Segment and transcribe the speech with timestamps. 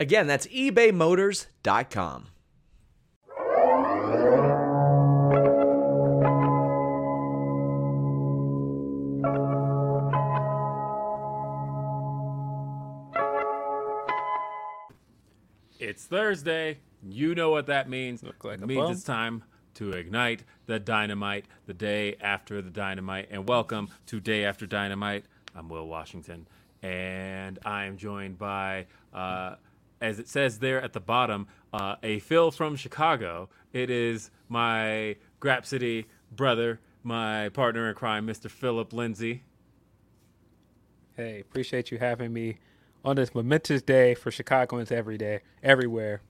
[0.00, 2.28] Again, that's ebaymotors.com.
[15.80, 16.78] It's Thursday.
[17.02, 18.22] You know what that means.
[18.22, 18.92] Look like it a means bum.
[18.92, 23.28] it's time to ignite the dynamite the day after the dynamite.
[23.30, 25.24] And welcome to Day After Dynamite.
[25.54, 26.48] I'm Will Washington,
[26.82, 29.54] and I am joined by, uh,
[30.00, 33.48] as it says there at the bottom, uh, a Phil from Chicago.
[33.72, 38.50] It is my Grapsody brother, my partner in crime, Mr.
[38.50, 39.42] Philip Lindsey.
[41.16, 42.58] Hey, appreciate you having me
[43.04, 46.22] on this momentous day for Chicagoans every day, everywhere.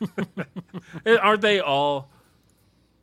[1.06, 2.10] Aren't they all?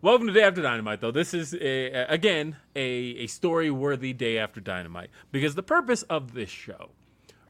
[0.01, 1.11] Welcome to Day After Dynamite, though.
[1.11, 6.33] This is a, again a, a story worthy Day After Dynamite because the purpose of
[6.33, 6.89] this show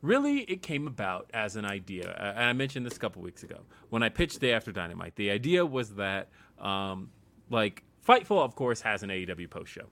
[0.08, 2.16] really it came about as an idea.
[2.36, 5.16] And I mentioned this a couple weeks ago when I pitched Day After Dynamite.
[5.16, 7.12] The idea was that, um,
[7.50, 9.90] like, Fightful, of course, has an AEW post show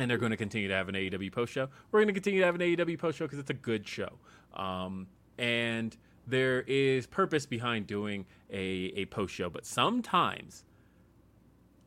[0.00, 1.68] and they're going to continue to have an AEW post show.
[1.90, 4.18] We're going to continue to have an AEW post show because it's a good show.
[4.54, 5.06] Um,
[5.38, 5.96] and
[6.26, 10.64] there is purpose behind doing a, a post show, but sometimes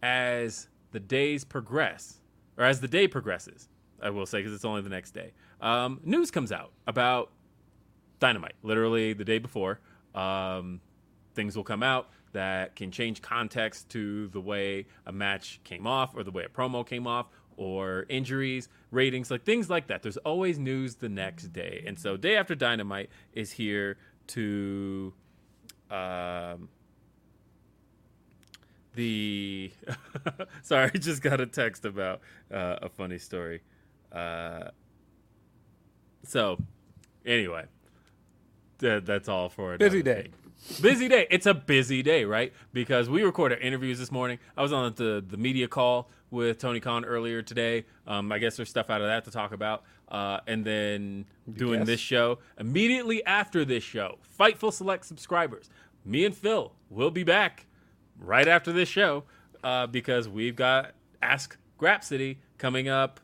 [0.02, 2.20] as the days progress,
[2.58, 3.70] or as the day progresses,
[4.02, 7.32] I will say because it's only the next day, um, news comes out about
[8.24, 8.56] Dynamite.
[8.64, 9.82] Literally the day before,
[10.16, 10.80] um,
[11.36, 16.16] things will come out that can change context to the way a match came off,
[16.16, 20.04] or the way a promo came off, or injuries, ratings, like things like that.
[20.04, 23.98] There's always news the next day, and so day after Dynamite is here
[24.28, 25.14] to.
[25.92, 26.70] Um,
[28.96, 29.70] the
[30.62, 33.64] sorry, I just got a text about uh, a funny story.
[34.14, 34.70] Uh,
[36.24, 36.58] so,
[37.26, 37.66] anyway,
[38.84, 39.80] th- that's all for it.
[39.80, 40.24] Busy day.
[40.24, 40.82] thing.
[40.82, 41.28] Busy day.
[41.30, 42.54] It's a busy day, right?
[42.72, 44.40] Because we recorded interviews this morning.
[44.56, 47.86] I was on the the media call with Tony Khan earlier today.
[48.08, 49.84] Um, I guess there's stuff out of that to talk about.
[50.10, 51.88] Uh, and then doing guess?
[51.88, 54.20] this show immediately after this show.
[54.40, 55.70] Fightful Select subscribers.
[56.06, 57.66] Me and Phil will be back
[58.20, 59.24] right after this show
[59.64, 60.92] uh, because we've got
[61.22, 63.20] Ask Grapsody coming up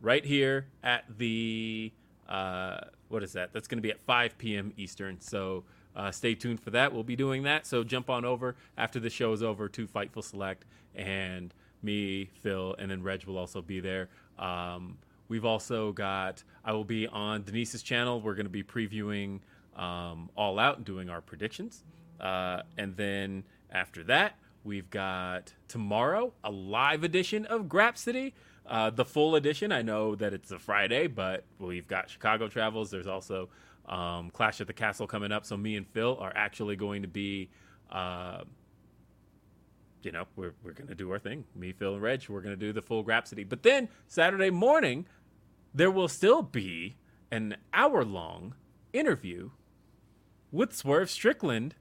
[0.00, 1.92] right here at the
[2.28, 2.80] uh,
[3.14, 3.52] what is that?
[3.52, 4.72] That's going to be at 5 p.m.
[4.76, 5.20] Eastern.
[5.20, 5.62] So
[5.94, 6.92] uh, stay tuned for that.
[6.92, 7.64] We'll be doing that.
[7.64, 10.64] So jump on over after the show is over to Fightful Select,
[10.96, 14.08] and me, Phil, and then Reg will also be there.
[14.36, 14.98] Um,
[15.28, 16.42] we've also got.
[16.64, 18.20] I will be on Denise's channel.
[18.20, 19.40] We're going to be previewing
[19.76, 21.84] um, All Out and doing our predictions.
[22.20, 28.32] Uh, and then after that, we've got tomorrow a live edition of Grapsody.
[28.66, 29.72] Uh, the full edition.
[29.72, 32.90] I know that it's a Friday, but we've got Chicago travels.
[32.90, 33.50] There's also
[33.86, 35.44] um, Clash at the Castle coming up.
[35.44, 37.50] So me and Phil are actually going to be,
[37.90, 38.44] uh,
[40.02, 41.44] you know, we're we're gonna do our thing.
[41.54, 42.24] Me, Phil, and Reg.
[42.28, 43.46] We're gonna do the full Grapsody.
[43.46, 45.06] But then Saturday morning,
[45.74, 46.96] there will still be
[47.30, 48.54] an hour long
[48.92, 49.50] interview
[50.50, 51.74] with Swerve Strickland,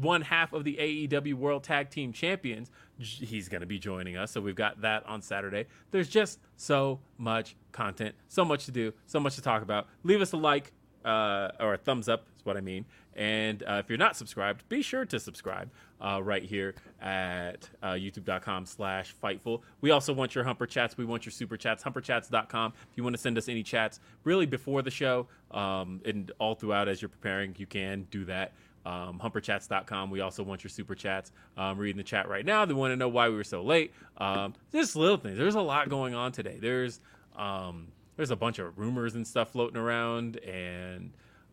[0.00, 2.70] one half of the AEW World Tag Team Champions.
[2.98, 5.66] He's going to be joining us, so we've got that on Saturday.
[5.90, 9.86] There's just so much content, so much to do, so much to talk about.
[10.02, 10.72] Leave us a like
[11.04, 12.84] uh, or a thumbs up, is what I mean.
[13.14, 15.70] And uh, if you're not subscribed, be sure to subscribe
[16.00, 19.62] uh, right here at uh, youtube.com slash fightful.
[19.80, 20.96] We also want your Humper Chats.
[20.96, 21.82] We want your Super Chats.
[21.82, 22.74] Humperchats.com.
[22.90, 26.54] If you want to send us any chats, really before the show um, and all
[26.54, 28.52] throughout as you're preparing, you can do that.
[28.86, 30.10] Um, humperchats.com.
[30.10, 31.32] We also want your super chats.
[31.56, 32.64] Um, reading the chat right now.
[32.64, 33.92] They want to know why we were so late.
[34.16, 35.36] Um, just little things.
[35.36, 36.58] There's a lot going on today.
[36.60, 37.00] There's
[37.36, 41.12] um, there's a bunch of rumors and stuff floating around, and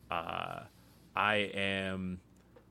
[0.09, 0.61] uh,
[1.15, 2.19] I am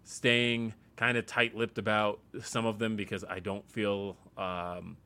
[0.02, 4.96] staying kind of tight-lipped about some of them because I don't feel um,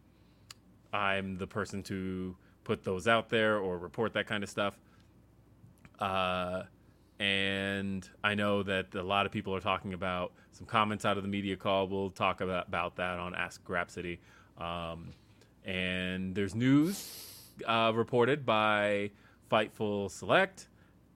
[0.93, 4.79] I'm the person to put those out there or report that kind of stuff.
[5.99, 6.63] Uh,
[7.19, 11.23] and I know that a lot of people are talking about some comments out of
[11.23, 11.89] the media call.
[11.89, 14.19] We'll talk about, about that on Ask Grapsody.
[14.57, 15.13] Um,
[15.65, 19.11] and there's news uh, reported by
[19.51, 20.69] Fightful Select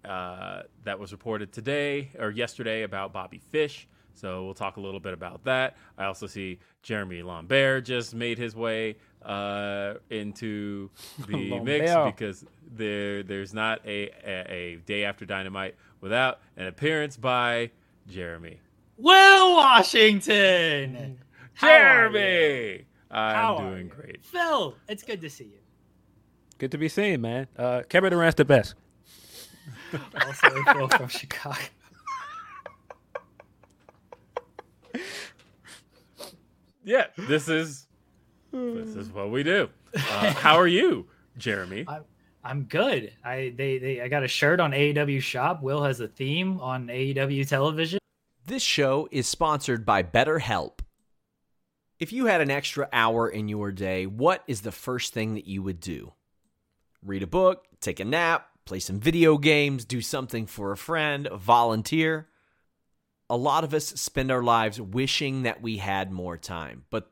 [0.04, 3.86] uh, that was reported today or yesterday about Bobby Fish.
[4.14, 5.76] So we'll talk a little bit about that.
[5.96, 10.90] I also see Jeremy Lambert just made his way uh, into
[11.28, 17.16] the mix because there there's not a, a, a day after Dynamite without an appearance
[17.16, 17.70] by
[18.08, 18.60] Jeremy.
[18.98, 21.18] Will Washington.
[21.60, 22.84] Jeremy.
[23.10, 24.24] I'm How doing great.
[24.24, 25.58] Phil, it's good to see you.
[26.58, 27.46] Good to be seen, man.
[27.56, 28.74] Uh, Kevin Durant's the best.
[30.24, 31.58] Also, Phil from Chicago.
[36.84, 37.86] Yeah, this is
[38.52, 39.68] this is what we do.
[39.94, 41.06] Uh, how are you,
[41.36, 41.86] Jeremy?
[42.44, 43.12] I'm good.
[43.24, 45.62] I they, they I got a shirt on AEW shop.
[45.62, 47.98] Will has a theme on AEW television.
[48.44, 50.80] This show is sponsored by BetterHelp.
[52.00, 55.46] If you had an extra hour in your day, what is the first thing that
[55.46, 56.12] you would do?
[57.04, 61.28] Read a book, take a nap, play some video games, do something for a friend,
[61.32, 62.28] volunteer.
[63.30, 66.84] A lot of us spend our lives wishing that we had more time.
[66.90, 67.11] But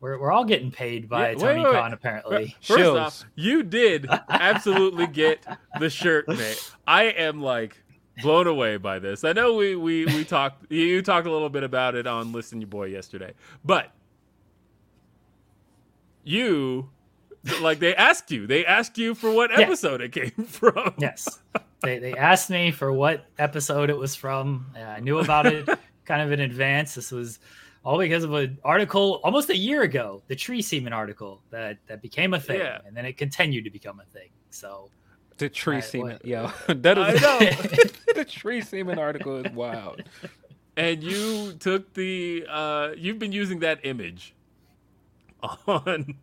[0.00, 1.80] we're we're all getting paid by Yeah, Tony wait, wait.
[1.80, 2.56] Khan apparently.
[2.62, 3.00] First Shills.
[3.00, 5.44] off, you did absolutely get
[5.80, 6.56] the shirt made.
[6.86, 7.76] I am like
[8.22, 9.24] blown away by this.
[9.24, 12.60] I know we we we talked you talked a little bit about it on Listen
[12.60, 13.32] Your Boy yesterday,
[13.64, 13.92] but
[16.24, 16.90] you
[17.60, 18.46] like they asked you.
[18.46, 19.60] They asked you for what Yeah.
[19.60, 20.94] episode it came from.
[20.98, 21.38] Yes.
[21.82, 24.66] They they asked me for what episode it was from.
[24.76, 25.68] Uh, I knew about it
[26.04, 26.94] kind of in advance.
[26.94, 27.38] This was
[27.84, 32.02] all because of an article almost a year ago, the tree semen article that that
[32.02, 32.80] became a thing, Yeah.
[32.86, 34.28] and then it continued to become a thing.
[34.50, 34.90] So
[35.38, 37.38] The tree Right, semen, what- yo, that I is know.
[38.14, 40.02] the tree semen article is wild.
[40.76, 44.34] and you took the uh you've been using that image
[45.66, 46.14] on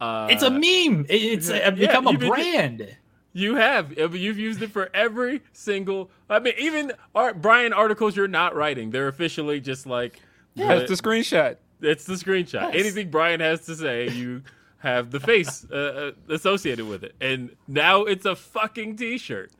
[0.00, 1.06] uh it's a meme.
[1.08, 2.96] It- It's yeah, become a you've been- brand.
[3.36, 3.98] You have.
[3.98, 6.08] You've used it for every single.
[6.30, 8.90] I mean, even art, Brian articles you're not writing.
[8.90, 10.20] They're officially just like.
[10.56, 11.56] That's the screenshot.
[11.80, 12.72] It's the screenshot.
[12.72, 12.74] Yes.
[12.74, 14.42] Anything Brian has to say, you
[14.78, 19.50] have the face uh, uh, associated with it, and now it's a fucking t-shirt.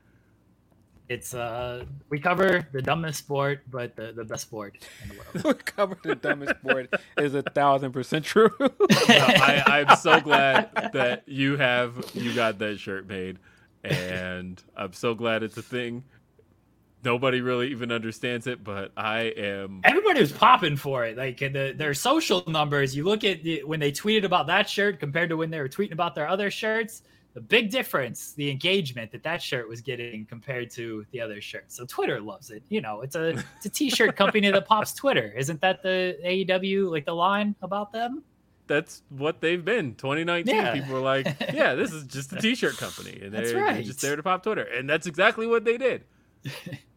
[1.07, 5.45] It's uh we cover the dumbest sport, but the, the best sport in the world.
[5.59, 8.51] We cover the dumbest sport is a thousand percent true.
[8.59, 8.69] No,
[9.09, 13.39] I, I'm so glad that you have you got that shirt made,
[13.83, 16.05] and I'm so glad it's a thing.
[17.05, 19.81] Nobody really even understands it, but I am.
[19.85, 21.17] Everybody was popping for it.
[21.17, 25.01] Like the, their social numbers, you look at the, when they tweeted about that shirt
[25.01, 27.03] compared to when they were tweeting about their other shirts.
[27.35, 31.75] The big difference, the engagement that that shirt was getting compared to the other shirts.
[31.77, 32.63] So Twitter loves it.
[32.69, 35.33] You know, it's a it's a t-shirt company that pops Twitter.
[35.37, 38.23] Isn't that the AEW like the line about them?
[38.67, 39.95] that's what they've been.
[39.97, 40.73] 2019, Yeah.
[40.73, 44.17] people were like, "Yeah, this is just a T-shirt company, and they're, they're just there
[44.17, 46.05] to pop Twitter," and that's exactly what they did.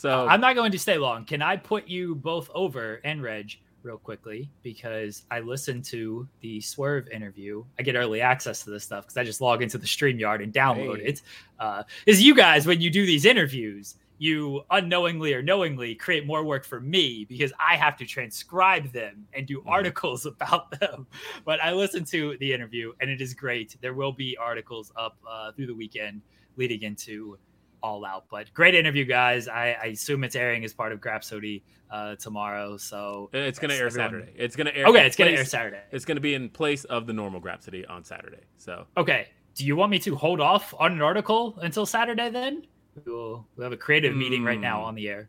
[0.00, 1.24] So I'm not going to stay long.
[1.26, 3.52] Can I put you both over and Reg
[3.82, 7.64] real quickly because I listened to the Swerve interview.
[7.78, 10.52] I get early access to this stuff because I just log into the StreamYard and
[10.52, 11.08] download Hey.
[11.08, 11.22] it.
[11.58, 16.44] Uh, is you guys when you do these interviews, you unknowingly or knowingly create more
[16.44, 21.06] work for me because I have to transcribe them and do articles about them.
[21.44, 23.76] But I listened to the interview and it is great.
[23.80, 26.22] There will be articles up uh, through the weekend
[26.56, 27.38] leading into
[27.82, 28.24] all out.
[28.30, 29.48] But great interview, guys.
[29.48, 32.76] I, I assume it's airing as part of Grapsody uh, tomorrow.
[32.76, 34.32] So It's going to air everyone- Saturday.
[34.36, 34.86] It's going to air.
[34.86, 35.80] Okay, it's gonna air Saturday.
[35.90, 38.42] It's going to be in place of the normal Grapsody on Saturday.
[38.56, 39.28] So Okay.
[39.56, 42.66] Do you want me to hold off on an article until Saturday then?
[43.04, 44.86] We'll, we'll have a creative meeting right now Hmm.
[44.86, 45.28] on the air.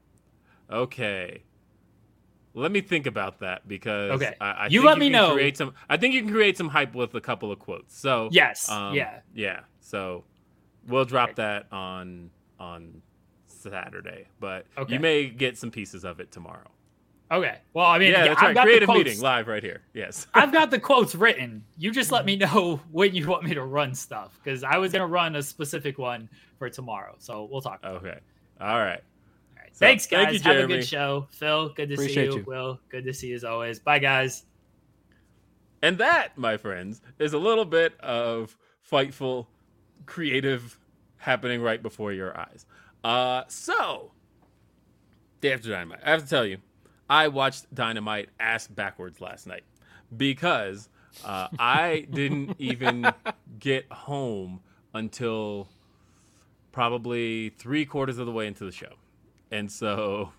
[0.70, 1.44] okay,
[2.54, 4.36] let me think about that because Okay.
[4.42, 5.34] I, I You think let me can know.
[5.34, 5.74] Create some.
[5.90, 7.98] I think you can create some hype with a couple of quotes.
[7.98, 8.70] So Yes.
[8.70, 9.22] um, yeah.
[9.34, 9.62] yeah.
[9.80, 10.26] So
[10.88, 12.30] we'll drop that on
[12.62, 13.02] on
[13.48, 14.94] Saturday, but Okay.
[14.94, 16.70] you may get some pieces of it tomorrow.
[17.32, 17.60] Okay.
[17.74, 18.54] Well, I mean, yeah, yeah, that's I've right.
[18.56, 19.06] got Creative the quotes.
[19.06, 19.82] meeting live right here.
[19.94, 20.28] Yes.
[20.34, 21.64] I've got the quotes written.
[21.78, 22.54] You just let me mm-hmm.
[22.56, 25.98] know when you want me to run stuff because I was gonna run a specific
[25.98, 27.16] one for tomorrow.
[27.20, 27.80] So we'll talk.
[27.80, 28.08] About it.
[28.08, 28.20] Okay.
[28.60, 29.00] All right.
[29.00, 29.70] All right.
[29.72, 30.26] So, Thanks, guys.
[30.26, 31.28] thank you, Have a good show.
[31.32, 32.36] Phil, good to see you.
[32.38, 32.44] you.
[32.46, 33.80] Will, good to see you as always.
[33.80, 34.44] Bye, guys.
[35.82, 38.56] And that, my friends, is a little bit of
[38.92, 39.48] fightful,
[40.06, 40.78] creative
[41.22, 42.66] happening right before your eyes.
[43.04, 44.12] Uh, so,
[45.40, 46.00] Day After Dynamite.
[46.06, 46.58] I have to tell you,
[47.10, 49.64] I watched Dynamite ass backwards last night
[50.16, 50.90] because
[51.24, 53.12] uh, I didn't even
[53.60, 54.62] get home
[54.94, 55.68] until
[56.72, 58.94] probably three quarters of the way into the show.
[59.52, 60.32] And so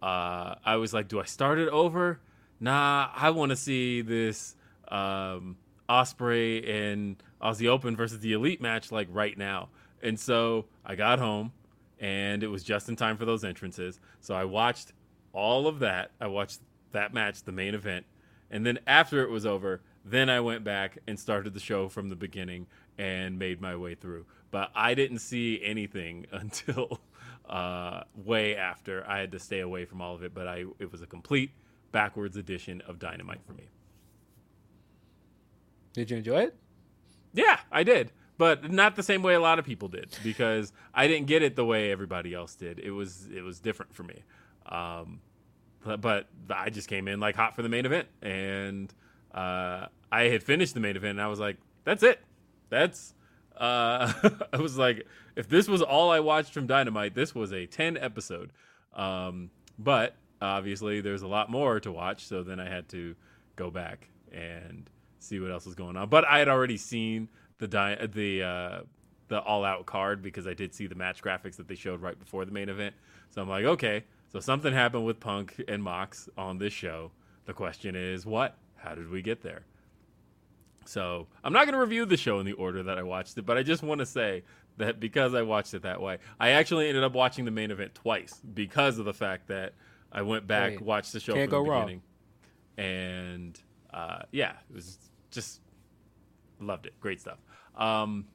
[0.00, 2.20] uh, I was like, do I start it over?
[2.60, 4.54] Nah, I want to see this
[4.88, 5.56] um,
[5.88, 9.68] Ospreay and Aussie Open versus the Elite match like right now.
[10.02, 11.52] And so I got home,
[11.98, 14.00] and it was just in time for those entrances.
[14.20, 14.92] So I watched
[15.32, 16.10] all of that.
[16.20, 16.60] I watched
[16.92, 18.06] that match, the main event,
[18.50, 22.08] and then after it was over, then I went back and started the show from
[22.08, 22.66] the beginning
[22.98, 24.26] and made my way through.
[24.50, 27.00] But I didn't see anything until
[27.48, 29.06] uh, way after.
[29.08, 31.52] I had to stay away from all of it, but I it was a complete
[31.92, 33.68] backwards edition of Dynamite for me.
[35.92, 36.56] Did you enjoy it?
[37.34, 41.06] Yeah, I did, but not the same way a lot of people did because I
[41.06, 42.78] didn't get it the way everybody else did.
[42.78, 44.22] It was it was different for me.
[44.66, 45.20] Um,
[45.84, 48.92] but, but I just came in like hot for the main event, and
[49.34, 52.20] uh, I had finished the main event, and I was like, "That's it.
[52.70, 53.14] That's."
[53.56, 54.12] Uh,
[54.52, 57.96] I was like, if this was all I watched from Dynamite, this was a ten
[57.96, 58.50] episode.
[58.94, 63.14] Um, but obviously, there's a lot more to watch, so then I had to
[63.56, 66.08] go back and see what else was going on.
[66.08, 67.28] But I had already seen
[67.62, 68.80] the di- the uh,
[69.28, 72.18] the all out card because I did see the match graphics that they showed right
[72.18, 72.94] before the main event.
[73.30, 77.12] So I'm like, okay, so something happened with Punk and Mox on this show.
[77.46, 78.58] The question is, what?
[78.76, 79.62] How did we get there?
[80.84, 83.46] So I'm not going to review the show in the order that I watched it,
[83.46, 84.42] but I just want to say
[84.78, 87.94] that because I watched it that way, I actually ended up watching the main event
[87.94, 89.74] twice because of the fact that
[90.10, 91.82] I went back, Hey, watched the show from the go wrong.
[91.86, 92.02] beginning,
[92.76, 93.60] and
[93.94, 94.98] uh, yeah, it was
[95.30, 95.60] just
[96.58, 96.98] loved it.
[97.00, 97.38] Great stuff.
[97.76, 98.26] Um,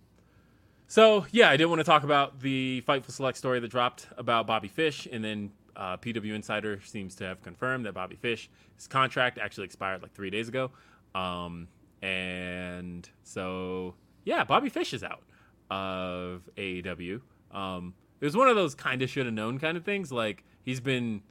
[0.87, 4.47] so yeah, I did want to talk about the Fightful Select story that dropped about
[4.47, 8.87] Bobby Fish, and then uh, PW Insider seems to have confirmed that Bobby Fish his
[8.87, 10.71] contract actually expired like three days ago,
[11.13, 11.67] um,
[12.01, 15.23] and so yeah, Bobby Fish is out
[15.69, 17.21] of AEW.
[17.51, 20.11] Um, it was one of those kind of should have known kind of things.
[20.11, 21.21] Like he's been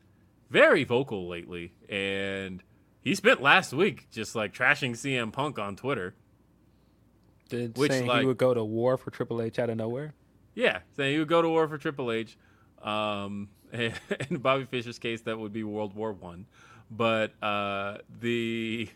[0.50, 2.62] very vocal lately, and
[3.02, 6.14] he spent last week just like trashing CM Punk on Twitter.
[7.48, 10.14] Did Which, saying like- he would go to war for Triple H out of nowhere?
[10.54, 12.36] Yeah, saying he would go to war for Triple H.
[12.82, 16.46] Um, in Bobby Fisher's case, that would be World War One.
[16.90, 18.88] But uh, the,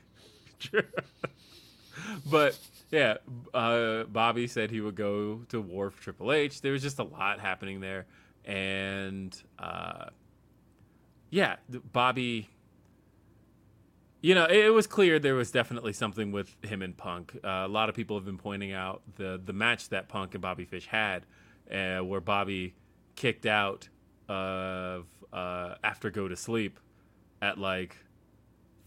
[2.31, 2.59] but
[2.91, 3.17] yeah,
[3.53, 6.61] uh, Bobby said he would go to war for Triple H.
[6.61, 8.07] There was just a lot happening there,
[8.45, 10.07] and uh,
[11.31, 11.57] yeah,
[11.93, 12.49] Bobby.
[14.23, 17.37] You know, it, it was clear there was definitely something with him and Punk.
[17.43, 20.43] Uh, a lot of people have been pointing out the the match that Punk and
[20.43, 21.25] Bobby Fish had,
[21.73, 22.75] uh, where Bobby
[23.17, 23.89] kicked out
[24.29, 26.79] of uh, after go to sleep
[27.41, 27.97] at like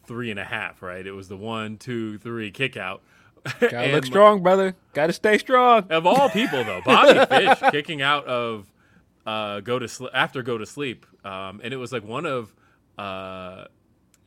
[0.05, 0.81] three and a half.
[0.81, 3.01] Right, it was the one, two, three kick out.
[3.59, 4.75] Gotta look strong, brother.
[4.93, 5.87] Gotta stay strong.
[5.89, 8.71] of all people, though, Bobby Fish kicking out of
[9.25, 12.53] uh, go to sleep after go to sleep, um, and it was like one of
[12.97, 13.65] uh,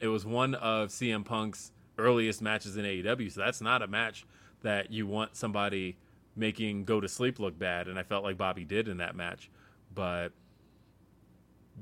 [0.01, 3.33] it was one of CM Punk's earliest matches in AEW.
[3.33, 4.27] So that's not a match
[4.63, 5.97] that you want somebody
[6.35, 9.51] making go to sleep look bad, and I felt like Bobby did in that match.
[9.95, 10.33] But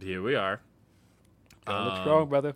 [0.00, 0.60] here we are.
[1.64, 2.54] Gotta look Um, strong, brother.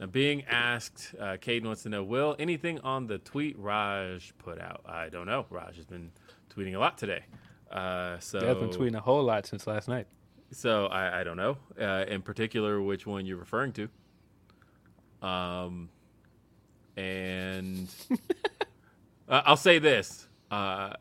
[0.00, 4.60] Now, being asked, uh, Caden wants to know, Will, anything on the tweet Raj put
[4.60, 4.82] out?
[4.86, 5.46] I don't know.
[5.50, 6.12] Raj has been
[6.54, 7.24] tweeting a lot today.
[7.70, 10.06] Uh, so Dad's been tweeting a whole lot since last night.
[10.52, 13.88] So I, I don't know uh, in particular which one you're referring to.
[15.22, 15.88] Um,
[16.96, 17.88] and
[19.28, 20.94] uh, I'll say this: uh,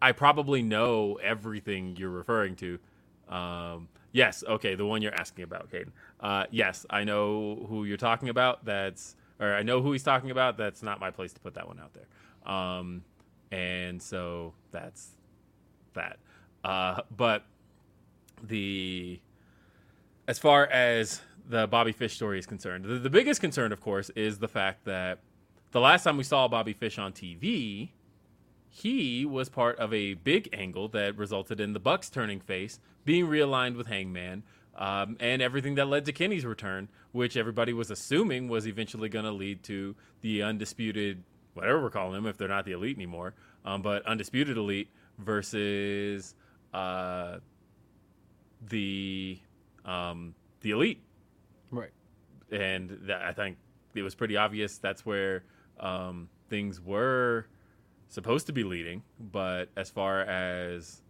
[0.00, 2.78] I probably know everything you're referring to.
[3.28, 5.90] Um, yes, okay, the one you're asking about, Caden.
[6.20, 8.64] Uh, yes, I know who you're talking about.
[8.64, 10.56] That's or I know who he's talking about.
[10.56, 12.52] That's not my place to put that one out there.
[12.52, 13.04] Um,
[13.52, 15.10] and so that's
[15.94, 16.18] that.
[16.64, 17.44] Uh, but
[18.42, 19.20] the
[20.26, 24.10] as far as the Bobby Fish story is concerned, the, the biggest concern, of course,
[24.10, 25.20] is the fact that
[25.70, 27.90] the last time we saw Bobby Fish on TV,
[28.70, 33.26] he was part of a big angle that resulted in the Bucks turning face, being
[33.26, 34.42] realigned with Hangman,
[34.76, 39.24] um, and everything that led to Kenny's return, which everybody was assuming was eventually going
[39.24, 41.22] to lead to the undisputed,
[41.54, 44.88] whatever we're calling them, if they're not the elite anymore, um, but undisputed elite
[45.18, 46.34] versus
[46.72, 47.38] uh,
[48.68, 49.38] the
[49.84, 51.02] um, the elite.
[52.50, 53.56] And that, I think
[53.94, 55.44] it was pretty obvious that's where
[55.80, 57.46] um, things were
[58.08, 59.02] supposed to be leading.
[59.20, 61.02] But as far as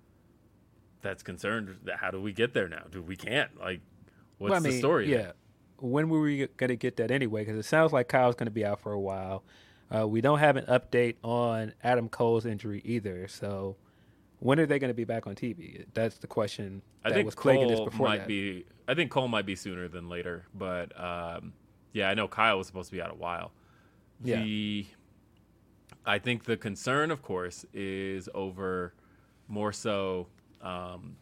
[1.02, 2.83] that's concerned, how do we get there now?
[2.90, 3.80] Do we can't like?
[4.38, 5.11] What's Well, I the story?
[5.11, 5.16] Yeah.
[5.16, 5.33] there?
[5.80, 7.45] When were we going to get that anyway?
[7.45, 9.45] Because it sounds like Kyle's going to be out for a while.
[9.95, 13.26] Uh, we don't have an update on Adam Cole's injury either.
[13.28, 13.76] So
[14.40, 15.85] when are they going to be back on TV?
[15.95, 18.28] That's the question I that think was Cole might that.
[18.28, 18.64] be.
[18.88, 21.52] I think Cole might be sooner than later, but um,
[21.92, 23.52] yeah, I know Kyle was supposed to be out a while.
[24.25, 24.42] Yeah.
[24.42, 24.87] The
[26.07, 28.95] I think the concern, of course, is over
[29.47, 30.28] more so.
[30.62, 31.16] Um,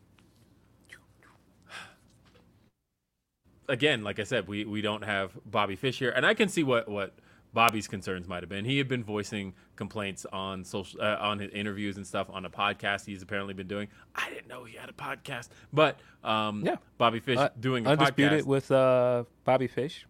[3.68, 6.62] again, like I said, we we don't have Bobby Fish here, and I can see
[6.62, 7.14] what what
[7.52, 8.64] Bobby's concerns might have been.
[8.64, 12.50] He had been voicing complaints on social uh, on his interviews and stuff on a
[12.50, 13.88] podcast he's apparently been doing.
[14.14, 16.76] I didn't know he had a podcast, but um, Yeah.
[16.98, 18.46] Bobby Fish Uh, doing a Undisputed podcast.
[18.46, 20.06] with uh, Bobby Fish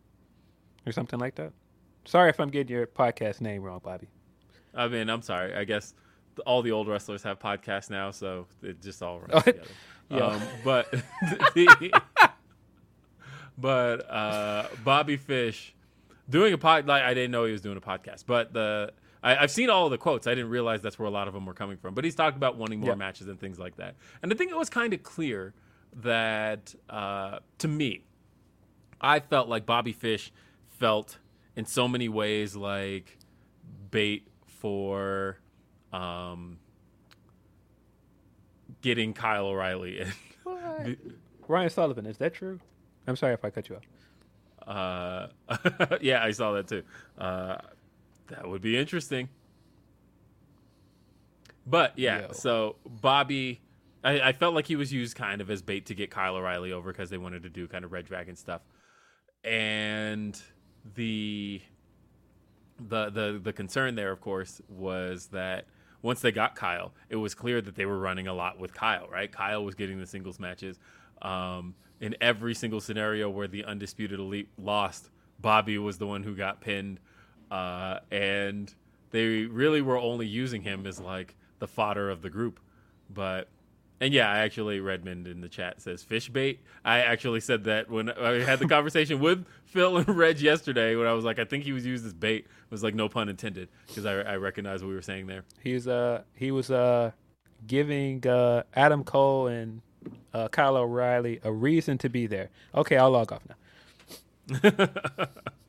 [0.86, 1.52] or something like that.
[2.04, 4.06] Sorry if I'm getting your podcast name wrong, Bobby.
[4.74, 5.54] I mean, I'm sorry.
[5.54, 5.94] I guess
[6.46, 9.66] all the old wrestlers have podcasts now, so it just all runs together.
[10.10, 10.18] yeah.
[10.18, 10.90] Um, but
[11.54, 11.92] the,
[13.58, 15.74] but uh, Bobby Fish
[16.28, 19.36] doing a pod like I didn't know he was doing a podcast, but the I,
[19.36, 20.26] I've seen all of the quotes.
[20.26, 21.94] I didn't realize that's where a lot of them were coming from.
[21.94, 22.94] But he's talked about wanting more Yeah.
[22.96, 23.94] matches and things like that.
[24.22, 25.54] And I think it was kind of clear
[26.02, 28.02] that uh, to me,
[29.00, 30.32] I felt like Bobby Fish
[30.68, 31.18] felt
[31.54, 33.18] in so many ways like
[33.90, 35.38] bait for
[35.92, 36.58] um,
[38.82, 40.12] getting Kyle O'Reilly in.
[41.48, 42.60] Ryan Sullivan, is that true?
[43.06, 43.86] I'm sorry if I cut you off.
[44.66, 46.82] Uh, yeah, I saw that too.
[47.16, 47.56] Uh,
[48.28, 49.28] that would be interesting.
[51.66, 52.32] But yeah, Yo.
[52.32, 53.60] so Bobby,
[54.04, 56.72] I, I felt like he was used kind of as bait to get Kyle O'Reilly
[56.72, 58.62] over because they wanted to do kind of Red Dragon stuff,
[59.42, 60.40] and
[60.94, 61.60] the
[62.78, 65.66] the the the concern there, of course, was that
[66.02, 69.08] once they got Kyle, it was clear that they were running a lot with Kyle.
[69.10, 70.78] Right, Kyle was getting the singles matches.
[71.22, 75.10] Um, in every single scenario where the undisputed elite lost,
[75.40, 77.00] Bobby was the one who got pinned,
[77.50, 78.72] uh, and
[79.10, 82.60] they really were only using him as like the fodder of the group.
[83.08, 83.48] But
[84.00, 86.60] and yeah, I actually Redmond in the chat says fish bait.
[86.84, 91.06] I actually said that when I had the conversation with Phil and Reg yesterday, when
[91.06, 92.44] I was like, I think he was used as bait.
[92.44, 95.44] It was like no pun intended because I, I recognize what we were saying there.
[95.62, 97.12] He was uh he was uh
[97.66, 99.80] giving uh Adam Cole and
[100.34, 102.50] uh Kyle O'Reilly a reason to be there.
[102.74, 103.56] Okay, I'll log off now.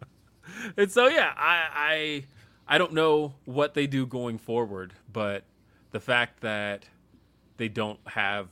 [0.78, 5.43] and so yeah, I, I I don't know what they do going forward, but
[5.91, 6.88] the fact that
[7.58, 8.50] they don't have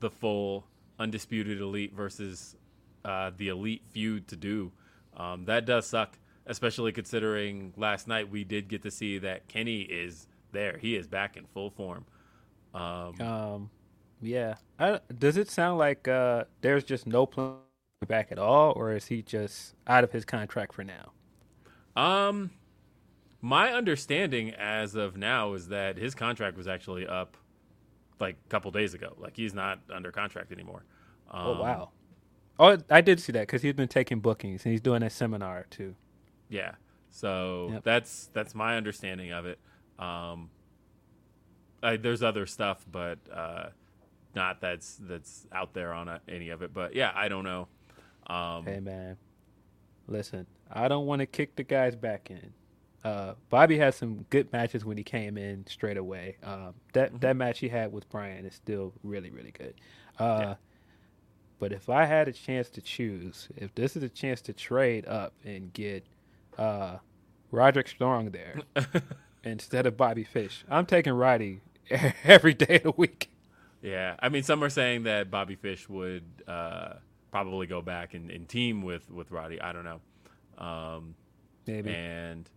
[0.00, 0.66] the full
[0.98, 2.56] undisputed elite versus
[3.04, 4.72] uh, the elite feud to do,
[5.16, 6.18] um, that does suck.
[6.46, 10.78] Especially considering last night we did get to see that Kenny is there.
[10.78, 12.04] He is back in full form.
[12.74, 13.70] Um, Um
[14.20, 14.56] yeah.
[14.78, 17.56] I, does it sound like uh there's just no plan
[18.06, 21.12] back at all or is he just out of his contract for now?
[21.96, 22.50] Um,
[23.42, 27.36] my understanding as of now is that his contract was actually up
[28.18, 29.14] like a couple days ago.
[29.18, 30.84] Like he's not under contract anymore.
[31.30, 31.90] Um, Oh wow.
[32.58, 35.66] Oh, I did see that cuz he's been taking bookings and he's doing a seminar
[35.70, 35.94] too.
[36.48, 36.72] Yeah.
[37.10, 37.84] So Yep.
[37.84, 39.58] that's that's my understanding of it.
[39.98, 40.50] Um,
[41.82, 43.70] I, there's other stuff, but uh,
[44.34, 46.72] not that's that's out there on a, any of it.
[46.72, 47.68] But yeah, I don't know.
[48.30, 49.16] Um, Hey man,
[50.06, 52.52] listen, I don't want to kick the guys back in.
[53.02, 56.36] Uh, Bobby had some good matches when he came in straight away.
[56.44, 57.18] Um, that Mm-hmm.
[57.20, 59.74] that match he had with Bryan is still really really good.
[60.18, 60.54] Uh,
[61.58, 65.06] But if I had a chance to choose, if this is a chance to trade
[65.06, 66.06] up and get
[66.56, 66.98] uh,
[67.50, 68.60] Roderick Strong there
[69.44, 71.60] instead of Bobby Fish, I'm taking Roddy
[72.24, 73.28] every day of the week.
[73.82, 76.94] Yeah, I mean, some are saying that Bobby Fish would uh,
[77.30, 79.60] probably go back and, and team with with Roddy.
[79.60, 80.00] I don't know.
[80.58, 81.14] Um,
[81.66, 81.90] Maybe.
[81.90, 82.50] And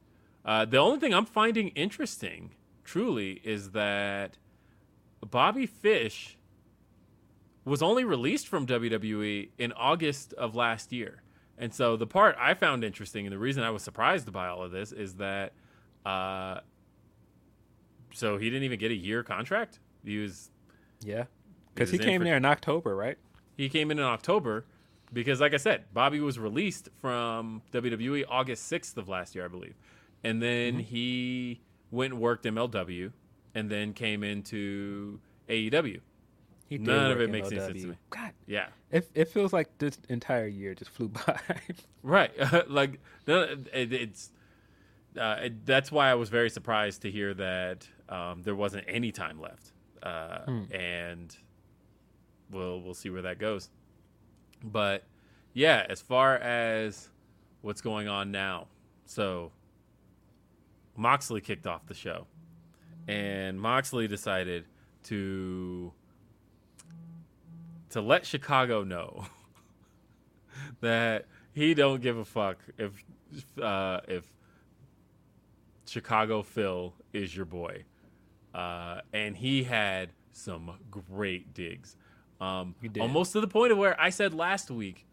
[0.45, 2.51] uh, the only thing I'm finding interesting,
[2.83, 4.37] truly, is that
[5.21, 6.37] Bobby Fish
[7.65, 11.21] was only released from WWE in August of last year.
[11.57, 14.63] And so the part I found interesting, and the reason I was surprised by all
[14.63, 15.53] of this, is that
[16.05, 16.59] uh,
[18.13, 19.79] so he didn't even get a year contract.
[20.03, 20.49] He was
[21.03, 21.25] Yeah.
[21.73, 23.17] Because he came in for- there in October, right?
[23.57, 24.65] He came in in October
[25.11, 29.47] because, like I said, Bobby was released from WWE August 6th of last year, I
[29.47, 29.75] believe.
[30.23, 31.61] And then he
[31.91, 33.11] went and worked MLW
[33.53, 35.99] and then came into AEW.
[36.69, 37.97] He did None of it makes any sense to me.
[38.09, 38.67] God, Yeah.
[38.89, 41.39] it, it feels like this entire year just flew by.
[42.01, 42.31] Right.
[42.69, 43.41] like, no,
[43.73, 44.31] it, it's.
[45.17, 49.11] Uh, it, that's why I was very surprised to hear that um, there wasn't any
[49.11, 50.39] time left, uh,
[50.71, 51.37] and
[52.53, 53.69] we'll we'll see where that goes.
[54.63, 55.03] But
[55.53, 57.09] yeah, as far as
[57.61, 58.67] what's going on now,
[59.05, 59.51] so
[60.95, 62.27] Moxley kicked off the show,
[63.07, 64.65] and Moxley decided
[65.03, 65.91] to
[67.89, 69.25] to let Chicago know
[70.81, 73.03] that he don't give a fuck if
[73.61, 74.31] uh, if
[75.85, 77.83] Chicago Phil is your boy,
[78.53, 81.95] uh, and he had some great digs,
[82.41, 85.05] um, almost to the point of where I said last week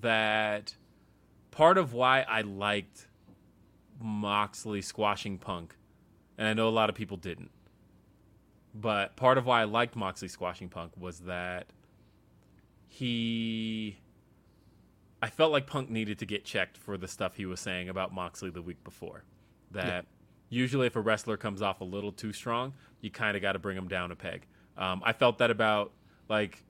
[0.00, 0.74] that
[1.50, 3.08] part of why I liked
[4.00, 5.76] Moxley squashing Punk,
[6.36, 7.50] and I know a lot of people didn't,
[8.74, 11.66] but part of why I liked Moxley squashing Punk was that
[12.88, 13.98] he
[15.24, 18.12] I felt like Punk needed to get checked for the stuff he was saying about
[18.12, 19.24] Moxley the week before.
[19.70, 20.04] That
[20.50, 23.58] usually, if a wrestler comes off a little too strong, you kind of got to
[23.58, 24.46] bring him down a peg.
[24.76, 25.92] Um, I felt that about
[26.28, 26.62] like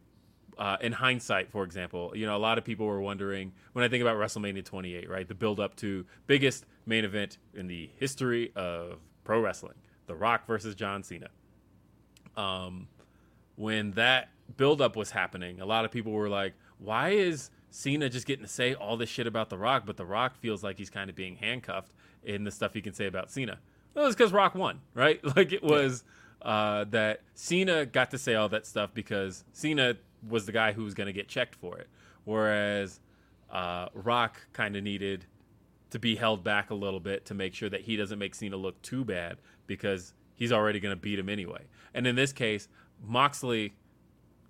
[0.59, 3.88] uh, in hindsight, for example, you know, a lot of people were wondering when I
[3.88, 5.27] think about WrestleMania 28, right?
[5.27, 9.75] The build up to biggest main event in the history of pro wrestling,
[10.07, 11.29] The Rock versus John Cena.
[12.37, 12.88] Um,
[13.57, 18.09] when that build up was happening, a lot of people were like, why is Cena
[18.09, 20.79] just getting to say all this shit about The Rock, but The Rock feels like
[20.79, 23.59] he's kind of being handcuffed in the stuff he can say about Cena?
[23.95, 25.21] Well, it's because Rock won, right?
[25.37, 26.05] Like it was
[26.45, 29.97] uh, that Cena got to say all that stuff because Cena
[30.29, 31.89] was the guy who was going to get checked for it.
[32.25, 33.01] Whereas
[33.51, 35.27] uh, Rock kind of needed
[35.91, 38.57] to be held back a little bit to make sure that he doesn't make Cena
[38.57, 41.63] look too bad because he's already going to beat him anyway.
[41.95, 42.69] And in this case,
[43.03, 43.75] Moxley,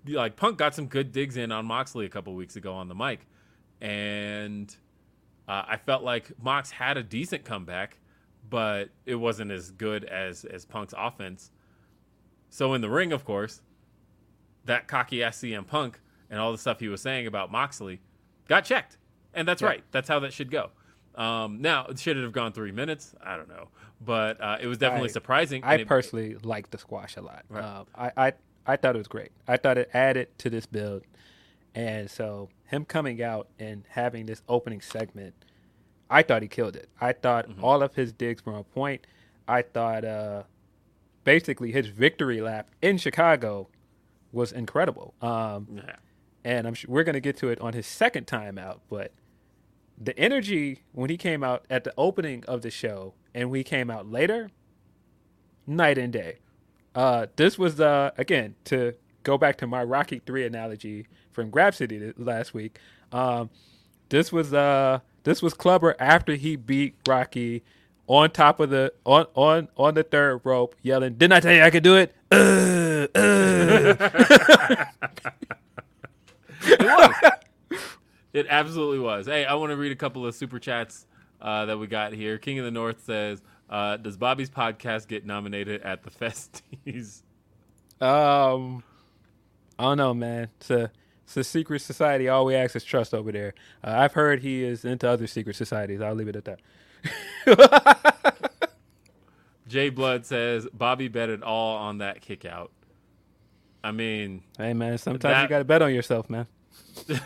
[0.06, 2.94] like Punk got some good digs in on Moxley a couple weeks ago on the
[2.94, 3.26] mic,
[3.80, 4.74] and
[5.46, 7.98] uh, I felt like Mox had a decent comeback,
[8.48, 11.50] but it wasn't as good as as Punk's offense.
[12.54, 13.62] So in the ring, of course,
[14.64, 15.98] that cocky ass CM Punk
[16.30, 18.00] and all the stuff he was saying about Moxley
[18.46, 18.96] got checked,
[19.34, 19.66] and that's Yeah.
[19.68, 19.84] right.
[19.90, 20.70] That's how that should go.
[21.16, 23.12] Um, now, should it have gone three minutes?
[23.20, 25.64] I don't know, but uh, it was definitely I- surprising.
[25.64, 27.44] I it- personally like the squash a lot.
[27.48, 27.64] Right.
[27.64, 28.32] Uh, I, I
[28.66, 29.32] I thought it was great.
[29.48, 31.02] I thought it added to this build,
[31.74, 35.34] and so him coming out and having this opening segment,
[36.08, 36.88] I thought he killed it.
[37.00, 37.64] I thought Mm-hmm.
[37.64, 39.06] all of his digs were on point.
[39.48, 40.44] I thought uh,
[41.24, 43.68] basically his victory lap in Chicago
[44.32, 45.14] was incredible.
[45.20, 45.96] Um, yeah.
[46.44, 49.12] and I'm sure we're going to get to it on his second time out, but
[49.96, 53.90] the energy when he came out at the opening of the show and we came
[53.90, 54.50] out later,
[55.66, 56.38] night and day.
[56.94, 62.12] Uh, this was uh, again to go back to my Rocky Three analogy from Grapsody
[62.16, 62.78] last week.
[63.12, 63.50] Um,
[64.10, 67.64] this was uh, this was Clubber after he beat Rocky
[68.06, 71.62] on top of the on on on the third rope, yelling, "Didn't I tell you
[71.62, 74.84] I could do it?" Uh, uh.
[78.34, 79.26] It absolutely was.
[79.26, 81.06] Hey, I want to read a couple of super chats
[81.40, 82.36] uh, that we got here.
[82.36, 83.40] King of the North says,
[83.70, 87.22] uh, "Does Bobby's podcast get nominated at the festies?"
[88.00, 88.82] Um,
[89.78, 90.48] I don't know, man.
[90.58, 90.90] It's a
[91.22, 92.28] it's a secret society.
[92.28, 93.54] All we ask is trust over there.
[93.84, 96.00] Uh, I've heard he is into other secret societies.
[96.00, 96.58] I'll leave it at that.
[99.68, 102.70] Jay Blood says, "Bobby bet it all on that kick out."
[103.82, 104.98] I mean, hey, man.
[104.98, 106.46] Sometimes That- you got to bet on yourself, man.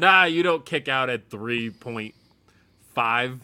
[0.00, 2.14] nah, you don't kick out at three point
[2.94, 3.40] five.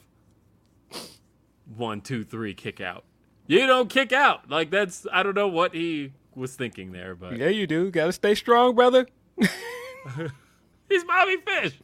[1.76, 3.04] One, two, three, kick out.
[3.46, 4.48] You don't kick out.
[4.50, 7.90] Like that's I don't know what he was thinking there, but Yeah, you do.
[7.90, 9.06] Got to stay strong, brother.
[10.88, 11.78] he's Bobby Fish.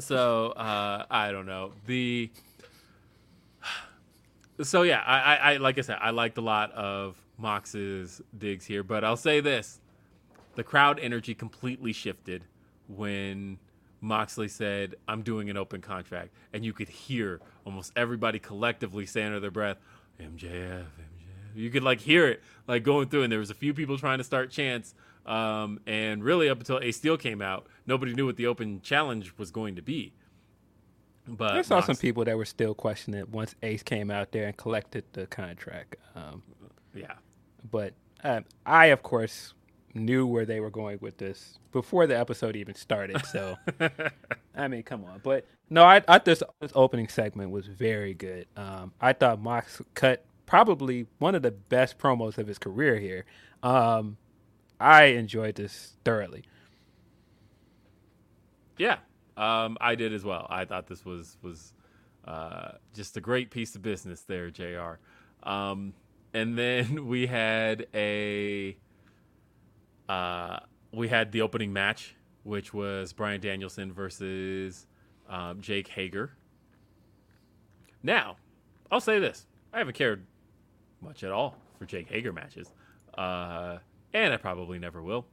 [0.00, 2.30] So uh, I don't know the.
[4.62, 8.66] So yeah, I, I, I like I said, I liked a lot of Mox's digs
[8.66, 9.80] here, but I'll say this:
[10.56, 12.42] the crowd energy completely shifted
[12.88, 13.58] when
[14.00, 19.22] Moxley said, "I'm doing an open contract," and you could hear almost everybody collectively say
[19.22, 19.78] under their breath,
[20.20, 23.72] "MJF, MJF." You could like hear it like going through, and there was a few
[23.72, 24.94] people trying to start chants.
[25.26, 29.32] Um, and really, up until Ace Steel came out, nobody knew what the open challenge
[29.38, 30.12] was going to be.
[31.26, 34.32] But I saw Mox- some people that were still questioning it once Ace came out
[34.32, 35.96] there and collected the contract.
[36.14, 36.42] Um,
[36.94, 37.14] yeah,
[37.70, 39.54] but um, I, of course,
[39.94, 43.24] knew where they were going with this before the episode even started.
[43.26, 43.56] So,
[44.56, 45.20] I mean, come on.
[45.22, 48.46] But no, I, I thought this, this opening segment was very good.
[48.56, 53.26] Um, I thought Mox cut probably one of the best promos of his career here.
[53.62, 54.16] Um,
[54.80, 56.44] I enjoyed this thoroughly.
[58.78, 58.98] Yeah,
[59.36, 60.46] um, I did as well.
[60.50, 61.72] I thought this was was
[62.24, 64.98] uh, just a great piece of business there, Jr.
[65.42, 65.94] Um,
[66.34, 68.76] and then we had a
[70.08, 70.58] uh,
[70.92, 72.14] we had the opening match,
[72.44, 74.86] which was Bryan Danielson versus
[75.28, 76.32] um, Jake Hager.
[78.02, 78.36] Now,
[78.90, 80.24] I'll say this: I haven't cared
[81.00, 82.72] much at all for Jake Hager matches,
[83.16, 83.78] uh,
[84.12, 85.26] and I probably never will.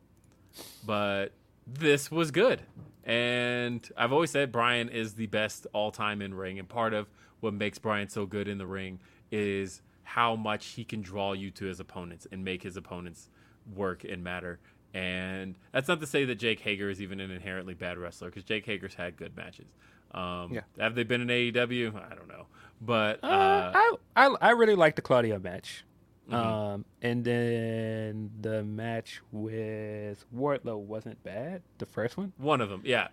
[0.85, 1.33] But
[1.67, 2.61] this was good.
[3.03, 6.57] And I've always said Bryan is the best all time in ring.
[6.59, 7.07] And part of
[7.39, 8.99] what makes Bryan so good in the ring
[9.31, 13.29] is how much he can draw you to his opponents and make his opponents
[13.75, 14.59] work and matter.
[14.93, 18.43] And that's not to say that Jake Hager is even an inherently bad wrestler because
[18.43, 19.67] Jake Hager's had good matches.
[20.11, 20.61] Um, Yeah.
[20.79, 21.95] Have they been in AEW?
[22.11, 22.45] I don't know.
[22.81, 25.83] But Uh, uh, I, I I really liked the Claudio match.
[26.29, 26.33] Mhm.
[26.33, 31.61] Um, and then the match with Wardlow wasn't bad.
[31.77, 33.09] The first one, one of them, yeah.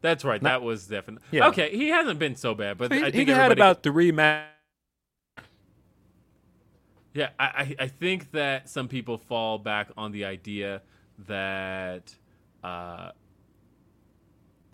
[0.00, 0.40] That's right.
[0.40, 1.48] Not- that was definitely Yeah.
[1.48, 1.70] okay.
[1.76, 4.52] He hasn't been so bad, but he, I think he had about three matches.
[7.14, 7.44] Yeah, I,
[7.78, 10.82] I I think that some people fall back on the idea
[11.26, 12.14] that
[12.62, 13.12] uh,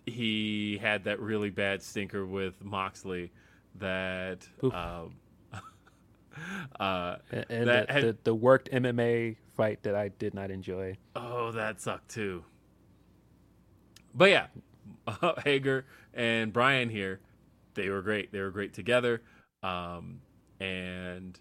[0.06, 3.30] he had that really bad stinker with Moxley
[3.76, 5.14] that um,
[6.80, 10.50] uh, And, and That the, had- the, the worked MMA fight that I did not
[10.50, 10.96] enjoy.
[11.16, 12.44] oh that sucked too.
[14.14, 14.46] But yeah,
[15.44, 17.20] Hager and Bryan here,
[17.74, 18.32] they were great.
[18.32, 19.22] They were great together,
[19.62, 20.20] um,
[20.60, 21.38] and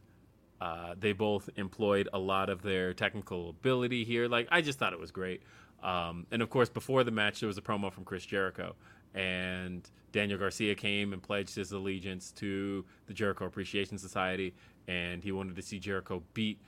[0.61, 4.27] uh, they both employed a lot of their technical ability here.
[4.27, 5.41] Like I just thought it was great.
[5.83, 8.75] Um, and of course, before the match, there was a promo from Chris Jericho,
[9.13, 14.53] and Daniel Garcia came and pledged his allegiance to the Jericho Appreciation Society,
[14.87, 16.59] and he wanted to see Jericho beat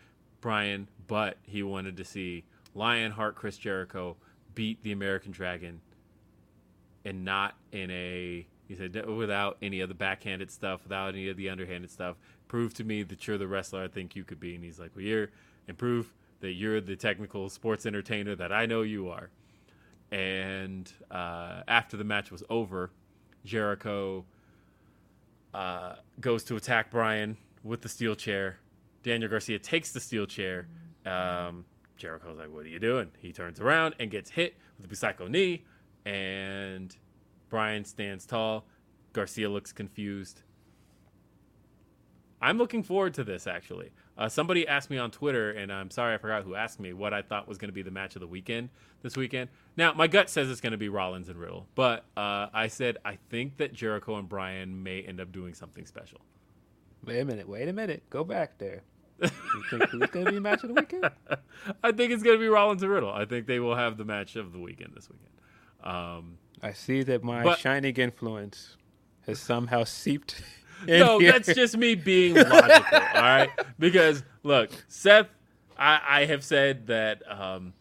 [0.41, 2.43] Bryan, but he wanted to see
[2.75, 4.15] Lionheart Chris Jericho
[4.56, 5.82] beat the American Dragon
[7.06, 11.38] and not in a he said without any of the backhanded stuff, without any of
[11.38, 12.15] the underhanded stuff.
[12.47, 14.56] Prove to me that you're the wrestler I think you could be.
[14.56, 15.29] And he's like, Well, you're
[15.67, 19.29] and prove that you're the technical sports entertainer that I know you are.
[20.13, 22.91] And uh, after the match was over,
[23.45, 24.23] Jericho
[25.56, 28.60] uh, goes to attack Bryan with the steel chair.
[29.02, 30.67] Daniel Garcia takes the steel chair.
[31.04, 31.65] Um,
[31.97, 35.28] Jericho's like, "What are you doing?" He turns around and gets hit with a psycho
[35.28, 35.63] knee,
[36.06, 36.95] and
[37.49, 38.67] Bryan stands tall.
[39.13, 40.43] Garcia looks confused.
[42.39, 43.89] I'm looking forward to this actually.
[44.17, 47.13] Uh, somebody asked me on Twitter, and I'm sorry I forgot who asked me what
[47.13, 48.69] I thought was going to be the match of the weekend
[49.02, 49.49] this weekend.
[49.76, 52.97] Now, my gut says it's going to be Rollins and Riddle, but uh, I said
[53.04, 56.21] I think that Jericho and Bryan may end up doing something special.
[57.06, 57.49] Wait a minute.
[57.49, 58.04] Wait a minute.
[58.10, 58.84] Go back there.
[59.21, 59.30] You
[59.69, 61.10] think who's going to be match of the weekend?
[61.84, 63.12] I think it's going to be Rollins and Riddle.
[63.12, 65.30] I think they will have the match of the weekend this weekend.
[65.84, 68.78] Um, I see that my But- shining influence
[69.26, 70.41] has somehow seeped.
[70.88, 71.32] No, here.
[71.32, 72.62] that's just me being logical.
[73.15, 75.28] all right, because look, Seth,
[75.78, 77.74] I, I have said that um,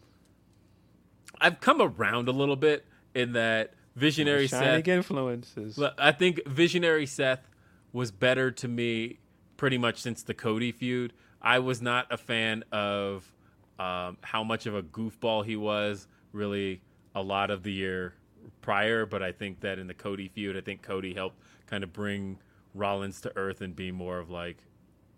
[1.39, 4.87] I've come around a little bit in that visionary Seth.
[4.87, 5.77] influences.
[5.77, 7.47] Look, I think visionary Seth
[7.91, 9.19] was better to me
[9.57, 11.13] pretty much since the Cody feud.
[11.41, 13.31] I was not a fan of
[13.79, 16.81] um, how much of a goofball he was really
[17.15, 18.13] a lot of the year
[18.61, 21.37] prior, but I think that in the Cody feud, I think Cody helped
[21.67, 22.39] kind of bring
[22.73, 24.57] Rollins to earth and be more of like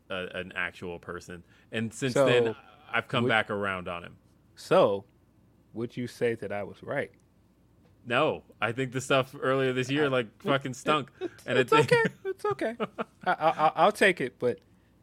[0.10, 1.44] a, an actual person.
[1.72, 2.56] And since So, then,
[2.92, 4.18] I've come would- back around on him.
[4.56, 5.06] So,
[5.74, 7.12] would you say that I was right?
[8.08, 11.10] No, I think the stuff earlier this year like fucking stunk,
[11.48, 12.14] and it's I think okay.
[12.26, 12.76] it's okay.
[13.26, 14.60] I, I, I'll take it, but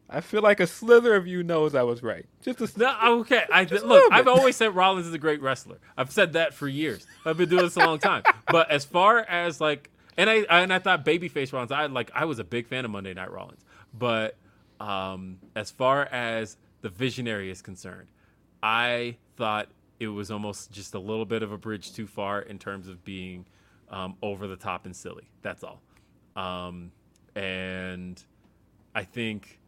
[0.09, 2.25] I feel like a slither of you knows I was right.
[2.41, 3.43] Just a No, okay.
[3.51, 4.11] I look.
[4.11, 5.79] I've always said Rollins is a great wrestler.
[5.97, 7.05] I've said that for years.
[7.25, 8.23] I've been doing this a long time.
[8.49, 11.71] But as far as like, and I and I thought babyface Rollins.
[11.71, 12.11] I like.
[12.13, 13.65] I was a big fan of Monday Night Rollins.
[13.93, 14.35] But
[14.79, 18.07] um, as far as the visionary is concerned,
[18.61, 22.59] I thought it was almost just a little bit of a bridge too far in
[22.59, 23.45] terms of being
[23.89, 25.29] um, over the top and silly.
[25.41, 25.81] That's all.
[26.35, 26.91] Um,
[27.35, 28.21] and
[28.95, 29.59] I think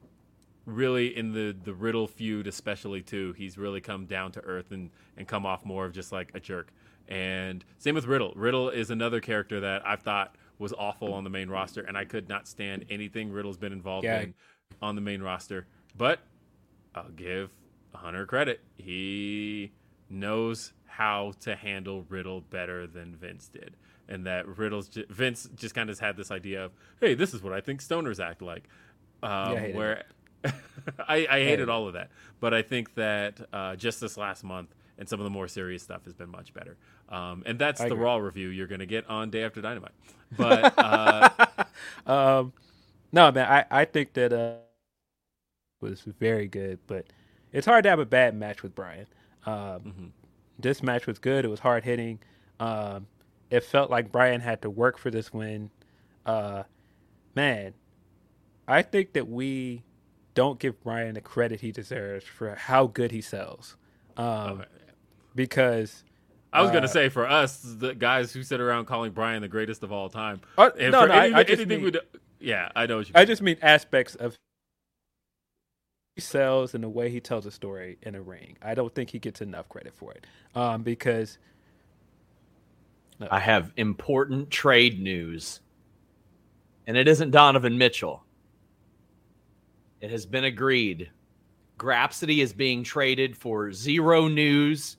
[0.65, 4.89] really in the the Riddle feud, especially too, he's really come down to earth and
[5.17, 6.73] and come off more of just like a jerk.
[7.07, 8.33] And same with Riddle.
[8.35, 12.05] Riddle is another character that I've thought was awful on the main roster, and I
[12.05, 14.21] could not stand anything Riddle's been involved Yeah.
[14.21, 14.33] in
[14.81, 15.67] on the main roster.
[15.97, 16.19] But
[16.95, 17.51] I'll give
[17.93, 18.61] Hunter credit.
[18.77, 19.71] He
[20.09, 23.75] knows how to handle Riddle better than Vince did.
[24.07, 27.53] And that Riddle's Vince just kind of had this idea of, hey, this is what
[27.53, 28.65] I think stoners act like.
[29.23, 30.03] Um, I where
[31.07, 32.11] I, I hated all of that.
[32.39, 35.84] But I think that uh, just this last month and some of the more serious
[35.84, 36.77] stuff has been much better.
[37.10, 37.97] Um, and that's I the agree.
[37.97, 39.93] Raw review you're going to get on Day After Dynamite.
[40.31, 41.29] But uh,
[42.05, 42.53] um,
[43.12, 44.55] no, man, I, I think that uh
[45.81, 47.05] was very good, but
[47.51, 49.08] it's hard to have a bad match with Bryan.
[49.45, 50.12] Um, Mhm.
[50.60, 51.45] This match was good.
[51.45, 52.19] It was hard hitting.
[52.60, 53.08] Um,
[53.49, 55.71] it felt like Bryan had to work for this win.
[56.25, 56.63] Uh,
[57.36, 57.73] man,
[58.67, 59.84] I think that we
[60.36, 63.77] don't give Bryan the credit he deserves for how good he sells.
[64.17, 64.85] Um, okay.
[65.36, 66.04] Because
[66.54, 69.41] I was going Uh, to say for us, the guys who sit around calling Bryan
[69.41, 70.39] the greatest of all time.
[70.58, 72.00] uh, no, no, I, any- I just mean, do-
[72.39, 74.36] yeah, I know what you I just mean aspects of
[76.15, 78.56] he sells and the way he tells a story in a ring.
[78.62, 80.26] I don't think he gets enough credit for it.
[80.56, 81.38] Um, because
[83.30, 85.60] I have important trade news.
[86.88, 88.24] And it isn't Donovan Mitchell.
[90.00, 91.10] It has been agreed.
[91.78, 94.95] Grapsody is being traded for zero news,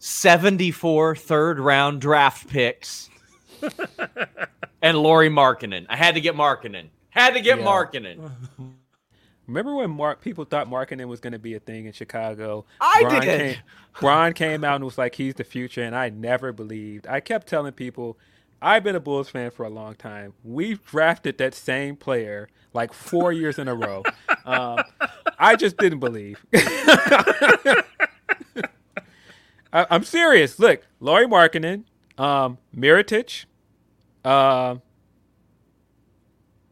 [0.00, 3.08] 74 third round draft picks,
[4.82, 5.86] and Lauri Markkanen.
[5.88, 6.88] I had to get Markkanen.
[7.10, 7.64] Had to get Yeah.
[7.64, 8.30] Markkinen.
[9.46, 12.64] remember when Mark people thought marketing was going to be a thing in Chicago?
[12.80, 13.38] I Brian did.
[13.54, 13.62] Came,
[14.00, 17.06] Brian came out and was like, "He's the future," and I never believed.
[17.06, 18.18] I kept telling people.
[18.62, 20.34] I've been a Bulls fan for a long time.
[20.44, 24.02] We've drafted that same player like four years in a row.
[24.46, 24.80] Um,
[25.38, 26.44] I just didn't believe.
[29.72, 30.58] I, I'm serious.
[30.58, 31.84] Look, Lauri Markkanen,
[32.18, 33.44] um, Mirotic,
[34.24, 34.82] um,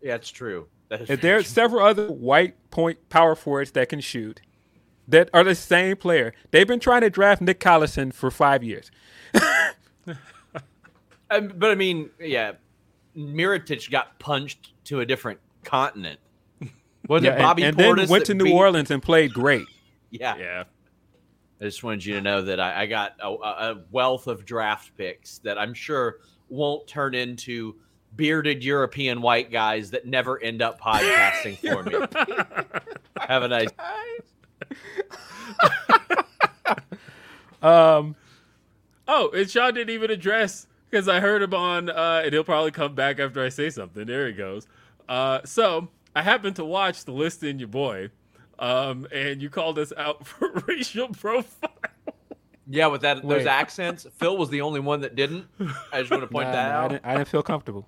[0.03, 0.69] Yeah, it's true.
[0.89, 4.41] That is and there are several other white point power forwards that can shoot
[5.07, 6.33] that are the same player.
[6.51, 8.91] They've been trying to draft Nick Collison for five years.
[11.31, 12.53] Um, but I mean, yeah,
[13.15, 16.19] Mirotic got punched to a different continent.
[17.09, 19.67] Was Yeah, it Bobby and, Portis then went to New beat- Orleans and played great.
[20.11, 20.37] Yeah.
[20.39, 20.65] yeah.
[21.61, 24.97] I just wanted you to know that I, I got a, a wealth of draft
[24.97, 26.17] picks that I'm sure
[26.49, 27.77] won't turn into
[28.17, 31.95] bearded European white guys that never end up podcasting for me.
[33.27, 33.69] Have a nice.
[37.61, 38.15] Um,
[39.11, 42.71] Oh, and Sean didn't even address because I heard him on, uh, and he'll probably
[42.71, 44.07] come back after I say something.
[44.07, 44.67] There he goes.
[45.09, 48.11] Uh, so I happened to watch the list in your boy,
[48.59, 51.71] um, and you called us out for racial profile.
[52.71, 55.47] Yeah, with that those accents, Phil was the only one that didn't.
[55.91, 56.89] I just want to point nah, that nah, I, out.
[56.91, 57.87] didn't, I didn't feel comfortable.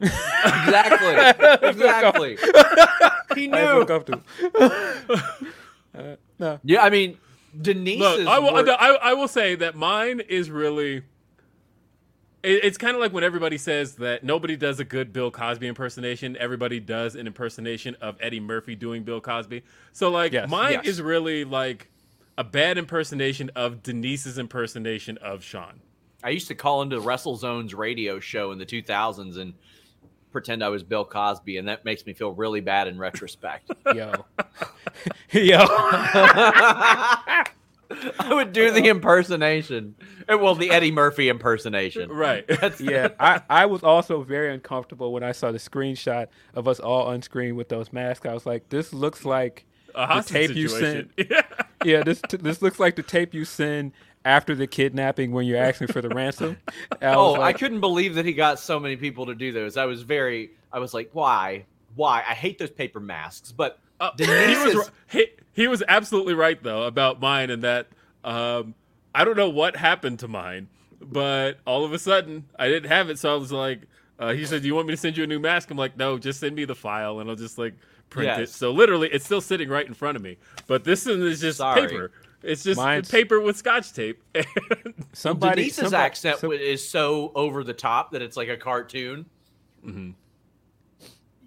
[0.00, 1.68] Exactly.
[1.68, 2.36] exactly.
[2.36, 3.84] he I didn't feel knew.
[3.84, 4.22] comfortable.
[5.94, 6.60] uh, no.
[6.64, 7.18] Yeah, I mean,
[7.60, 8.26] Denise Look, is.
[8.26, 11.02] I will, wor- I, I will say that mine is really.
[12.42, 15.66] It- It's kind of like when everybody says that nobody does a good Bill Cosby
[15.66, 16.36] impersonation.
[16.38, 19.62] Everybody does an impersonation of Eddie Murphy doing Bill Cosby.
[19.92, 20.86] So, like, Yes, mine yes.
[20.86, 21.88] is really like
[22.38, 25.80] a bad impersonation of Denise's impersonation of Sean.
[26.24, 29.54] I used to call into the WrestleZone's radio show in the 2000s and
[30.30, 33.70] pretend I was Bill Cosby, and that makes me feel really bad in retrospect.
[33.94, 34.24] Yo.
[35.32, 35.66] Yo.
[38.18, 39.94] I would do the impersonation.
[40.28, 42.10] Uh, Well, the Eddie Murphy impersonation.
[42.10, 42.46] Right.
[42.60, 46.80] That's, yeah, I, I was also very uncomfortable when I saw the screenshot of us
[46.80, 48.26] all on screen with those masks.
[48.26, 49.64] I was like, this looks like
[49.94, 51.10] A hostage tape you situation.
[51.30, 51.42] Yeah.
[51.84, 53.92] yeah, this t- this looks like the tape you send
[54.24, 56.56] after the kidnapping when you're asking for the ransom.
[57.00, 59.76] I oh, was I couldn't believe that he got so many people to do those.
[59.76, 61.64] I was very, I was like, why?
[61.94, 62.22] Why?
[62.28, 64.26] I hate those paper masks, but Uh, he
[64.76, 67.86] was he, he was absolutely right though about mine and that
[68.24, 68.74] um,
[69.14, 70.68] I don't know what happened to mine,
[71.00, 73.82] but all of a sudden I didn't have it, so I was like,
[74.18, 75.96] Uh, he said, "Do you want me to send you a new mask?" I'm like,
[75.96, 77.74] "No, just send me the file, and I'll just like
[78.10, 80.36] print it." So literally, it's still sitting right in front of me.
[80.66, 81.86] But this one is just Sorry.
[81.86, 82.10] paper.
[82.42, 84.20] It's just Mine's- paper with scotch tape.
[85.12, 89.26] Somebody, Denise's somebody- accent some- is so over the top that it's like a cartoon.
[89.86, 90.14] Mhm.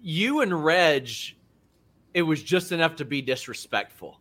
[0.02, 1.08] You and Reg,
[2.16, 4.18] it was just enough to be disrespectful.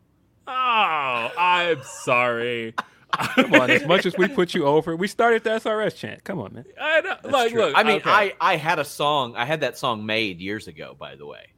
[0.47, 2.75] oh, I'm sorry.
[3.35, 6.25] Come on, as much as we put you over, we started the SRS chant.
[6.25, 6.65] Come on, man.
[6.79, 7.15] I know.
[7.23, 7.61] Like, true.
[7.61, 7.73] look.
[7.73, 8.09] I mean, okay.
[8.09, 9.37] I I had a song.
[9.37, 10.93] I had that song made years ago.
[10.99, 11.53] By the way,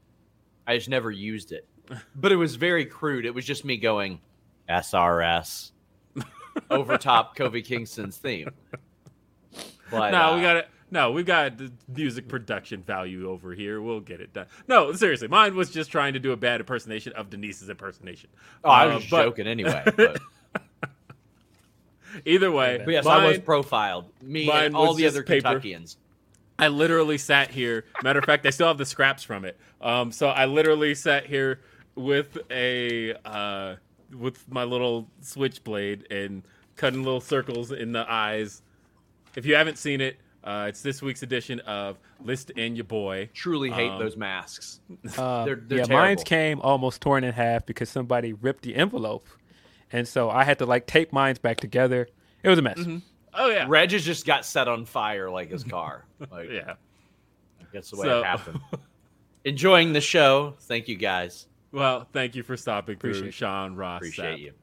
[0.68, 1.68] I just never used it.
[2.16, 3.26] But it was very crude.
[3.26, 4.20] It was just me going
[4.70, 5.72] SRS
[6.70, 8.52] over top Kofi Kingston's theme.
[9.90, 10.70] But no, uh, we got it.
[10.90, 13.82] No, we've got the music production value over here.
[13.82, 14.48] We'll get it done.
[14.68, 18.30] No, seriously, mine was just trying to do a bad impersonation of Denise's impersonation.
[18.64, 19.84] Oh, I Uh, was but joking anyway.
[19.96, 20.22] But,
[22.26, 24.06] Either way, but yes, I was profiled.
[24.22, 25.60] Me and all the other paper.
[25.60, 25.98] Kentuckians.
[26.58, 27.86] I literally sat here.
[28.02, 29.60] Matter of fact, I still have the scraps from it.
[29.82, 31.60] Um, so I literally sat here
[31.96, 33.76] with a uh,
[34.18, 36.42] with my little switchblade and
[36.76, 38.64] cutting little circles in the eyes.
[39.36, 40.18] If you haven't seen it,
[40.48, 43.30] uh, it's this week's edition of List and Your Boy.
[43.34, 44.80] Truly hate Um, those masks.
[45.18, 46.06] Uh, They're- they're yeah, terrible.
[46.06, 49.28] mine's came almost torn in half because somebody ripped the envelope,
[49.92, 52.08] and so I had to like tape mines back together.
[52.44, 52.80] It was a mess.
[53.34, 56.06] Oh yeah, Reg has just got set on fire like his car.
[56.32, 56.74] Like, yeah.
[57.74, 58.60] That's the way So- it happened.
[59.46, 60.56] Enjoying the show.
[60.62, 61.48] Thank you guys.
[61.72, 63.32] Well, thank you for stopping through, Appreciate you.
[63.34, 63.98] Sean Ross.
[64.00, 64.42] Appreciate Sapp.
[64.42, 64.54] you.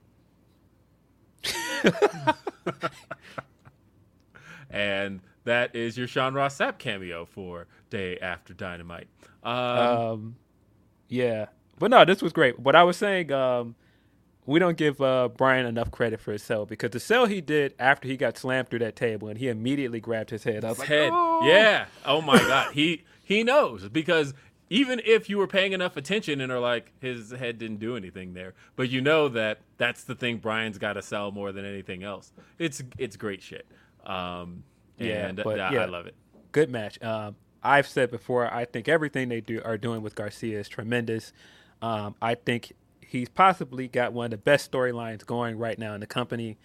[4.70, 9.08] And that is your Sean Ross Sapp cameo for Day After Dynamite.
[9.42, 10.36] Um, Um,
[11.08, 11.46] yeah,
[11.78, 12.58] but no, this was great.
[12.58, 13.74] What I was saying, um,
[14.46, 17.74] we don't give uh, Bryan enough credit for his sell because the sell he did
[17.78, 20.64] after he got slammed through that table and he immediately grabbed his head.
[20.64, 21.10] I was like, head.
[21.12, 21.86] "Oh." Yeah.
[22.04, 22.72] Oh my god.
[22.74, 24.34] He he knows because
[24.70, 28.34] even if you were paying enough attention and are like his head didn't do anything
[28.34, 32.02] there, but you know that that's the thing Bryan's got to sell more than anything
[32.02, 32.32] else.
[32.58, 33.66] It's it's great shit.
[34.04, 34.64] Um,
[34.98, 35.82] Yeah, and but uh, yeah.
[35.82, 36.14] I love it.
[36.52, 37.02] good match.
[37.02, 41.32] Um, I've said before, I think everything they do are doing with Garcia is tremendous.
[41.80, 46.00] Um, I think he's possibly got one of the best storylines going right now in
[46.00, 46.58] the company.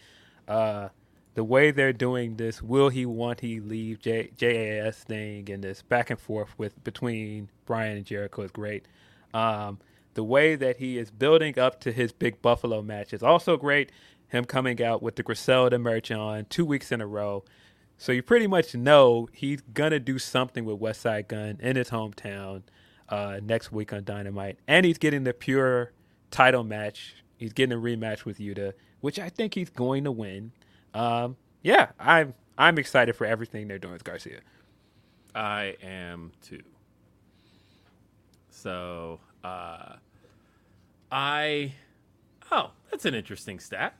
[0.48, 0.90] Uh,
[1.36, 5.82] the way they're doing this, will he want he leave J- JAS thing and this
[5.82, 8.86] back and forth with between Bryan and Jericho is great.
[9.34, 9.80] Um,
[10.16, 13.92] the way that he is building up to his big Buffalo match is also great.
[14.28, 17.44] Him coming out with the Griselda merch on two weeks in a row.
[18.00, 22.64] So you pretty much know he's gonna do something with Westside Gunn in his hometown
[23.10, 25.91] uh, next week on Dynamite, and he's getting the pure
[26.32, 27.16] title match.
[27.36, 28.72] He's getting a rematch with Yuta,
[29.02, 30.54] which I think he's going to win.
[30.93, 34.39] Um, yeah, I'm I'm excited for everything they're doing with Garcia.
[35.36, 36.64] I am too.
[38.50, 39.95] So, uh,
[41.12, 41.74] I,
[42.50, 43.93] oh, that's an interesting stat.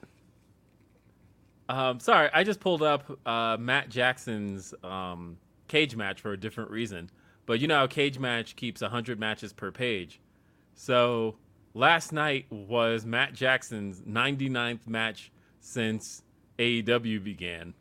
[1.70, 5.36] Um, sorry, I just pulled up uh, Matt Jackson's um,
[5.68, 7.10] Cagematch for a different reason.
[7.46, 10.20] But you know how Cagematch keeps 100 matches per page.
[10.74, 11.36] So
[11.74, 16.22] last night was Matt Jackson's 99th match since
[16.58, 17.74] AEW began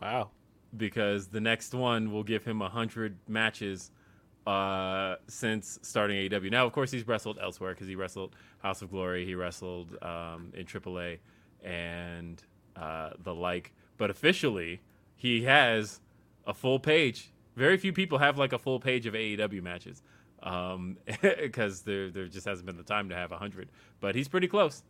[0.00, 0.30] Wow.
[0.76, 3.90] because the next one will give him 100 matches
[4.46, 6.50] uh, since starting AEW.
[6.50, 10.52] Now, of course, he's wrestled elsewhere because he wrestled House of Glory, he wrestled um,
[10.54, 11.18] in AAA,
[11.64, 12.42] and
[12.76, 13.74] uh, the like.
[13.98, 14.82] But officially,
[15.16, 16.00] he has
[16.46, 17.32] a full page.
[17.56, 20.02] Very few people have like a full page of AEW matches
[21.22, 23.70] because there there just hasn't been the time to have a 100.
[24.00, 24.84] But he's pretty close.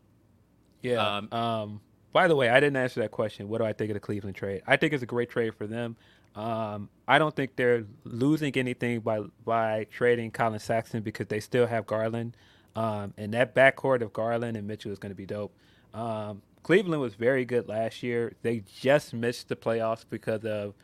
[0.82, 1.16] Yeah.
[1.18, 1.80] Um, Um,
[2.12, 3.48] by the way, I didn't answer that question.
[3.48, 4.62] What do I think of the Cleveland trade?
[4.66, 5.96] I think it's a great trade for them.
[6.34, 11.66] Um, I don't think they're losing anything by by trading Collin Sexton because they still
[11.66, 12.36] have Garland.
[12.74, 15.54] Um, and that backcourt of Garland and Mitchell is going to be dope.
[15.94, 18.34] Um, Cleveland was very good last year.
[18.42, 20.74] They just missed the playoffs because of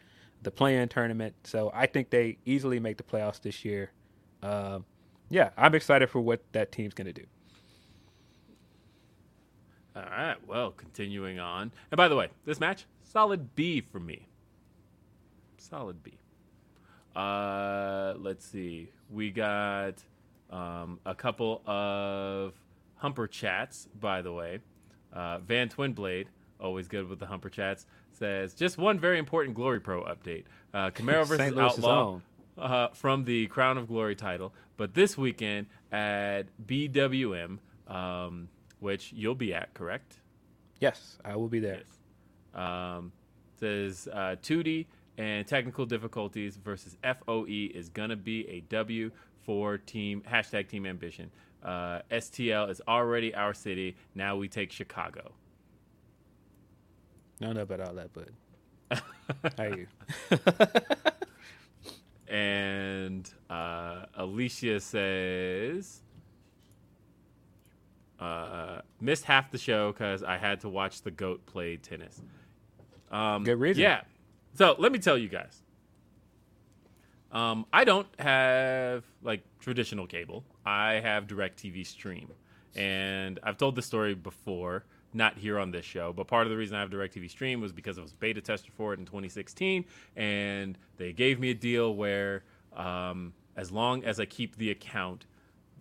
[0.40, 1.34] the play-in tournament.
[1.42, 3.90] So I think they easily make the playoffs this year.
[4.44, 4.84] Um,
[5.28, 7.24] yeah, I'm excited for what that team's going to do.
[9.96, 10.36] All right.
[10.46, 11.72] Well, continuing on.
[11.90, 14.28] And by the way, this match, solid B for me.
[15.58, 16.12] Solid B.
[17.16, 18.88] Uh, let's see.
[19.10, 19.94] We got
[20.48, 22.52] um, a couple of
[22.98, 24.60] Humper chats, by the way.
[25.12, 26.26] Uh, Van Twinblade,
[26.60, 30.44] always good with the Humper chats, says just one very important Glory Pro update.
[30.72, 31.58] Uh, Camaro versus.
[31.58, 32.20] Outlaw
[32.58, 37.58] uh, from the Crown of Glory title, but this weekend at BWM,
[37.88, 38.48] um,
[38.80, 40.16] which you'll be at, correct?
[40.80, 41.82] Yes, I will be there.
[42.54, 42.60] Yes.
[42.60, 43.12] Um,
[43.58, 44.86] says uh, Tootie
[45.16, 49.10] and technical difficulties versus FOE is gonna be a W
[49.44, 51.30] for team hashtag Team Ambition.
[51.64, 53.96] Uh, STL is already our city.
[54.14, 55.32] Now we take Chicago.
[57.40, 58.28] I don't know about all that, but
[59.58, 59.86] how are you?
[62.32, 66.00] And uh, Alicia says,
[68.18, 72.22] uh, missed half the show because I had to watch the goat play tennis.
[73.10, 73.82] Um, Good reason.
[73.82, 74.00] Yeah.
[74.54, 75.62] So let me tell you guys.
[77.32, 80.42] Um, I don't have like traditional cable.
[80.64, 82.32] I have DirecTV Stream,
[82.74, 86.12] and I've told this story before, not here on this show.
[86.12, 88.72] But part of the reason I have DirecTV Stream was because I was beta tester
[88.72, 89.84] for it in 2016,
[90.16, 92.44] and they gave me a deal where,
[92.76, 95.26] um, as long as I keep the account,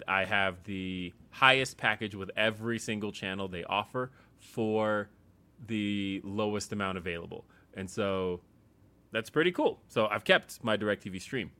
[0.08, 5.10] I have the highest package with every single channel they offer for
[5.68, 7.46] the lowest amount available.
[7.76, 8.42] And so
[9.12, 9.80] that's pretty cool.
[9.88, 11.52] So I've kept my DirecTV stream.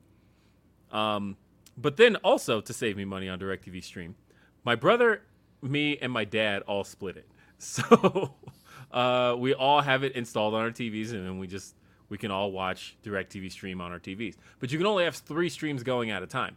[0.90, 1.36] Um,
[1.76, 4.14] but then also to save me money on DirecTV stream,
[4.64, 5.22] my brother,
[5.62, 7.28] me, and my dad all split it.
[7.64, 8.34] So
[8.90, 11.76] uh, we all have it installed on our TVs, and then we just
[12.08, 14.34] we can all watch DirecTV stream on our TVs.
[14.58, 16.56] But you can only have three streams going at a time.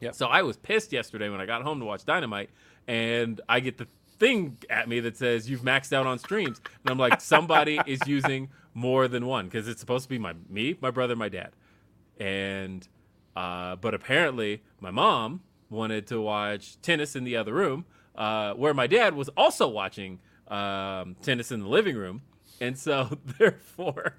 [0.00, 0.10] Yeah.
[0.10, 2.50] So I was pissed yesterday when I got home to watch Dynamite,
[2.88, 3.86] and I get the
[4.18, 8.00] thing at me that says you've maxed out on streams, and I'm like, somebody is
[8.06, 11.52] using more than one because it's supposed to be my me, my brother, my dad,
[12.18, 12.86] and
[13.36, 17.84] uh, but apparently my mom wanted to watch tennis in the other room,
[18.16, 20.18] uh, where my dad was also watching
[20.48, 22.22] um, tennis in the living room,
[22.60, 24.16] and so therefore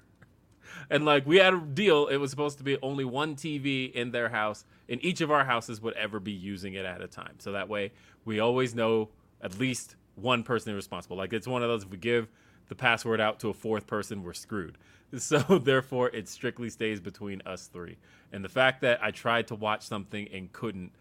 [0.90, 2.06] and like we had a deal.
[2.06, 5.44] It was supposed to be only one tv in their house in each of our
[5.44, 7.34] houses would ever be using it at a time.
[7.38, 7.92] So that way
[8.24, 9.10] we always know
[9.40, 11.16] at least one person is responsible.
[11.16, 12.28] Like it's one of those if we give
[12.68, 14.78] the password out to a fourth person we're screwed
[15.18, 17.96] so therefore it strictly stays between us three
[18.32, 20.92] and the fact that i tried to watch something and couldn't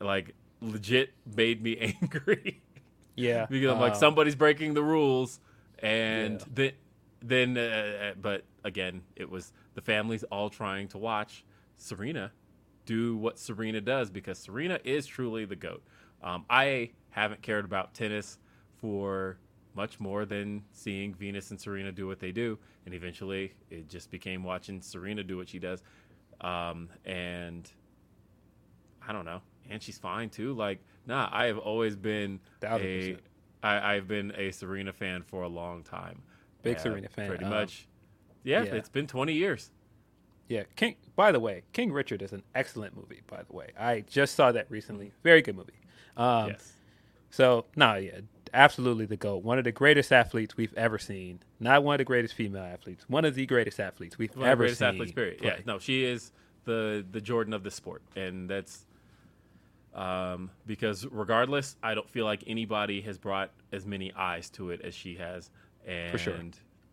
[0.00, 2.62] like legit made me angry
[3.16, 5.40] Yeah, because I'm like um, somebody's breaking the rules,
[5.80, 6.46] and Yeah.
[6.52, 6.72] then
[7.22, 11.44] then uh, but again, it was the families all trying to watch
[11.76, 12.32] Serena
[12.84, 15.82] do what Serena does because Serena is truly the goat.
[16.22, 18.38] Um, I haven't cared about tennis
[18.78, 19.38] for
[19.76, 24.10] much more than seeing Venus and Serena do what they do, and eventually it just
[24.10, 25.82] became watching Serena do what she does,
[26.40, 27.70] um, and
[29.06, 30.54] I don't know, and she's fine too.
[30.54, 33.20] Like, nah, I have always been Thousand a, percent.
[33.62, 36.22] I, I've been a Serena fan for a long time.
[36.62, 37.28] Big Uh, Serena fan.
[37.28, 37.86] pretty Um, much.
[38.42, 38.74] Yeah, yeah.
[38.74, 39.70] it's been 20 years.
[40.48, 40.94] Yeah, King.
[41.16, 43.22] By the way, King Richard is an excellent movie.
[43.26, 45.12] By the way, I just saw that recently.
[45.24, 45.80] Very good movie.
[46.16, 46.72] Um, yes.
[47.30, 48.20] So, no, yeah,
[48.56, 49.44] absolutely the GOAT.
[49.44, 51.40] One of the greatest athletes we've ever seen.
[51.60, 53.04] Not one of the greatest female athletes.
[53.08, 54.88] One of the greatest athletes we've One of the ever greatest seen.
[54.88, 55.38] athletes, period.
[55.38, 55.48] play.
[55.48, 56.32] Yeah, no, she is
[56.64, 58.86] the the Jordan of the sport, and that's
[59.94, 64.80] um, because regardless, I don't feel like anybody has brought as many eyes to it
[64.82, 65.50] as she has,
[65.86, 66.38] and For sure.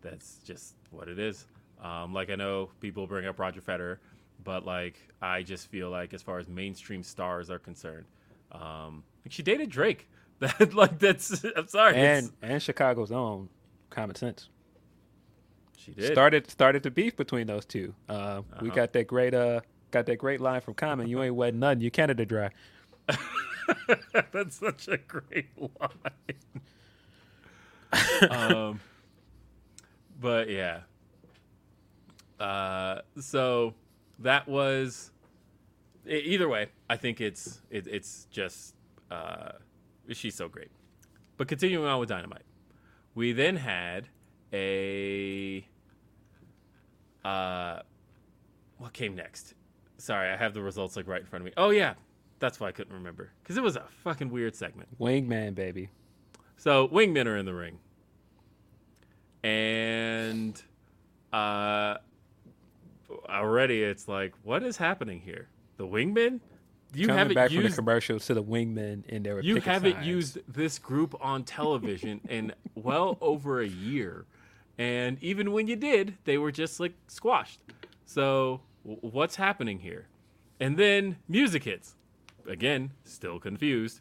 [0.00, 1.46] that's just what it is.
[1.82, 3.98] Um, like I know people bring up Roger Federer,
[4.42, 8.06] but like I just feel like as far as mainstream stars are concerned,
[8.52, 10.08] um, like she dated Drake.
[10.58, 13.48] That like that's I'm sorry, And it's- and Chicago's own
[13.90, 14.48] Common Sense
[15.76, 16.12] she did.
[16.12, 17.94] started started the beef between those two.
[18.08, 18.74] Uh, We Uh-huh.
[18.76, 21.06] got that great uh got that great line from Common.
[21.08, 21.80] You ain't wet nothing.
[21.82, 22.50] You Canada dry.
[24.32, 26.36] That's such a great line.
[28.30, 28.80] um,
[30.20, 30.80] but yeah.
[32.40, 33.74] Uh, so
[34.18, 35.10] that was.
[36.06, 38.74] Either way, I think it's it, it's just
[39.10, 39.52] uh,
[40.12, 40.70] she's so great.
[41.36, 42.44] But continuing on with Dynamite,
[43.14, 44.08] we then had
[44.52, 45.66] a.
[47.24, 47.80] Uh,
[48.78, 49.54] what came next?
[49.98, 51.52] Sorry, I have the results like right in front of me.
[51.56, 51.94] Oh yeah,
[52.38, 54.88] that's why I couldn't remember because it was a fucking weird segment.
[54.98, 55.88] Wingman, baby.
[56.56, 57.78] So wingmen are in the ring,
[59.42, 60.60] and
[61.32, 61.96] uh,
[63.28, 65.48] already it's like, what is happening here?
[65.76, 66.40] The wingmen?
[66.94, 69.94] You Coming haven't back from the used commercials to the wingmen and their you haven't
[69.94, 70.06] signs.
[70.06, 74.26] used this group on television in well over a year.
[74.78, 77.60] And even when you did they were just like squashed.
[78.06, 80.08] So w- what's happening here?
[80.60, 81.96] And then music hits.
[82.48, 84.00] Again still confused.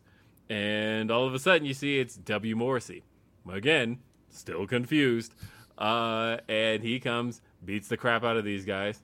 [0.50, 2.56] And all of a sudden you see it's w.
[2.56, 3.04] Morrissey.
[3.50, 5.34] Again still confused.
[5.78, 9.02] Uh, and he comes beats the crap out of these guys.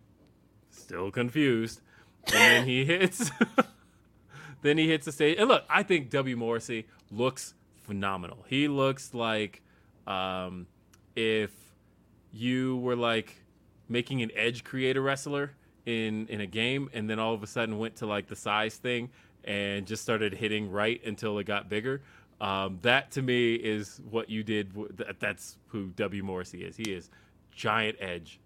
[0.70, 1.82] Still confused.
[2.28, 3.32] And then he hits
[4.62, 5.38] then he hits the stage.
[5.40, 6.36] And look, I think W.
[6.36, 8.46] Morrissey looks phenomenal.
[8.48, 9.62] He looks like
[10.08, 10.68] um,
[11.16, 11.52] if
[12.32, 13.36] you were like
[13.88, 15.52] making an edge create a wrestler
[15.86, 18.76] in in a game, and then all of a sudden went to like the size
[18.76, 19.10] thing
[19.46, 22.02] and just started hitting right until it got bigger.
[22.42, 24.72] Um, that to me is what you did.
[25.20, 26.78] That's who W Morrissey is.
[26.78, 27.10] He is
[27.52, 28.40] giant edge,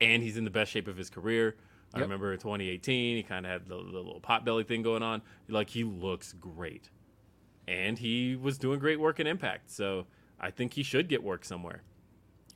[0.00, 1.56] and he's in the best shape of his career.
[1.94, 2.02] I Yep.
[2.04, 5.22] remember in 2018, he kind of had the, the little pot belly thing going on.
[5.48, 6.90] Like he looks great,
[7.66, 9.70] and he was doing great work in Impact.
[9.70, 10.06] So
[10.40, 11.82] I think he should get work somewhere.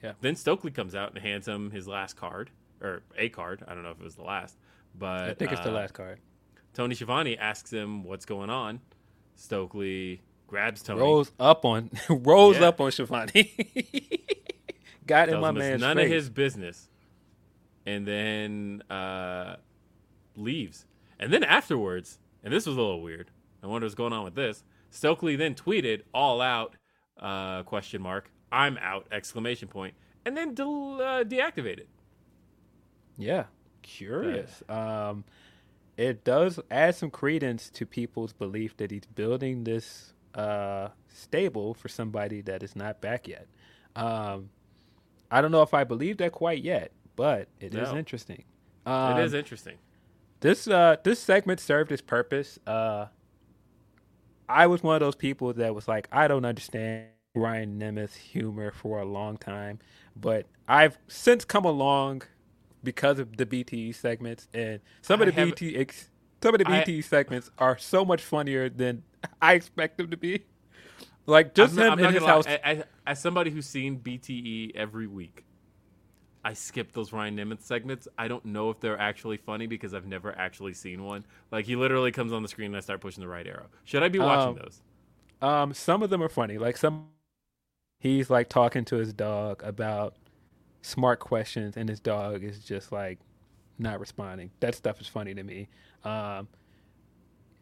[0.02, 0.12] Yeah.
[0.20, 3.64] Then Stokely comes out and hands him his last card or a card.
[3.66, 4.58] I don't know if it was the last,
[4.98, 6.18] but I think it's the uh, last card.
[6.74, 8.80] Tony Schiavone asks him what's going on.
[9.36, 11.00] Stokely grabs Tony.
[11.00, 12.68] Rolls up on rolls Yeah.
[12.68, 14.20] up on Schiavone.
[15.06, 16.04] Got in my man's none face.
[16.06, 16.88] of his business,
[17.86, 19.56] and then uh,
[20.36, 20.86] leaves.
[21.18, 23.30] And then afterwards, and this was a little weird.
[23.62, 24.64] I wonder what's going on with this.
[24.90, 26.76] Stokely then tweeted "All out?"
[27.18, 28.30] Uh, question mark.
[28.50, 29.06] I'm out!
[29.10, 29.94] Exclamation point.
[30.24, 31.86] And then del- uh, deactivated.
[33.16, 33.44] Yeah,
[33.82, 34.62] curious.
[34.68, 35.24] Um,
[35.96, 41.88] it does add some credence to people's belief that he's building this uh, stable for
[41.88, 43.46] somebody that is not back yet.
[43.94, 44.50] Um,
[45.30, 47.96] I don't know if I believe that quite yet, but it is No.
[47.98, 48.44] interesting.
[48.86, 49.78] Um, it is interesting.
[50.40, 52.58] this uh this segment served its purpose.
[52.66, 53.06] Uh
[54.48, 58.70] I was one of those people that was like, I don't understand Ryan Nemeth's humor
[58.72, 59.78] for a long time,
[60.14, 62.22] but I've since come along
[62.84, 66.10] because of the BTE segments and some of the have- BT ex-
[66.42, 69.04] some of the I- segments are so much funnier than
[69.42, 70.44] I expect them to be.
[71.24, 72.28] Like just I'm him I'm in not his lie.
[72.28, 72.84] house.
[73.06, 75.44] As somebody who's seen BTE every week,
[76.44, 78.08] I skip those Ryan Nemeth segments.
[78.18, 81.24] I don't know if they're actually funny because I've never actually seen one.
[81.52, 83.68] Like he literally comes on the screen and I start pushing the right arrow.
[83.84, 84.82] Should I be watching Um, those?
[85.42, 86.58] Um, some of them are funny.
[86.58, 87.08] Like some,
[88.00, 90.16] he's like talking to his dog about
[90.82, 93.20] smart questions, and his dog is just like
[93.78, 94.52] not responding.
[94.60, 95.68] That stuff is funny to me.
[96.04, 96.48] Um,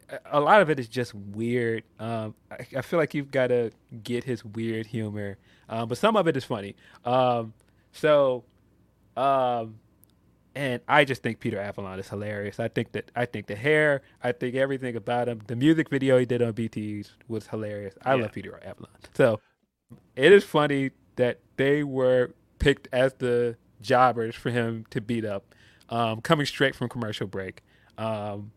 [0.09, 1.85] a- a lot of it is just weird.
[1.99, 3.71] Um, I, I feel like you've got to
[4.03, 6.77] get his weird humor, um, but some of it is funny.
[7.05, 7.55] Um,
[7.93, 8.45] so,
[9.17, 9.79] um,
[10.55, 12.59] and I just think Peter Avalon is hilarious.
[12.61, 15.43] I think that I think the hair, I think everything about him.
[15.47, 17.95] The music video he did on BTE was hilarious.
[18.05, 18.23] I Yeah.
[18.23, 18.91] love Peter Avalon.
[19.15, 19.41] So
[20.17, 25.55] it is funny that they were picked as the jobbers for him to beat up,
[25.89, 27.63] um, coming straight from commercial break.
[27.99, 28.53] Um,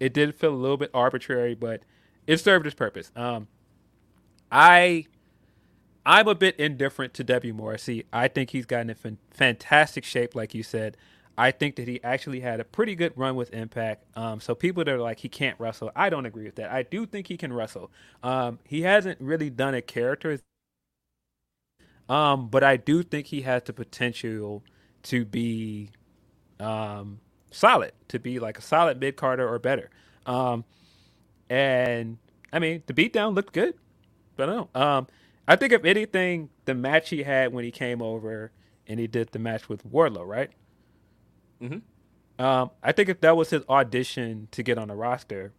[0.00, 1.82] it did feel a little bit arbitrary, but
[2.26, 3.10] it served its purpose.
[3.16, 3.48] Um,
[4.50, 5.06] I
[6.04, 7.54] I'm a bit indifferent to W.
[7.54, 8.06] Morrissey.
[8.12, 10.96] I think he's gotten in fantastic shape, like you said.
[11.38, 14.04] I think that he actually had a pretty good run with Impact.
[14.16, 16.70] Um, so people that are like he can't wrestle, I don't agree with that.
[16.70, 17.90] I do think he can wrestle.
[18.22, 20.38] Um, he hasn't really done a character,
[22.08, 24.62] um, but I do think he has the potential
[25.04, 25.90] to be
[26.60, 29.88] um, solid, to be like a solid mid carder or better.
[30.26, 30.64] Um,
[31.48, 32.18] and
[32.52, 33.74] I mean, the beatdown looked good.
[34.36, 34.80] But I don't know.
[34.80, 35.06] Um,
[35.48, 38.52] I think if anything, the match he had when he came over
[38.86, 40.50] and he did the match with Wardlow, right?
[41.60, 41.82] Mhm.
[42.38, 45.52] Um, I think if that was his audition to get on the roster,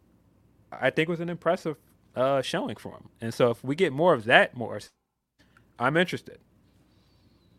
[0.71, 1.77] I think it was an impressive
[2.15, 3.09] uh, showing for him.
[3.21, 4.79] And so if we get more of that, more,
[5.79, 6.39] I'm interested.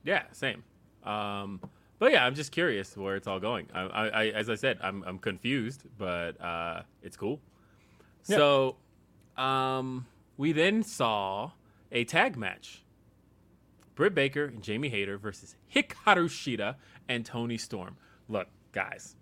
[0.05, 0.63] Yeah, same.
[1.05, 1.61] Um,
[1.99, 3.69] but yeah, I'm just curious where it's all going.
[3.75, 7.41] I, I, I as I said, I'm I'm confused, but uh, it's cool.
[8.27, 8.37] Yeah.
[8.37, 8.77] So,
[9.37, 10.07] um,
[10.37, 11.53] we then saw
[11.95, 12.85] a tag match:
[13.95, 16.75] Britt Baker and Jamie Hayter versus Hikaru Shida
[17.09, 17.97] and Toni Storm.
[18.29, 19.17] Look, guys,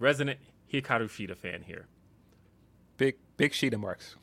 [0.00, 0.40] resident
[0.72, 1.86] Hikaru Shida fan here.
[2.96, 4.16] Big, big Shida marks.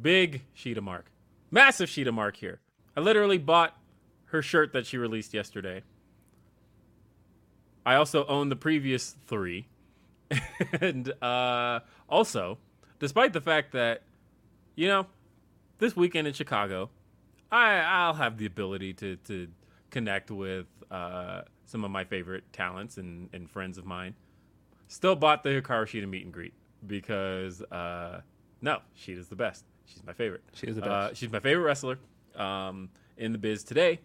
[0.00, 1.10] Big Shida Mark.
[1.50, 2.60] Massive Shida Mark here.
[2.96, 3.76] I literally bought
[4.26, 5.82] her shirt that she released yesterday.
[7.84, 9.66] I also own the previous three.
[10.80, 12.58] and uh, also,
[12.98, 14.02] despite the fact that,
[14.76, 15.06] you know,
[15.80, 16.90] this weekend in Chicago,
[17.50, 19.48] I, I'll have the ability to, to
[19.90, 24.14] connect with uh, some of my favorite talents and, and friends of mine.
[24.86, 26.54] Still bought the Hikaru Shida meet and greet
[26.86, 28.20] because, uh,
[28.60, 29.64] no, Shida's the best.
[29.86, 30.42] She's my favorite.
[30.54, 31.20] She is the Uh, best.
[31.20, 31.98] she's my favorite wrestler
[32.36, 34.00] um, in the biz today.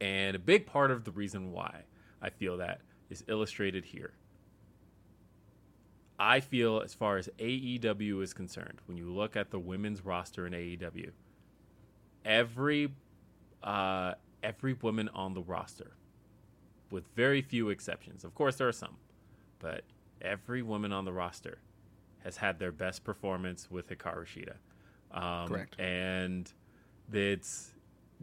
[0.00, 1.82] And a big part of the reason why
[2.22, 2.80] I feel that
[3.10, 4.12] is illustrated here.
[6.18, 10.46] I feel, as far as AEW is concerned, when you look at the women's roster
[10.46, 11.10] in AEW,
[12.24, 12.90] every
[13.62, 15.92] uh, every woman on the roster,
[16.90, 18.96] with very few exceptions, of course there are some,
[19.58, 19.82] but
[20.20, 21.58] every woman on the roster
[22.24, 24.54] has had their best performance with Hikaru Shida.
[25.12, 25.78] Um, Correct.
[25.80, 26.52] And
[27.12, 27.72] it's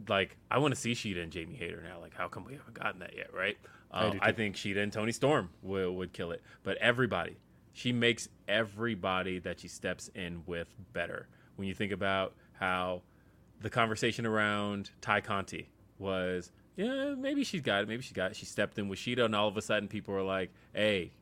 [0.08, 2.00] like I want to see Shida and Jamie Hayter now.
[2.00, 3.56] Like, how come we haven't gotten that yet, right?
[3.90, 7.36] I Um, do I, think Shida and Toni Storm will would kill it, but everybody,
[7.76, 11.28] she makes everybody that she steps in with better.
[11.56, 13.02] When you think about how
[13.60, 15.68] the conversation around Tay Conti
[15.98, 18.36] was, yeah, maybe she's got it, maybe she got it.
[18.36, 21.12] She stepped in with Shida, and all of a sudden, people were like, "Hey,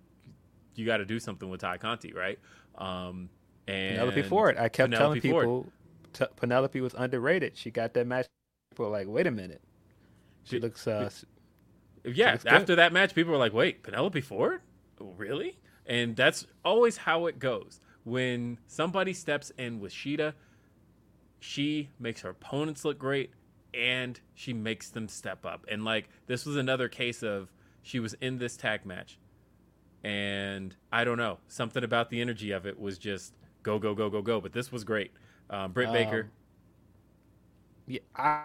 [0.76, 2.38] you got to do something with Tay Conti, right?"
[2.78, 3.30] Um,
[3.66, 4.56] and Penelope Ford.
[4.56, 5.42] I kept telling Penelope Ford.
[5.44, 5.72] people
[6.12, 7.56] t- Penelope was underrated.
[7.56, 8.26] She got that match.
[8.70, 9.60] People were like, wait a minute.
[10.44, 11.10] She She- looks uh,
[12.04, 12.52] Yeah, looks good.
[12.52, 14.60] after that match, people were like, "Wait, Penelope Ford,
[15.00, 17.80] really?" And that's always how it goes.
[18.04, 20.34] When somebody steps in with Shida,
[21.40, 23.30] she makes her opponents look great,
[23.74, 25.66] and she makes them step up.
[25.70, 29.18] And like this was another case of she was in this tag match,
[30.02, 34.10] and I don't know something about the energy of it was just go go go
[34.10, 34.40] go go.
[34.40, 35.12] But this was great.
[35.50, 36.30] Um, Britt Baker, Um,
[37.86, 38.44] yeah, I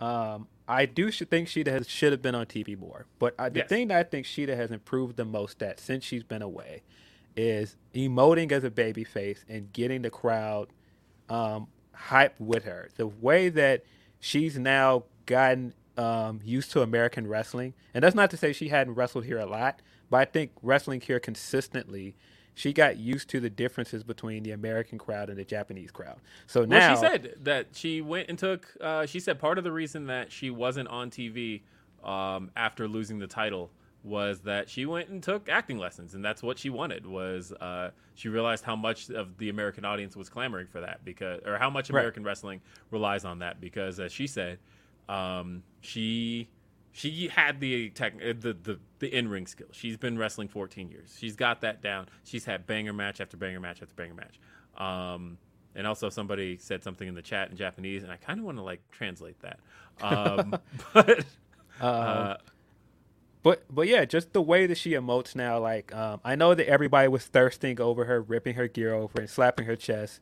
[0.00, 3.06] um I do think Shida has should have been on TV more.
[3.18, 3.68] But I, the Yes.
[3.68, 6.82] thing that I think Shida has improved the most at since she's been away
[7.36, 10.68] is emoting as a baby face and getting the crowd
[11.28, 12.88] um hype with her.
[12.96, 13.84] The way that
[14.20, 18.94] she's now gotten um, used to American wrestling, and that's not to say she hadn't
[18.94, 22.16] wrestled here a lot, but I think wrestling here consistently,
[22.54, 26.18] she got used to the differences between the American crowd and the Japanese crowd.
[26.46, 28.66] So now Well, she said that she went and took.
[28.80, 31.62] Uh, she said part of the reason that she wasn't on TV
[32.04, 33.70] um, after losing the title
[34.02, 37.06] was that she went and took acting lessons, and that's what she wanted.
[37.06, 41.40] Was uh, she realized how much of the American audience was clamoring for that because,
[41.46, 42.00] or how much Right.
[42.00, 44.58] American wrestling relies on that because, as she said,
[45.08, 46.48] um, she
[46.92, 49.68] she had the tech, uh, the the, the in ring skill.
[49.72, 51.16] She's been wrestling 14 years.
[51.18, 52.08] She's got that down.
[52.24, 54.40] She's had banger match after banger match after banger match.
[54.78, 55.38] Um,
[55.74, 58.58] and also somebody said something in the chat in Japanese, and I kind of want
[58.58, 59.60] to like translate that.
[60.00, 60.58] Um,
[60.94, 61.24] but
[61.80, 62.36] uh,
[63.42, 66.68] But but yeah, just the way that she emotes now, like um, I know that
[66.68, 70.20] everybody was thirsting over her, ripping her gear over and slapping her chest.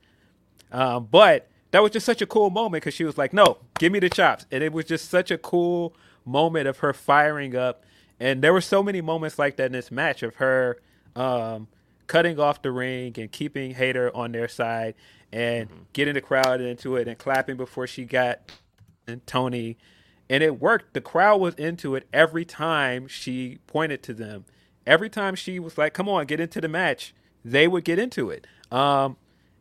[0.72, 3.92] Um, but that was just such a cool moment because she was like, "No, give
[3.92, 5.94] me the chops," and it was just such a cool
[6.28, 7.84] moment of her firing up.
[8.20, 10.78] And there were so many moments like that in this match of her
[11.16, 11.68] um,
[12.06, 14.94] cutting off the ring and keeping Hayter on their side
[15.32, 18.50] and getting the crowd into it and clapping before she got
[19.08, 19.76] and Tony,
[20.28, 20.94] and it worked.
[20.94, 24.44] The crowd was into it every time she pointed to them.
[24.86, 27.14] Every time she was like, "Come on, get into the match,"
[27.44, 28.46] they would get into it.
[28.70, 29.16] Um,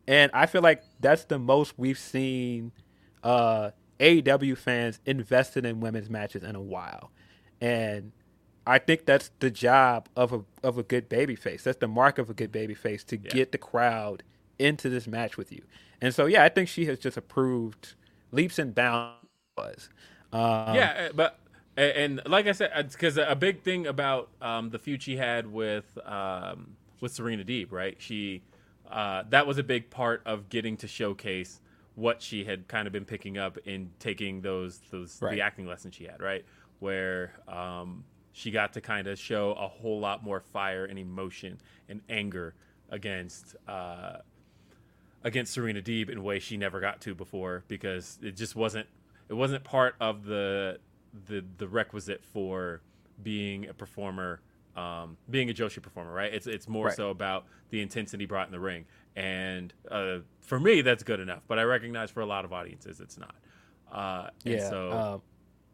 [0.06, 2.72] and I feel like that's the most we've seen
[3.22, 3.70] uh,
[4.00, 7.10] AEW fans invested in women's matches in a while,
[7.60, 8.12] and
[8.66, 11.64] I think that's the job of a of a good baby face.
[11.64, 14.22] That's the mark of a good baby face to get the crowd
[14.58, 15.62] into this match with you.
[16.00, 17.94] And so, yeah, I think she has just approved
[18.30, 19.18] leaps and bounds.
[20.32, 21.38] Um, yeah, uh, but
[21.76, 25.98] and like I said, because a big thing about um, the feud she had with
[26.04, 27.96] um, with Serena Deeb, right?
[27.98, 28.42] She
[28.90, 31.60] uh, that was a big part of getting to showcase
[31.98, 35.32] what she had kind of been picking up in taking those those Right.
[35.34, 36.44] the acting lessons she had, right?
[36.78, 41.58] Where um, she got to kind of show a whole lot more fire and emotion
[41.88, 42.54] and anger
[42.88, 44.18] against uh,
[45.24, 48.86] against Serena Deeb in a way she never got to before because it just wasn't
[49.28, 50.78] it wasn't part of the
[51.26, 52.80] the the requisite for
[53.22, 54.40] being a performer
[54.76, 56.96] um, being a Joshi performer right it's it's more Right.
[56.96, 58.84] so about the intensity brought in the ring
[59.18, 63.00] and uh, for me that's good enough but I recognize for a lot of audiences
[63.00, 63.34] it's not
[63.92, 64.68] uh, and Yeah.
[64.70, 65.22] so um,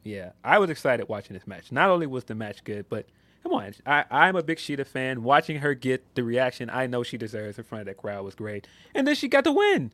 [0.05, 0.31] yeah.
[0.45, 1.73] I was excited watching this match.
[1.73, 3.07] Not only was the match good, but
[3.43, 3.75] come on.
[3.87, 5.23] I, I'm a big Shida fan.
[5.23, 8.35] Watching her get the reaction I know she deserves in front of that crowd was
[8.35, 8.67] great.
[8.95, 9.93] And then she got the win.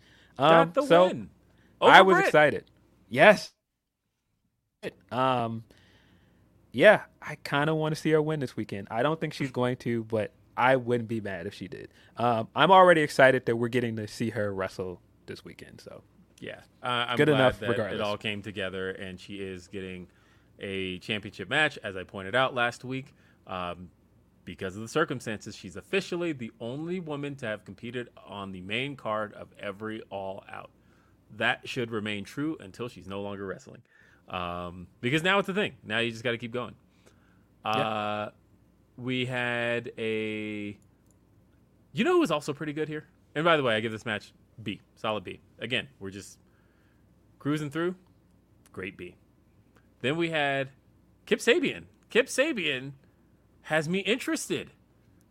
[0.48, 1.30] got Um, the so win
[1.80, 2.26] Over I was Britt.
[2.26, 2.64] excited.
[3.08, 3.52] Yes.
[5.10, 5.64] Um,
[6.72, 8.88] yeah, I kind of want to see her win this weekend.
[8.90, 11.88] I don't think she's going to, but I wouldn't be mad if she did.
[12.18, 15.80] Um, I'm already excited that we're getting to see her wrestle this weekend.
[15.80, 16.02] So
[16.38, 17.98] Yeah, uh, I'm Good glad enough that regardless.
[17.98, 20.08] it all came together, and she is getting
[20.58, 23.14] a championship match, as I pointed out last week.
[23.46, 23.90] Um,
[24.44, 28.96] because of the circumstances, she's officially the only woman to have competed on the main
[28.96, 30.70] card of every All Out.
[31.36, 33.82] That should remain true until she's no longer wrestling.
[34.28, 35.72] Um, because now it's a thing.
[35.84, 36.74] Now you just got to keep going.
[37.64, 38.30] Uh,
[39.00, 40.76] we had a.
[41.92, 43.06] You know who was also pretty good here?
[43.34, 44.32] And by the way, I give this match
[44.62, 45.40] B, solid B.
[45.58, 46.38] Again, we're just
[47.38, 47.94] cruising through.
[48.72, 49.16] Great B.
[50.00, 50.70] Then we had
[51.26, 51.84] Kip Sabian.
[52.08, 52.92] Kip Sabian
[53.62, 54.70] has me interested.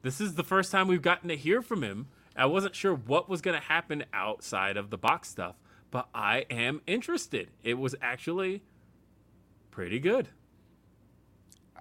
[0.02, 2.08] This is the first time we've gotten to hear from him.
[2.36, 5.56] I wasn't sure what was going to happen outside of the box stuff,
[5.92, 7.50] but I am interested.
[7.64, 8.64] It was actually
[9.72, 10.30] pretty good.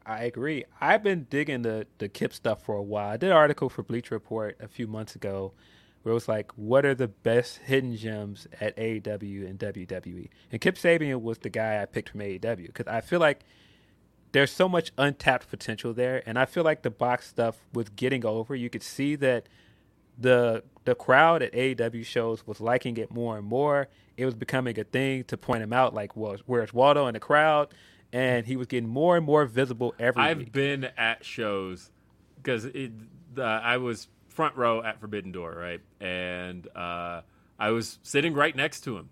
[0.09, 0.65] I agree.
[0.81, 3.11] I've been digging the the Kip stuff for a while.
[3.11, 5.53] I did an article for Bleacher Report a few months ago
[6.03, 10.29] where it was like, what are the best hidden gems at AEW and WWE?
[10.51, 13.41] And Kip Sabian was the guy I picked from AEW because I feel like
[14.33, 18.25] there's so much untapped potential there, and I feel like the box stuff was getting
[18.25, 18.55] over.
[18.55, 19.47] You could see that
[20.19, 23.89] the the crowd at AEW shows was liking it more and more.
[24.17, 27.21] It was becoming a thing to point him out, like, well, where's Waldo in the
[27.21, 27.75] crowd?
[28.13, 30.53] And he was getting more and more visible every I've week.
[30.53, 31.91] been at shows
[32.37, 35.81] because uh, I was front row at Forbidden Door, right?
[36.01, 37.23] And uh,
[37.59, 39.11] I was sitting right next to him.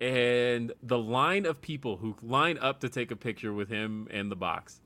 [0.00, 4.28] And the line of people who line up to take a picture with him in
[4.30, 4.80] the box.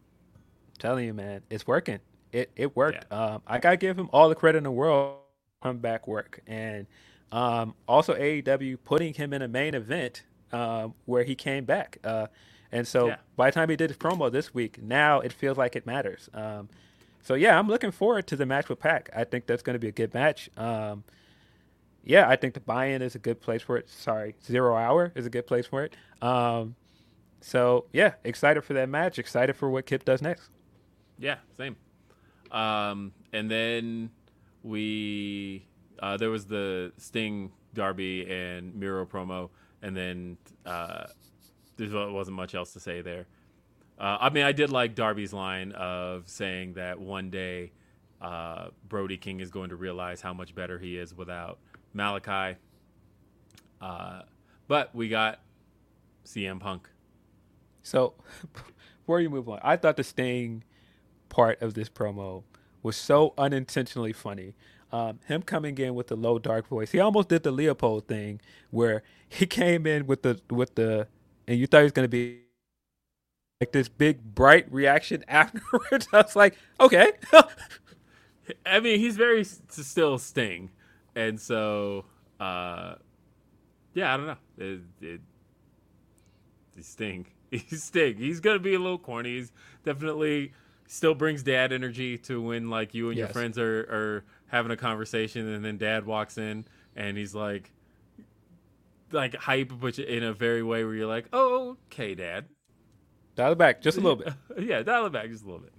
[0.78, 2.00] telling you, man, it's working.
[2.32, 3.10] It it worked.
[3.12, 5.18] Um, I gotta give him all the credit in the world.
[5.62, 6.86] Comeback work, and
[7.32, 11.98] um, also AEW putting him in a main event um, where he came back.
[12.04, 12.26] Uh,
[12.74, 13.16] and so Yeah.
[13.36, 16.28] by the time he did his promo this week, now it feels like it matters.
[16.34, 16.68] Um,
[17.22, 19.08] so yeah, I'm looking forward to the match with Pac.
[19.16, 20.50] I think that's going to be a good match.
[20.58, 21.04] Um,
[22.04, 23.88] yeah, I think the buy-in is a good place for it.
[23.88, 25.96] Sorry, zero hour is a good place for it.
[26.20, 26.74] Um,
[27.40, 29.18] so yeah, excited for that match.
[29.18, 30.50] Excited for what Kip does next.
[31.18, 31.76] Yeah, same.
[32.50, 34.10] Um, and then
[34.62, 35.66] we
[36.00, 39.48] uh, there was the Sting Darby and Miro promo,
[39.82, 41.04] and then uh,
[41.76, 43.26] there wasn't much else to say there.
[43.98, 47.72] Uh, I mean, I did like Darby's line of saying that one day
[48.20, 51.58] uh, Brody King is going to realize how much better he is without
[51.94, 52.56] Malakai.
[53.80, 54.22] Uh,
[54.66, 55.40] but we got
[56.24, 56.88] CM Punk.
[57.82, 58.14] So,
[59.00, 60.64] before you move on, I thought the Sting
[61.28, 62.44] part of this promo
[62.82, 64.54] was so unintentionally funny.
[64.90, 68.40] Um, him coming in with the low dark voice, he almost did the Leopold thing
[68.70, 71.08] where he came in with the with the,
[71.46, 72.40] and you thought he was gonna be
[73.60, 76.08] like this big bright reaction afterwards.
[76.12, 77.12] I was like, okay,
[78.66, 80.70] I mean, he's very s- still Sting,
[81.14, 82.04] and so
[82.40, 82.96] uh,
[83.94, 84.36] yeah, I don't know.
[84.58, 85.20] It, it,
[86.76, 87.26] he's Sting.
[87.50, 88.16] He's Sting.
[88.16, 89.36] He's gonna be a little corny.
[89.36, 89.52] He's
[89.84, 90.52] definitely
[90.88, 94.76] still brings dad energy to when like you and your friends are are having a
[94.76, 96.64] conversation, and then dad walks in
[96.96, 97.70] and he's like
[99.12, 102.46] like hype, but in a very way where you're like, oh, okay, dad.
[103.36, 104.32] dial it back just a little bit.
[104.58, 105.72] yeah, dial it back just a little bit.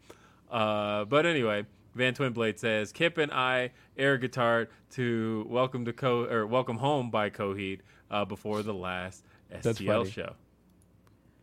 [0.49, 1.65] Uh, but anyway,
[1.95, 7.09] Van Twinblade says Kip and I air guitar to welcome to Co or welcome home
[7.09, 7.79] by Coheed
[8.11, 10.11] uh, before the last That's STL funny.
[10.11, 10.33] show.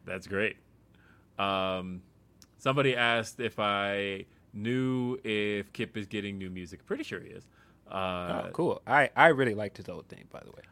[0.04, 0.56] That's great.
[1.38, 2.02] Um,
[2.58, 6.84] somebody asked if I knew if Kip is getting new music.
[6.86, 7.44] Pretty sure he is.
[7.90, 8.82] Uh, oh, cool.
[8.86, 10.62] I I really liked his old thing, by the way.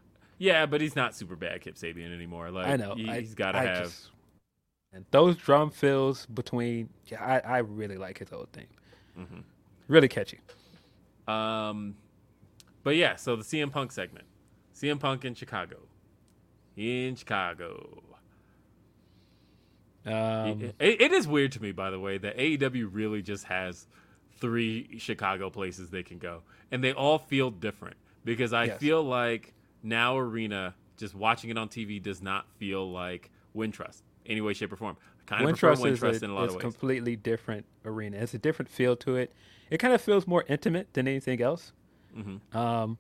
[0.41, 2.51] Yeah, but he's not super bad, Kip Sabian anymore.
[2.51, 2.95] Like I know.
[2.95, 3.83] he, has got to have.
[3.85, 4.11] just-
[4.93, 6.89] and those drum fills between.
[7.07, 8.67] Yeah, I, I really like his old thing.
[9.19, 9.41] Mm-hmm.
[9.87, 10.41] Really catchy.
[11.29, 11.95] Um,
[12.83, 14.25] but yeah, so the CM Punk segment,
[14.75, 15.77] CM Punk in Chicago,
[16.77, 18.03] in Chicago.
[20.07, 23.87] Um, It- it is weird to me, by the way, that AEW really just has
[24.39, 28.81] three Chicago places they can go, and they all feel different because I Yes.
[28.81, 29.53] feel like
[29.83, 34.73] now Arena, just watching it on TV, does not feel like Wintrust any way, shape,
[34.73, 34.97] or form.
[35.21, 36.55] I kind of Wintrust is Wintrust a, in a lot of ways.
[36.57, 38.19] It's completely different arena.
[38.19, 39.33] It's a different feel to it.
[39.71, 41.73] It kind of feels more intimate than anything else.
[42.17, 42.57] Mm-hmm.
[42.57, 42.99] Um,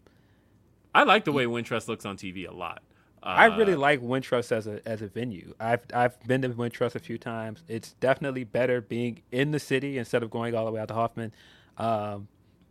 [0.94, 2.82] I like the way Wintrust looks on TV a lot.
[3.22, 5.52] Uh, I really like Wintrust as a as a venue.
[5.60, 7.62] I've I've been to Wintrust a few times.
[7.68, 10.94] It's definitely better being in the city instead of going all the way out to
[10.94, 11.32] Hoffman.
[11.76, 12.28] Um,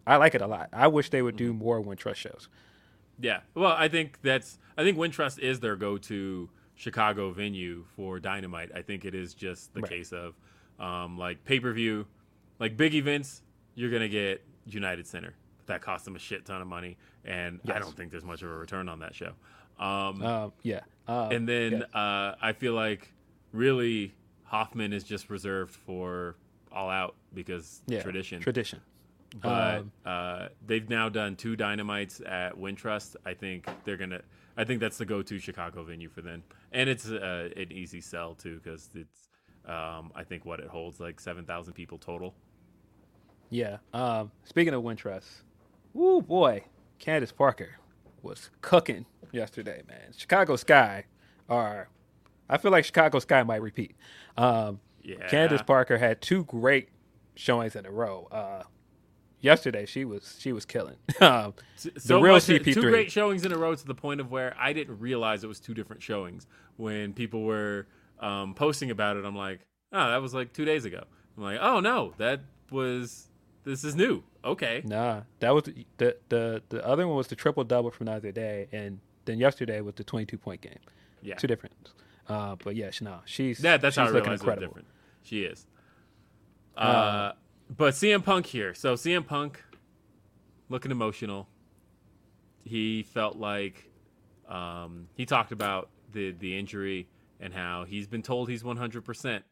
[0.08, 0.70] I like it a lot.
[0.74, 1.60] I wish they would do Mm-hmm.
[1.64, 2.50] more Wintrust shows.
[3.22, 3.42] Yeah.
[3.54, 8.72] Well, I think that's I think Wintrust is their go-to Chicago venue for Dynamite.
[8.74, 9.92] I think it is just the Right.
[9.92, 10.36] case of
[10.80, 12.06] um, like pay-per-view,
[12.60, 13.44] like big events.
[13.76, 15.34] You're gonna get United Center.
[15.66, 18.50] That costs them a shit ton of money, and I don't think there's much of
[18.50, 19.34] a return on that show.
[19.78, 20.82] Um, Um, yeah.
[21.08, 22.00] Um, and then yeah.
[22.00, 23.12] uh, I feel like
[23.52, 24.14] really
[24.46, 26.36] Hoffman is just reserved for
[26.72, 28.80] All Out because yeah, tradition Tradition.
[29.42, 33.16] But uh, they've now done two dynamites at Wintrust.
[33.26, 34.22] I think they're gonna.
[34.58, 38.36] I think that's the go-to Chicago venue for them, and it's uh, an easy sell
[38.36, 39.30] too because it's.
[39.66, 42.34] Um, I think what it holds like seven thousand people total.
[43.50, 43.78] Yeah.
[43.94, 45.42] Um, speaking of Wintrust,
[45.94, 46.64] woo boy,
[46.98, 47.76] Candace Parker
[48.22, 50.14] was cooking yesterday, man.
[50.16, 51.06] Chicago Sky
[51.50, 51.90] are,
[52.50, 53.96] I feel like Chicago Sky might repeat.
[54.38, 56.90] Um, Yeah, Candace Parker had two great
[57.36, 58.28] showings in a row.
[58.32, 58.64] Uh,
[59.42, 60.96] yesterday she was she was killing.
[61.22, 61.54] um,
[61.98, 62.74] so real much- CP3.
[62.74, 65.48] Two great showings in a row to the point of where I didn't realize it
[65.48, 66.48] was two different showings.
[66.78, 67.88] When people were
[68.20, 69.60] um, posting about it, I'm like,
[69.92, 71.04] oh, that was like two days ago.
[71.38, 73.28] I'm like, oh no, that was
[73.64, 74.24] this is new.
[74.44, 78.06] Okay, nah, that was the, the the the other one was the triple double from
[78.06, 80.80] the other day, and then yesterday was the twenty two point game.
[81.22, 81.76] yeah, Two different.
[82.28, 84.54] Uh, but yeah, she, nah, she's that that's she's how I looking realized it was
[84.54, 84.68] incredible.
[84.68, 84.88] different.
[85.24, 85.66] She is.
[86.78, 87.34] Uh,
[87.70, 88.74] but CM Punk here.
[88.74, 89.64] So CM Punk
[90.70, 91.48] looking emotional.
[92.64, 93.90] He felt like
[94.48, 97.08] um, he talked about the the injury
[97.40, 99.44] and how he's been told he's 100%,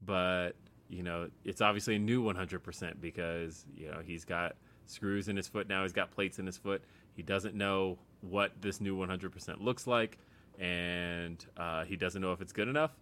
[0.00, 0.52] but
[0.88, 4.56] you know, it's obviously a new 100% because, you know, he's got
[4.86, 6.82] screws in his foot now, he's got plates in his foot.
[7.14, 10.18] He doesn't know what this new 100% looks like
[10.58, 12.92] and uh, he doesn't know if it's good enough.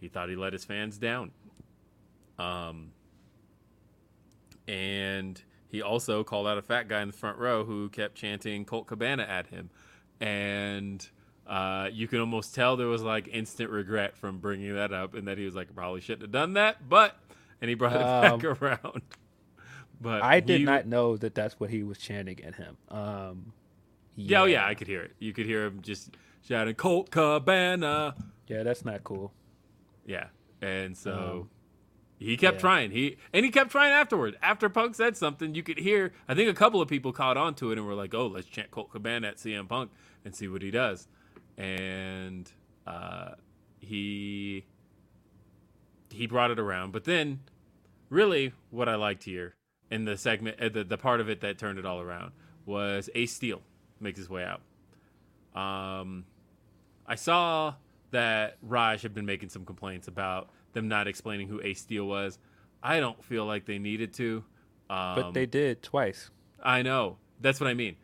[0.00, 1.30] He thought he let his fans down.
[2.38, 2.92] Um,
[4.68, 8.64] and he also called out a fat guy in the front row who kept chanting
[8.64, 9.70] Colt Cabana at him.
[10.20, 11.06] And
[11.46, 15.28] uh, you can almost tell there was like instant regret from bringing that up and
[15.28, 16.88] that he was like, probably shouldn't have done that.
[16.88, 17.16] But,
[17.60, 19.02] and he brought it Um, back around.
[20.00, 22.76] But I did he- not know that that's what he was chanting at him.
[22.88, 23.52] Um,
[24.14, 25.12] Yeah, oh, yeah, I could hear it.
[25.18, 28.14] You could hear him just shouting Colt Cabana.
[28.46, 29.32] yeah, that's not cool.
[30.06, 30.26] Yeah,
[30.62, 31.50] and so Um,
[32.18, 32.60] he kept yeah.
[32.60, 32.90] trying.
[32.92, 34.36] He and he kept trying afterward.
[34.42, 36.12] After Punk said something, you could hear.
[36.28, 38.46] I think a couple of people caught on to it and were like, "Oh, let's
[38.46, 39.90] chant Colt Cabana at CM Punk
[40.24, 41.08] and see what he does."
[41.58, 42.50] And
[42.86, 43.32] uh,
[43.80, 44.64] he
[46.10, 46.92] he brought it around.
[46.92, 47.40] But then,
[48.08, 49.54] really, what I liked here
[49.90, 52.32] in the segment, uh, the the part of it that turned it all around
[52.64, 53.60] was Ace Steel
[54.00, 54.62] makes his way out.
[55.54, 56.24] Um,
[57.06, 57.74] I saw
[58.10, 62.38] that Raj had been making some complaints about them not explaining who Ace Steel was.
[62.82, 64.44] I don't feel like they needed to.
[64.88, 66.30] Um, But they did twice.
[66.62, 67.16] I know.
[67.40, 67.96] That's what I mean.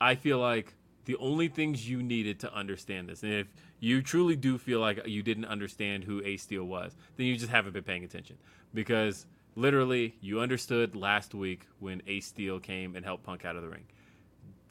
[0.00, 3.46] I feel like the only things you needed to understand this, and if
[3.80, 7.50] you truly do feel like you didn't understand who Ace Steel was, then you just
[7.50, 8.36] haven't been paying attention.
[8.72, 13.62] Because literally, you understood last week when Ace Steel came and helped Punk out of
[13.62, 13.84] the ring.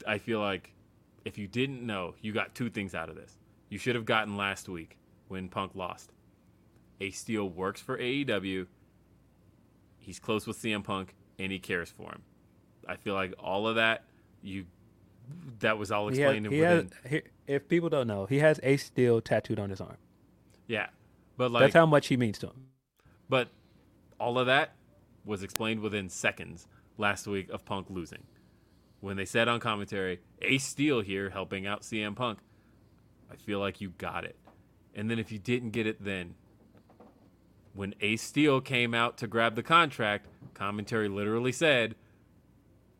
[0.06, 0.72] I feel like
[1.24, 3.38] if you didn't know, you got two things out of this.
[3.68, 4.96] You should have gotten last week
[5.28, 6.12] when Punk lost.
[7.00, 8.66] Ace Steel works for AEW.
[9.98, 12.22] He's close with CM Punk and he cares for him.
[12.88, 14.04] I feel like all of that
[14.42, 14.66] you
[15.58, 18.60] that was all He has, explained he has, he, if people don't know, he has
[18.62, 19.96] Ace Steel tattooed on his arm.
[20.66, 20.86] yeah.
[21.36, 22.68] But like That's how much he means to him.
[23.28, 23.48] but
[24.18, 24.72] all of that
[25.24, 26.66] was explained within seconds
[26.96, 28.22] last week of Punk losing.
[29.00, 32.38] When they said on commentary, Ace Steel here helping out CM Punk,
[33.30, 34.36] I feel like you got it.
[34.94, 36.34] And then if you didn't get it then,
[37.76, 41.94] when Ace Steel came out to grab the contract, commentary literally said,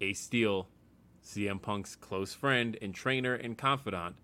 [0.03, 0.69] Ace Steel,
[1.25, 4.17] CM Punk's close friend and trainer and confidant,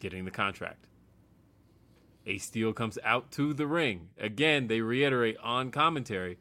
[0.00, 0.86] getting the contract.
[2.26, 4.08] Ace Steel comes out to the ring.
[4.18, 6.38] Again, they reiterate on commentary.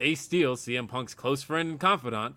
[0.00, 2.36] Ace Steel, CM Punk's close friend and confidant.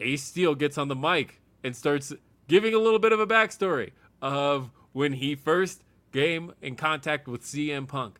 [0.00, 2.14] Ace Steel gets on the mic and starts
[2.48, 3.90] giving a little bit of a backstory
[4.22, 5.82] of when he first
[6.12, 8.18] came in contact with CM Punk.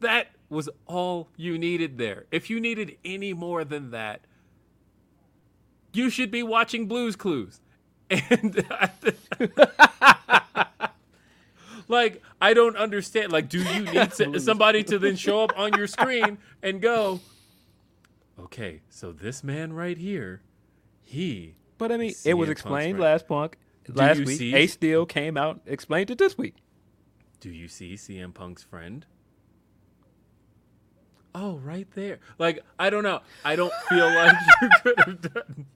[0.00, 2.26] That was all you needed there.
[2.30, 4.22] If you needed any more than that,
[5.92, 7.60] you should be watching Blues Clues.
[8.10, 8.66] And
[11.88, 13.30] like I don't understand.
[13.30, 17.20] Like, do you need somebody to then show up on your screen and go,
[18.38, 20.42] okay, so this man right here,
[21.02, 23.56] he But I mean, it was explained last punk
[23.88, 24.38] last week.
[24.38, 26.56] see- Ace Steel came out explained it this week.
[27.40, 29.06] Do you see CM Punk's friend?
[31.34, 32.18] Oh, right there.
[32.38, 33.20] Like, I don't know.
[33.44, 35.66] I don't feel like you could have done.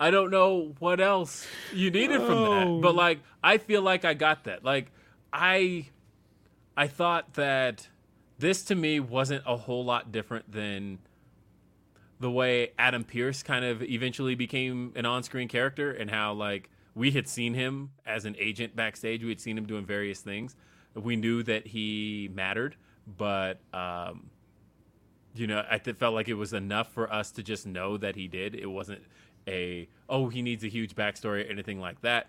[0.00, 2.66] I don't know what else you needed from that.
[2.66, 2.80] Oh.
[2.80, 4.64] But like I feel like I got that.
[4.64, 4.90] Like
[5.30, 5.88] I
[6.74, 7.86] I thought that
[8.38, 11.00] this to me wasn't a whole lot different than
[12.18, 17.10] the way Adam Pearce kind of eventually became an on-screen character and how like we
[17.12, 19.22] had seen him as an agent backstage.
[19.22, 20.56] We had seen him doing various things.
[20.94, 22.76] We knew that he mattered,
[23.06, 24.30] but um,
[25.34, 28.26] you know, I felt like it was enough for us to just know that he
[28.26, 28.54] did.
[28.54, 29.02] It wasn't
[29.46, 32.28] a oh he needs a huge backstory or anything like that.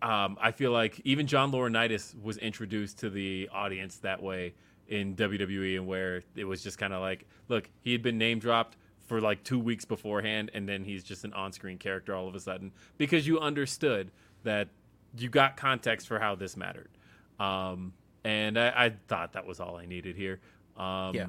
[0.00, 4.54] Um, I feel like even John Laurinaitis was introduced to the audience that way
[4.88, 8.38] in WWE, and where it was just kind of like, look, he had been name
[8.38, 8.76] dropped
[9.06, 12.40] for like two weeks beforehand, and then he's just an on-screen character all of a
[12.40, 14.10] sudden because you understood
[14.44, 14.68] that
[15.16, 16.90] you got context for how this mattered.
[17.38, 17.92] Um,
[18.24, 20.40] and I, I thought that was all I needed here.
[20.76, 21.26] Um, Yeah.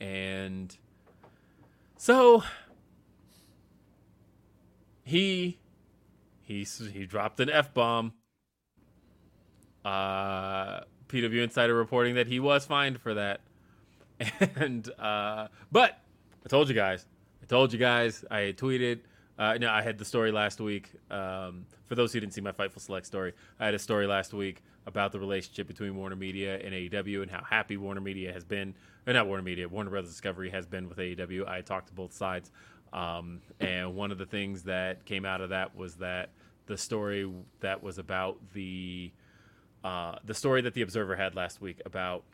[0.00, 0.76] and
[1.96, 2.42] so
[5.04, 5.58] he
[6.42, 8.12] he he dropped an f bomb.
[9.84, 13.40] Uh, PW Insider reporting that he was fined for that,
[14.56, 15.98] and uh, but
[16.44, 17.06] I told you guys,
[17.42, 19.00] I told you guys, I tweeted.
[19.38, 20.90] Uh, no, I had the story last week.
[21.10, 24.32] Um, for those who didn't see my Fightful Select story, I had a story last
[24.32, 28.44] week about the relationship between Warner Media and AEW and how happy Warner Media has
[28.44, 28.74] been,
[29.06, 31.48] or not Warner Media, Warner Brothers Discovery has been with AEW.
[31.48, 32.50] I talked to both sides,
[32.92, 36.30] um, and one of the things that came out of that was that
[36.66, 37.30] the story
[37.60, 39.10] that was about the
[39.82, 42.24] uh, the story that the Observer had last week about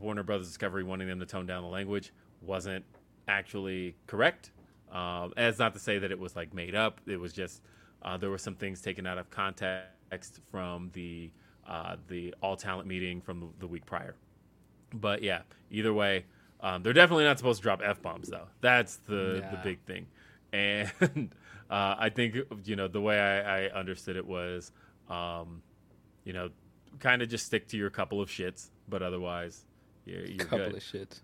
[0.00, 2.84] Warner Brothers Discovery wanting them to tone down the language wasn't
[3.28, 4.50] actually correct.
[4.92, 7.00] Um, as not to say that it was like made up.
[7.06, 7.62] It was just
[8.02, 11.30] uh, there were some things taken out of context from the
[11.68, 14.14] uh, the all talent meeting from the, the week prior.
[14.94, 16.24] But yeah, either way,
[16.60, 18.46] um, they're definitely not supposed to drop f bombs though.
[18.60, 20.06] That's the the big thing.
[20.52, 20.90] And
[21.70, 24.70] uh, I think you know the way I, I understood it was,
[25.10, 25.62] um,
[26.24, 26.50] you know,
[27.00, 29.64] kind of just stick to your couple of shits, but otherwise,
[30.04, 31.20] you're, you're Couple good of shits.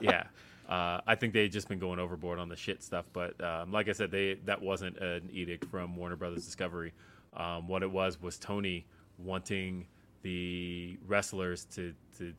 [0.00, 0.24] yeah.
[0.70, 3.88] Uh, I think they've just been going overboard on the shit stuff, but um, like
[3.88, 6.92] I said, they that wasn't an edict from Warner Brothers Discovery.
[7.34, 8.86] Um, what it was was Tony
[9.18, 9.88] wanting
[10.22, 12.32] the wrestlers to to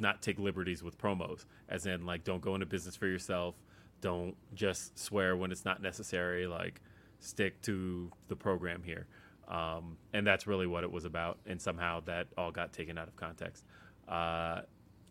[0.00, 3.54] not take liberties with promos, as in like don't go into business for yourself,
[4.00, 6.80] don't just swear when it's not necessary, like
[7.20, 9.06] stick to the program here.
[9.46, 13.06] Um, and that's really what it was about, and somehow that all got taken out
[13.06, 13.64] of context.
[14.08, 14.62] Uh,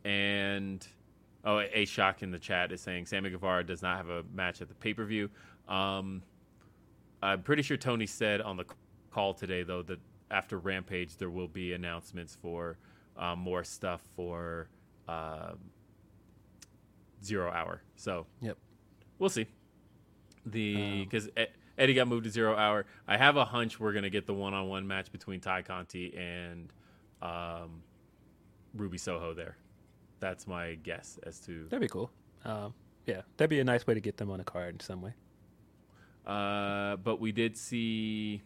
[0.03, 0.85] and
[1.45, 4.61] oh, a shock in the chat is saying Sammy Guevara does not have a match
[4.61, 5.29] at the pay per view.
[5.67, 6.21] Um,
[7.23, 8.65] I'm pretty sure Tony said on the
[9.11, 9.99] call today though that
[10.31, 12.77] after Rampage there will be announcements for
[13.17, 14.69] um, more stuff for
[15.07, 15.57] um
[17.23, 17.81] Zero Hour.
[17.95, 18.57] So Yep.
[19.19, 19.45] we'll see.
[20.45, 21.29] The Um, because
[21.77, 22.85] Eddie got moved to Zero Hour.
[23.07, 26.71] I have a hunch we're gonna get the one-on-one match between Tay Conti and
[27.21, 27.83] um,
[28.73, 29.57] Ruby Soho there.
[30.21, 31.65] That's my guess as to.
[31.65, 32.09] That'd be cool.
[32.45, 32.73] Um,
[33.05, 35.13] yeah, that'd be a nice way to get them on a card in some way.
[36.25, 38.43] Uh, but we did see.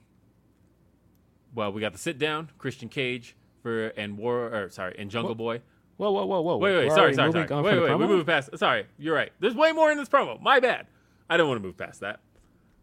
[1.54, 5.36] Well, we got the sit down Christian Cage for and War or sorry and Jungle?
[5.36, 5.62] Boy.
[5.98, 6.58] Whoa, whoa, whoa, whoa!
[6.58, 7.48] Wait, wait, We're sorry, sorry, sorry.
[7.50, 8.58] on Wait, wait, we moved past.
[8.58, 9.32] Sorry, you're right.
[9.40, 10.42] There's way more in this promo.
[10.42, 10.88] My bad.
[11.30, 12.20] I don't want to move past that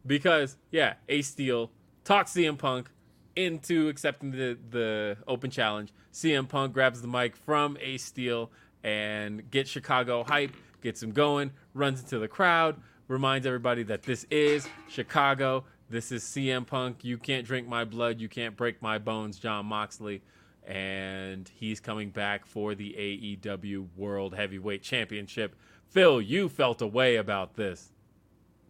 [0.06, 1.70] because yeah, Ace Steel
[2.04, 2.90] talks CM Punk
[3.36, 5.92] into accepting the the open challenge.
[6.12, 8.50] CM Punk grabs the mic from Ace Steel
[8.84, 12.76] and get Chicago hype, gets him going, runs into the crowd,
[13.08, 15.64] reminds everybody that this is Chicago.
[15.90, 17.04] This is CM Punk.
[17.04, 18.18] You can't drink my blood.
[18.18, 20.22] You can't break my bones, Jon Moxley.
[20.66, 25.54] And he's coming back for the AEW World Heavyweight Championship.
[25.90, 27.92] Phil, you felt a way about this.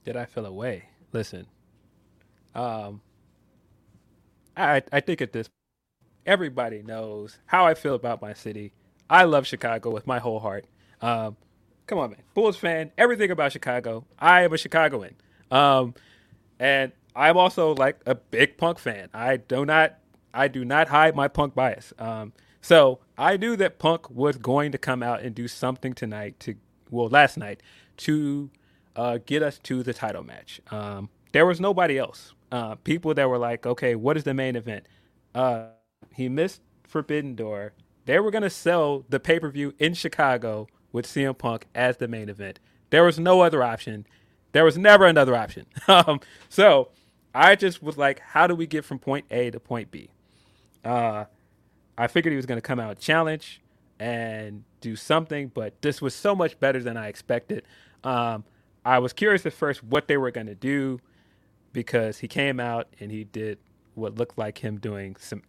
[0.04, 0.88] Did I feel away?
[1.12, 1.46] Listen,
[2.54, 3.00] um,
[4.56, 5.48] I I think at this,
[6.26, 8.72] everybody knows how I feel about my city.
[9.12, 10.64] I love Chicago with my whole heart.
[11.02, 11.36] Um,
[11.86, 14.06] come on, man, Bulls fan, everything about Chicago.
[14.18, 15.16] I am a Chicagoan,
[15.50, 15.94] um,
[16.58, 19.10] and I'm also like a big Punk fan.
[19.12, 19.98] I do not
[20.32, 21.92] I do not hide my Punk bias.
[21.98, 22.32] Um,
[22.62, 26.54] so I knew that Punk was going to come out and do something tonight to
[26.90, 27.62] well last night
[27.98, 28.50] to
[28.96, 30.62] uh, get us to the title match.
[30.70, 32.32] Um, there was nobody else.
[32.50, 34.86] Uh, people that were like, okay, what is the main event?
[35.34, 35.66] Uh,
[36.14, 37.74] he missed Forbidden Door.
[38.04, 41.96] They were going to sell the pay per view in Chicago with CM Punk as
[41.96, 42.58] the main event.
[42.90, 44.06] There was no other option.
[44.52, 45.66] There was never another option.
[45.88, 46.90] um, so
[47.34, 50.10] I just was like, how do we get from point A to point B?
[50.84, 51.24] Uh,
[51.96, 53.60] I figured he was going to come out challenge
[53.98, 57.64] and do something, but this was so much better than I expected.
[58.04, 58.44] Um,
[58.84, 61.00] I was curious at first what they were going to do
[61.72, 63.58] because he came out and he did
[63.94, 65.42] what looked like him doing some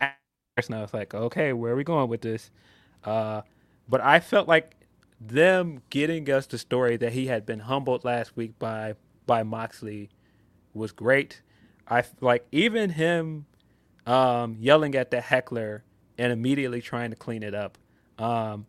[0.58, 2.52] and I was like, okay, where are we going with this?
[3.04, 3.42] Uh,
[3.90, 4.76] but I felt like
[5.20, 10.10] them getting us the story that he had been humbled last week by by Moxley
[10.74, 11.42] was great.
[11.88, 13.46] I like even him
[14.06, 15.84] um, yelling at the heckler
[16.18, 17.78] and immediately trying to clean it up.
[18.20, 18.68] Um,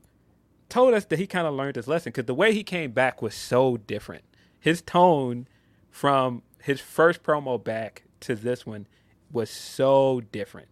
[0.68, 3.20] told us that he kind of learned his lesson because the way he came back
[3.20, 4.24] was so different.
[4.58, 5.48] His tone
[5.90, 8.86] from his first promo back to this one
[9.30, 10.68] was so different.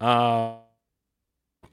[0.00, 0.56] Uh,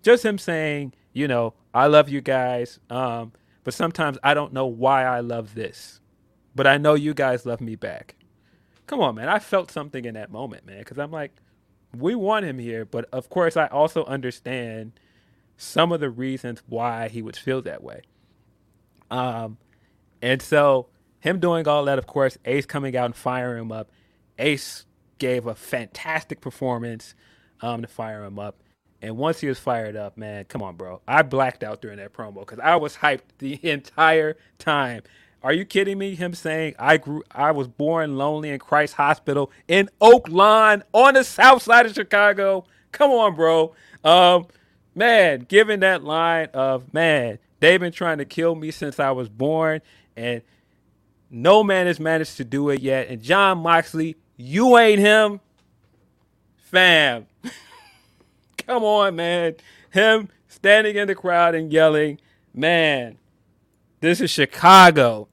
[0.01, 3.31] just him saying, you know, I love you guys, um,
[3.63, 5.99] but sometimes I don't know why I love this,
[6.55, 8.15] but I know you guys love me back.
[8.85, 9.29] Come on, man.
[9.29, 11.31] I felt something in that moment, man, because I'm like,
[11.97, 14.93] we want him here, but of course, I also understand
[15.57, 18.01] some of the reasons why he would feel that way.
[19.09, 19.57] Um,
[20.21, 20.87] and so
[21.19, 23.91] him doing all that, of course, Ace coming out and firing him up.
[24.39, 24.85] Ace
[25.19, 27.15] gave a fantastic performance
[27.63, 28.57] um, to fire him up.
[29.01, 31.01] And once he was fired up, man, come on, bro.
[31.07, 35.01] I blacked out during that promo because I was hyped the entire time.
[35.41, 36.15] Are you kidding me?
[36.15, 41.15] Him saying I grew, I was born lonely in Christ Hospital in Oak Lawn on
[41.15, 42.65] the south side of Chicago.
[42.93, 43.73] Come on, bro.
[44.05, 44.47] Um,
[44.95, 49.27] man, given that line of man, they've been trying to kill me since I was
[49.27, 49.81] born,
[50.15, 50.41] and
[51.29, 53.09] no man has managed to do it yet.
[53.09, 55.41] And Jon Moxley, you ain't him,
[56.73, 57.27] fam.
[58.65, 59.55] Come on, man.
[59.91, 62.19] Him standing in the crowd and yelling,
[62.53, 63.19] man,
[64.01, 65.27] this is Chicago.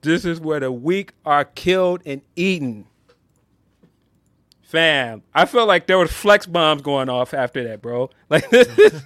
[0.00, 2.86] This is where the weak are killed and eaten.
[4.62, 8.10] Fam, I felt like there was flex bombs going off after that, bro.
[8.28, 9.02] Like this is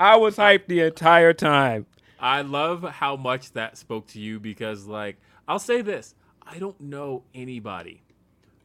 [0.00, 1.86] I was hyped the entire time.
[2.18, 6.80] I love how much that spoke to you because, like, I'll say this I don't
[6.80, 8.02] know anybody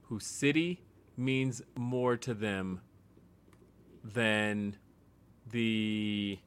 [0.09, 0.81] whose city
[1.17, 2.81] means more to them
[4.03, 4.75] than
[5.51, 6.39] the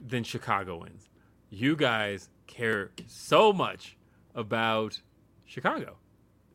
[0.00, 1.08] than Chicagoans.
[1.50, 3.96] You guys care so much
[4.34, 5.00] about
[5.44, 5.96] Chicago.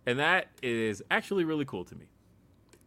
[0.06, 2.06] And that is actually really cool to me.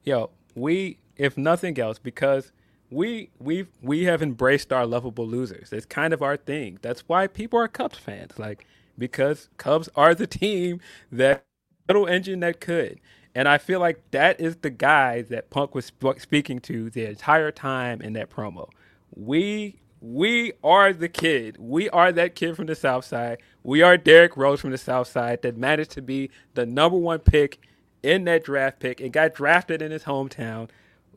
[0.05, 2.53] Yo, we if nothing else because
[2.91, 5.73] we we we have embraced our lovable losers.
[5.73, 6.79] It's kind of our thing.
[6.83, 8.39] That's why people are Cubs fans.
[8.39, 8.67] Like
[8.99, 10.81] because Cubs are the team
[11.11, 11.45] that
[11.89, 13.01] little engine that could.
[13.35, 17.07] And I feel like that is the guy that Punk was sp- speaking to the
[17.07, 18.69] entire time in that promo.
[19.15, 21.57] We we are the kid.
[21.59, 23.39] We are that kid from the South Side.
[23.63, 27.21] We are Derrick Rose from the South Side that managed to be the number one
[27.21, 27.61] pick
[28.03, 30.69] in that draft pick and got drafted in his hometown.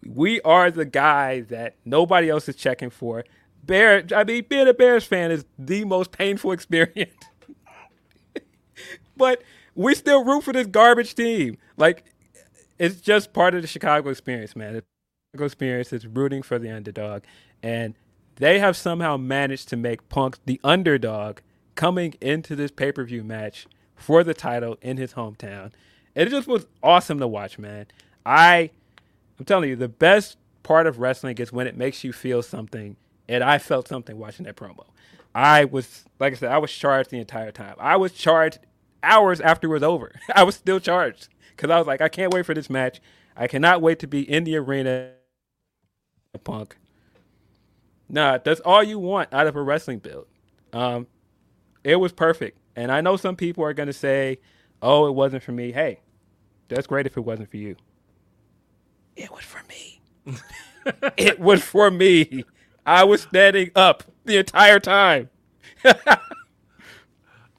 [0.06, 3.26] We are the guy that nobody else is checking for.
[3.64, 7.12] Bear, I mean, being a Bears fan is the most painful experience.
[9.18, 9.42] but
[9.74, 11.58] we still root for this garbage team.
[11.78, 12.04] Like,
[12.78, 14.74] it's just part of the Chicago experience, man.
[14.74, 14.84] The
[15.32, 17.24] Chicago experience is rooting for the underdog.
[17.64, 17.96] And
[18.38, 21.40] they have somehow managed to make Punk the underdog
[21.76, 25.72] coming into this pay per view match for the title in his hometown.
[26.14, 27.88] It just was awesome to watch, man.
[28.26, 28.72] I,
[29.40, 32.96] I'm telling you, the best part of wrestling is when it makes you feel something,
[33.28, 34.86] and I felt something watching that promo.
[35.34, 37.76] I was, like I said, I was charged the entire time.
[37.78, 38.60] I was charged
[39.04, 40.14] hours after it was over.
[40.36, 43.02] I was still charged because I was like, I can't wait for this match.
[43.36, 45.12] I cannot wait to be in the arena.
[46.44, 46.78] Punk.
[48.10, 50.28] Nah, that's all you want out of a wrestling build.
[50.74, 51.08] Um,
[51.84, 52.58] it was perfect.
[52.76, 54.40] And I know some people are going to say,
[54.82, 55.72] oh, it wasn't for me.
[55.72, 56.02] Hey,
[56.68, 57.78] that's great if it wasn't for you.
[59.16, 60.02] It was for me.
[61.18, 62.44] it was for me.
[62.86, 65.30] I was standing up the entire time.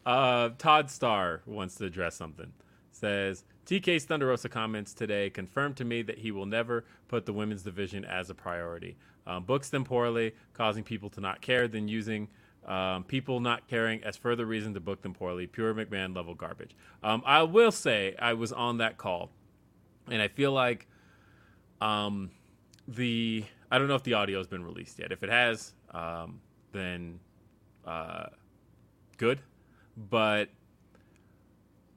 [0.05, 2.53] Uh, Todd Starr wants to address something.
[2.93, 7.33] Says TK's Thunder Rosa comments today confirmed to me that he will never put the
[7.33, 8.97] women's division as a priority.
[9.27, 12.29] Um, books them poorly, causing people to not care, then using
[12.65, 15.49] um, people not caring as further reason to book them poorly.
[15.49, 16.77] Pure McMahon level garbage.
[17.03, 19.31] Um, I will say I was on that call,
[20.09, 20.87] and I feel like
[21.81, 22.31] um,
[22.87, 25.11] the I don't know if the audio has been released yet.
[25.11, 26.41] If it has, um,
[26.73, 27.19] then
[27.85, 28.27] uh,
[29.17, 29.41] good.
[29.97, 30.51] But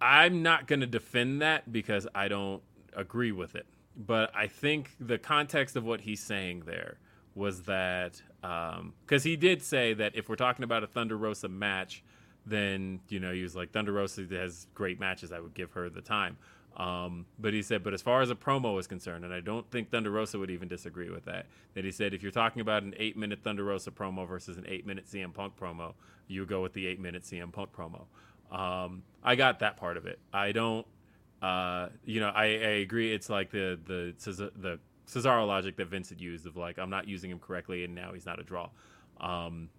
[0.01, 2.61] I'm not going to defend that because I don't
[2.95, 3.65] agree with it.
[3.95, 6.97] But I think the context of what he's saying there
[7.35, 11.49] was that because um, he did say that if we're talking about a Thunder Rosa
[11.49, 12.03] match,
[12.45, 15.31] then you know he was like Thunder Rosa has great matches.
[15.31, 16.37] I would give her the time.
[16.77, 19.69] Um, but he said, but as far as a promo is concerned, and I don't
[19.69, 21.47] think Thunder Rosa would even disagree with that.
[21.73, 24.65] That he said, if you're talking about an eight minute Thunder Rosa promo versus an
[24.67, 25.93] eight minute CM Punk promo,
[26.27, 28.05] you go with the eight minute CM Punk promo.
[28.51, 30.19] Um, I got that part of it.
[30.33, 30.85] I don't,
[31.41, 33.13] uh, you know, I, I agree.
[33.13, 34.13] It's like the the
[34.55, 37.95] the Cesaro logic that Vince had used of like I'm not using him correctly, and
[37.95, 38.69] now he's not a draw.
[39.19, 39.69] Um,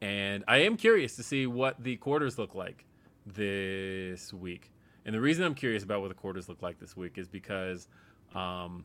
[0.00, 2.84] and I am curious to see what the quarters look like
[3.26, 4.72] this week.
[5.04, 7.88] And the reason I'm curious about what the quarters look like this week is because
[8.34, 8.84] um,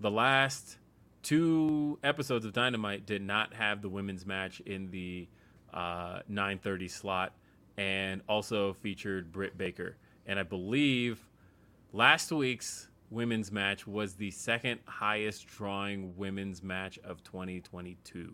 [0.00, 0.78] the last
[1.22, 5.28] two episodes of Dynamite did not have the women's match in the
[5.72, 7.32] uh, 9:30 slot,
[7.76, 9.96] and also featured Britt Baker.
[10.26, 11.28] And I believe
[11.92, 18.32] last week's women's match was the second highest drawing women's match of 2022.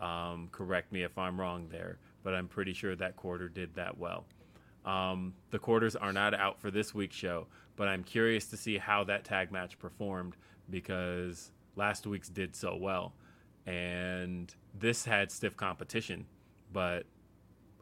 [0.00, 3.96] Um, correct me if I'm wrong there, but I'm pretty sure that quarter did that
[3.98, 4.24] well.
[4.84, 7.46] Um, the quarters are not out for this week's show,
[7.76, 10.36] but I'm curious to see how that tag match performed
[10.70, 13.12] because last week's did so well,
[13.66, 16.26] and this had stiff competition.
[16.72, 17.04] But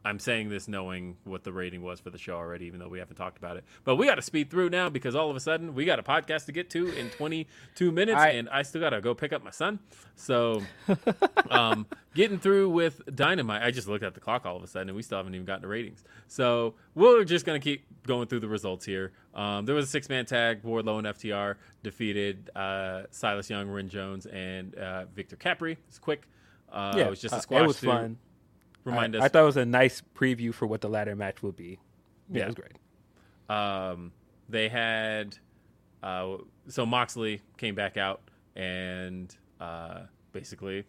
[0.03, 2.97] I'm saying this knowing what the rating was for the show already, even though we
[2.97, 3.63] haven't talked about it.
[3.83, 6.03] But we got to speed through now because all of a sudden we got a
[6.03, 9.31] podcast to get to in 22 minutes, I- and I still got to go pick
[9.31, 9.79] up my son.
[10.15, 10.63] So,
[11.49, 14.89] um, getting through with Dynamite, I just looked at the clock all of a sudden,
[14.89, 16.03] and we still haven't even gotten the ratings.
[16.27, 19.11] So we're just gonna keep going through the results here.
[19.35, 20.63] Um, there was a six-man tag.
[20.63, 25.77] Wardlow and FTR defeated uh, Silas Young, Ren Jones, and uh, Victor Capri.
[25.87, 26.27] It's quick.
[26.71, 27.61] Uh, yeah, it was just uh, a squash.
[27.63, 28.17] It was to fun.
[28.83, 29.25] Remind I, us.
[29.25, 31.79] I thought it was a nice preview for what the ladder match would be.
[32.29, 32.43] Yeah, Yeah.
[32.43, 32.77] it was great.
[33.57, 34.11] um,
[34.49, 35.37] they had
[36.03, 36.37] uh,
[36.67, 38.21] so Moxley came back out
[38.55, 40.01] and uh,
[40.33, 40.83] basically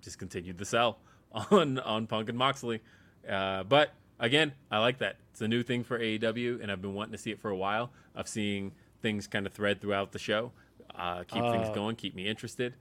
[0.00, 0.98] just continued the sell
[1.50, 2.80] on on Punk and Moxley.
[3.28, 5.16] Uh, but again, I like that.
[5.32, 7.56] It's a new thing for AEW, and I've been wanting to see it for a
[7.56, 7.90] while.
[8.14, 10.52] Of seeing things kind of thread throughout the show,
[10.94, 12.74] uh, keep things Uh, going, keep me interested.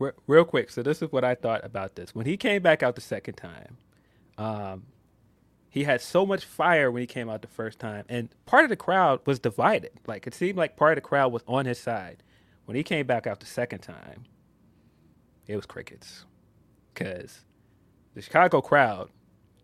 [0.00, 2.14] Re- real quick, so this is what I thought about this.
[2.14, 3.76] When he came back out the second time,
[4.38, 4.86] um,
[5.68, 8.70] he had so much fire when he came out the first time, and part of
[8.70, 9.92] the crowd was divided.
[10.06, 12.22] Like it seemed like part of the crowd was on his side.
[12.64, 14.24] When he came back out the second time,
[15.46, 16.24] it was crickets,
[16.94, 17.42] because
[18.14, 19.10] the Chicago crowd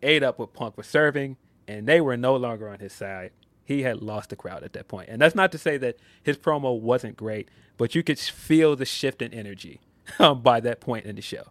[0.03, 1.37] ate up what Punk was serving,
[1.67, 3.31] and they were no longer on his side.
[3.65, 6.37] He had lost the crowd at that point, and that's not to say that his
[6.37, 9.81] promo wasn't great, but you could feel the shift in energy
[10.41, 11.43] by that point in the show.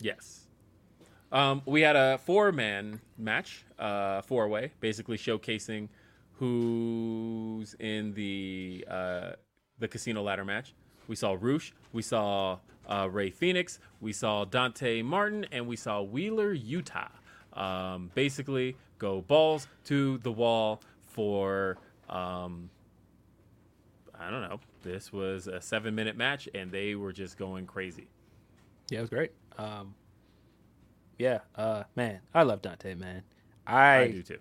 [0.00, 0.40] Yes.
[1.30, 5.88] Um, we had a four man match, uh, four way, basically showcasing
[6.34, 9.30] who's in the uh,
[9.78, 10.74] the casino ladder match.
[11.08, 16.02] We saw Rush, we saw uh, Rey Fenix, we saw Dante Martin, and we saw
[16.02, 17.08] Wheeler Yuta.
[17.52, 21.76] Um, basically, go balls to the wall for
[22.08, 22.70] um,
[24.18, 24.60] I don't know.
[24.82, 28.06] This was a seven minute match, and they were just going crazy.
[28.90, 29.32] Yeah, it was great.
[29.58, 29.94] Um,
[31.18, 33.22] yeah, uh, man, I love Dante, man.
[33.66, 34.38] I, I do too.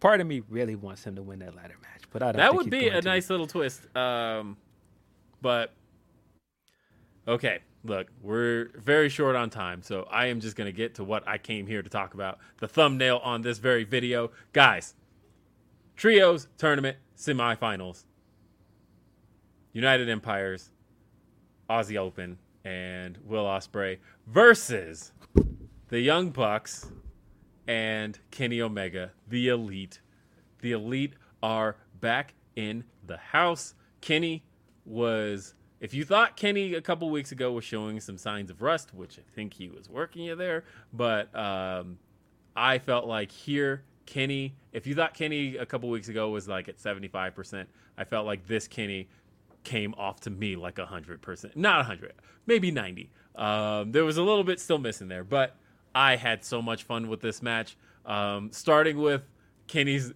[0.00, 2.36] part of me really wants him to win that ladder match, but I don't.
[2.36, 3.08] That would be a to.
[3.08, 3.94] nice little twist.
[3.96, 4.56] Um,
[5.42, 5.72] but
[7.26, 11.04] okay, look, we're very short on time, so I am just going to get to
[11.04, 12.38] what I came here to talk about.
[12.58, 14.94] The thumbnail on this very video, guys.
[15.96, 18.04] Trios tournament semifinals.
[19.74, 20.70] United Empires,
[21.68, 25.12] Aussie Open, and Will Ospreay versus
[25.88, 26.90] the Young Bucks
[27.66, 30.00] and Kenny Omega, the Elite.
[30.60, 33.74] The Elite are back in the house.
[34.00, 34.44] Kenny
[34.84, 38.94] was, if you thought Kenny a couple weeks ago was showing some signs of rust,
[38.94, 41.98] which I think he was working you there, but um,
[42.54, 46.68] I felt like here, Kenny, if you thought Kenny a couple weeks ago was like
[46.68, 49.08] at 75%, I felt like this Kenny
[49.64, 51.56] came off to me like 100%.
[51.56, 52.12] Not 100,
[52.46, 53.10] maybe 90.
[53.34, 55.56] Um, there was a little bit still missing there, but
[55.94, 57.76] I had so much fun with this match.
[58.06, 59.22] Um, starting with
[59.66, 60.12] Kenny's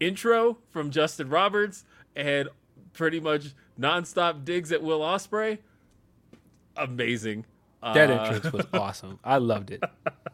[0.00, 1.84] intro from Justin Roberts
[2.16, 2.48] and
[2.94, 5.58] pretty much nonstop digs at Will Ospreay.
[6.76, 7.44] Amazing.
[7.82, 9.18] That Uh, entrance was awesome.
[9.22, 9.82] I loved it.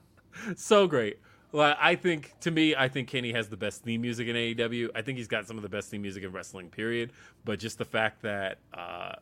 [0.56, 1.18] so great.
[1.52, 4.88] Like I think to me, I think Kenny has the best theme music in AEW.
[4.94, 6.70] I think he's got some of the best theme music in wrestling.
[6.70, 7.12] Period.
[7.44, 9.12] But just the fact that uh,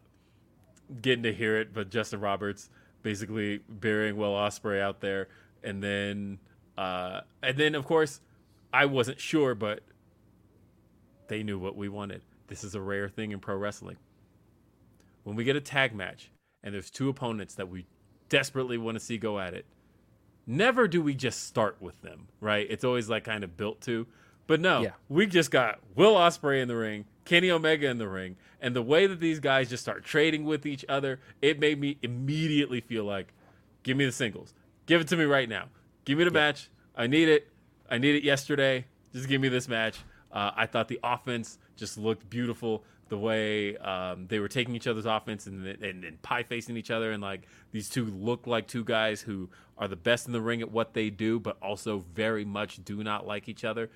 [1.02, 2.70] getting to hear it, but Justin Roberts
[3.02, 5.28] basically burying Will Ospreay out there,
[5.64, 6.38] and then
[6.78, 8.20] uh, and then of course
[8.72, 9.80] I wasn't sure, but
[11.28, 12.22] they knew what we wanted.
[12.46, 13.96] This is a rare thing in pro wrestling.
[15.24, 16.30] When we get a tag match
[16.62, 17.86] and there's two opponents that we
[18.28, 19.66] desperately want to see go at it,
[20.50, 22.66] never do we just start with them, right?
[22.68, 24.06] It's always like kind of built to.
[24.46, 24.90] But no, Yeah.
[25.08, 28.82] we just got Will Ospreay in the ring, Kenny Omega in the ring, and the
[28.82, 33.04] way that these guys just start trading with each other, it made me immediately feel
[33.04, 33.32] like,
[33.84, 34.52] give me the singles,
[34.86, 35.66] give it to me right now,
[36.04, 36.68] give me the match.
[36.96, 37.48] I need it.
[37.88, 38.86] I need it yesterday.
[39.12, 39.98] Just give me this match.
[40.32, 42.84] Uh, I thought the offense just looked beautiful.
[43.10, 46.90] The way um, they were taking each other's offense and, and, and pie facing each
[46.90, 47.42] other, and like
[47.72, 50.94] these two look like two guys who are the best in the ring at what
[50.94, 53.90] they do, but also very much do not like each other.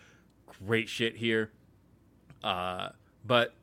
[0.67, 1.53] Great shit here.
[2.43, 2.91] Uh,
[3.25, 3.55] but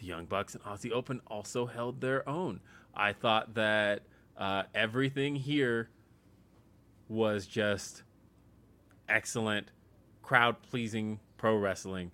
[0.00, 2.60] the Young Bucks and Aussie Open also held their own.
[2.94, 4.02] I thought that
[4.36, 5.90] uh, everything here
[7.08, 8.02] was just
[9.08, 9.70] excellent,
[10.22, 12.10] crowd pleasing pro wrestling,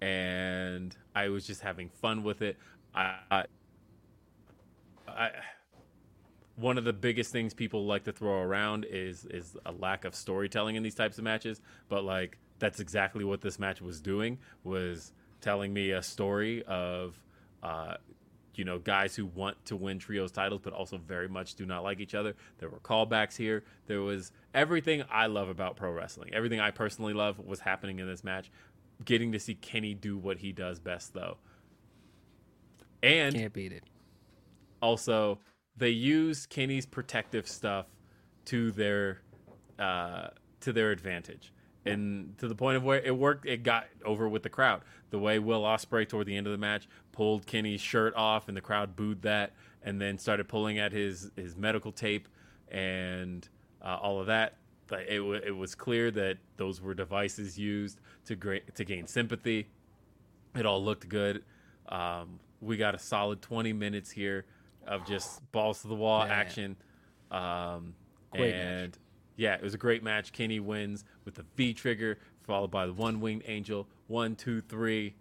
[0.00, 2.56] and I was just having fun with it.
[2.94, 3.44] I, I,
[5.08, 5.30] I,
[6.56, 10.14] one of the biggest things people like to throw around is is a lack of
[10.14, 14.38] storytelling in these types of matches, but like that's exactly what this match was doing
[14.64, 17.18] was telling me a story of
[17.62, 17.94] uh,
[18.54, 21.82] you know guys who want to win trios titles but also very much do not
[21.82, 22.34] like each other.
[22.58, 23.64] There were callbacks here.
[23.86, 26.34] There was everything i love about pro wrestling.
[26.34, 28.50] Everything i personally love was happening in this match
[29.04, 31.36] getting to see kenny do what he does best though
[33.02, 33.84] and Can't beat it.
[34.82, 35.38] also
[35.76, 37.86] they use Kenny's protective stuff
[38.46, 39.22] to their
[39.78, 40.28] uh,
[40.60, 41.52] to their advantage,
[41.86, 43.46] and to the point of where it worked.
[43.46, 44.82] It got over with the crowd.
[45.08, 48.56] The way Will Ospreay toward the end of the match pulled Kenny's shirt off, and
[48.56, 52.28] the crowd booed that, and then started pulling at his his medical tape
[52.68, 53.48] and
[53.82, 54.58] uh, all of that.
[54.90, 59.06] But it, wa it was clear that those were devices used to gra- to gain
[59.06, 59.68] sympathy.
[60.56, 61.44] It all looked good.
[61.88, 64.44] Um, we got a solid 20 minutes here
[64.86, 66.30] of just balls to the wall Man.
[66.30, 66.76] action.
[67.30, 67.94] Um,
[68.34, 68.98] and
[69.36, 70.32] yeah, it was a great match.
[70.32, 73.88] Kenny wins with the V trigger, followed by the one winged angel.
[74.08, 75.14] One, two, three.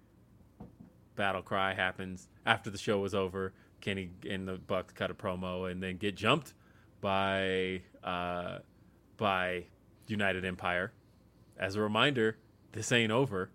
[1.16, 3.54] Battle cry happens after the show was over.
[3.82, 6.54] Kenny and the Bucks cut a promo and then get jumped
[7.02, 8.60] by uh,
[9.20, 9.66] by
[10.08, 10.92] United Empire.
[11.60, 12.38] As a reminder,
[12.72, 13.52] this ain't over.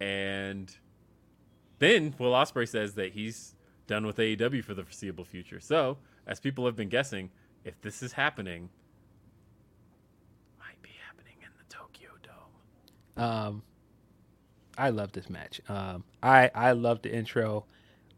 [0.00, 0.74] And
[1.78, 3.54] then Will Ospreay says that he's
[3.86, 5.60] done with AEW for the foreseeable future.
[5.60, 7.30] So, as people have been guessing,
[7.64, 8.70] if this is happening,
[10.58, 13.22] might be happening in the Tokyo Dome.
[13.22, 13.62] Um,
[14.76, 15.60] I love this match.
[15.68, 17.66] Um, I I love the intro.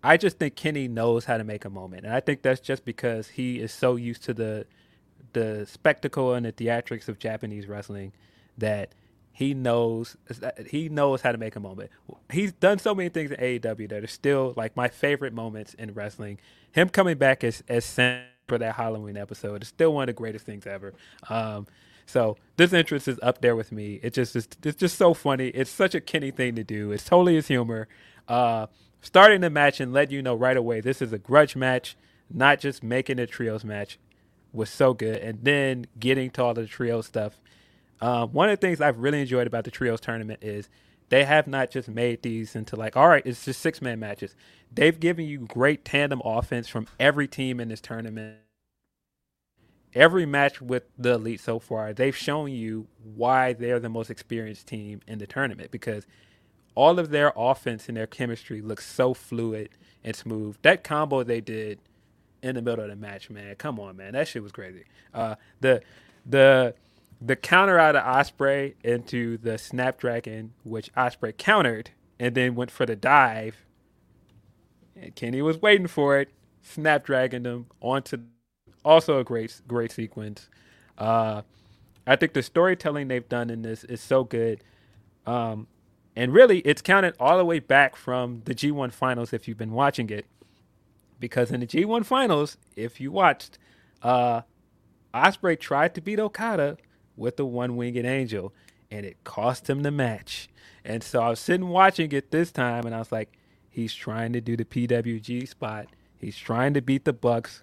[0.02, 2.84] I just think Kenny knows how to make a moment, and I think that's just
[2.84, 4.66] because he is so used to the
[5.32, 8.12] the spectacle and the theatrics of Japanese wrestling
[8.58, 8.92] that
[9.32, 10.16] he knows
[10.66, 11.90] he knows how to make a moment.
[12.32, 15.92] He's done so many things in AEW that are still like my favorite moments in
[15.92, 16.38] wrestling.
[16.72, 20.12] Him coming back as as Sam for that Halloween episode is still one of the
[20.12, 20.94] greatest things ever.
[21.28, 21.66] Um,
[22.06, 24.00] so this entrance is up there with me.
[24.02, 25.48] It just is, it's just so funny.
[25.48, 26.92] It's such a Kenny thing to do.
[26.92, 27.88] It's totally his humor.
[28.28, 28.68] Uh,
[29.02, 31.96] starting the match and let you know right away this is a grudge match,
[32.32, 33.98] not just making a trios match
[34.56, 35.18] was so good.
[35.18, 37.40] And then getting to all the trio stuff.
[38.00, 40.68] Um, one of the things I've really enjoyed about the trios tournament is
[41.08, 44.34] they have not just made these into like, all right, it's just six man matches.
[44.72, 48.38] They've given you great tandem offense from every team in this tournament.
[49.94, 54.66] Every match with the elite so far, they've shown you why they're the most experienced
[54.66, 56.06] team in the tournament because
[56.74, 59.70] all of their offense and their chemistry looks so fluid
[60.04, 60.56] and smooth.
[60.60, 61.78] That combo they did
[62.42, 63.54] in the middle of the match, man.
[63.56, 64.12] Come on, man.
[64.12, 64.84] That shit was crazy.
[65.14, 65.82] Uh, the
[66.24, 66.74] the
[67.20, 72.86] the counter out of Ospreay into the Snapdragon, which Ospreay countered and then went for
[72.86, 73.64] the dive.
[74.94, 76.30] And Kenny was waiting for it,
[76.62, 78.18] Snapdragon them onto
[78.84, 80.48] also a great great sequence.
[80.96, 81.42] Uh,
[82.06, 84.62] I think the storytelling they've done in this is so good.
[85.26, 85.66] Um,
[86.14, 89.72] and really, it's counted all the way back from the G1 finals if you've been
[89.72, 90.24] watching it.
[91.18, 93.58] Because in the G1 finals, if you watched,
[94.02, 94.42] uh,
[95.14, 96.76] Ospreay tried to beat Okada
[97.16, 98.52] with the one winged angel,
[98.90, 100.48] and it cost him the match.
[100.84, 103.36] And so I was sitting watching it this time, and I was like,
[103.70, 105.86] he's trying to do the PWG spot.
[106.18, 107.62] He's trying to beat the Bucks.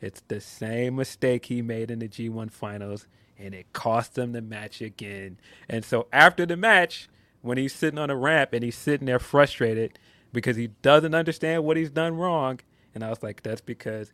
[0.00, 3.06] It's the same mistake he made in the G1 finals,
[3.38, 5.38] and it cost him the match again.
[5.68, 7.08] And so after the match,
[7.42, 9.98] when he's sitting on a ramp and he's sitting there frustrated
[10.32, 12.60] because he doesn't understand what he's done wrong,
[12.94, 14.12] and I was like, that's because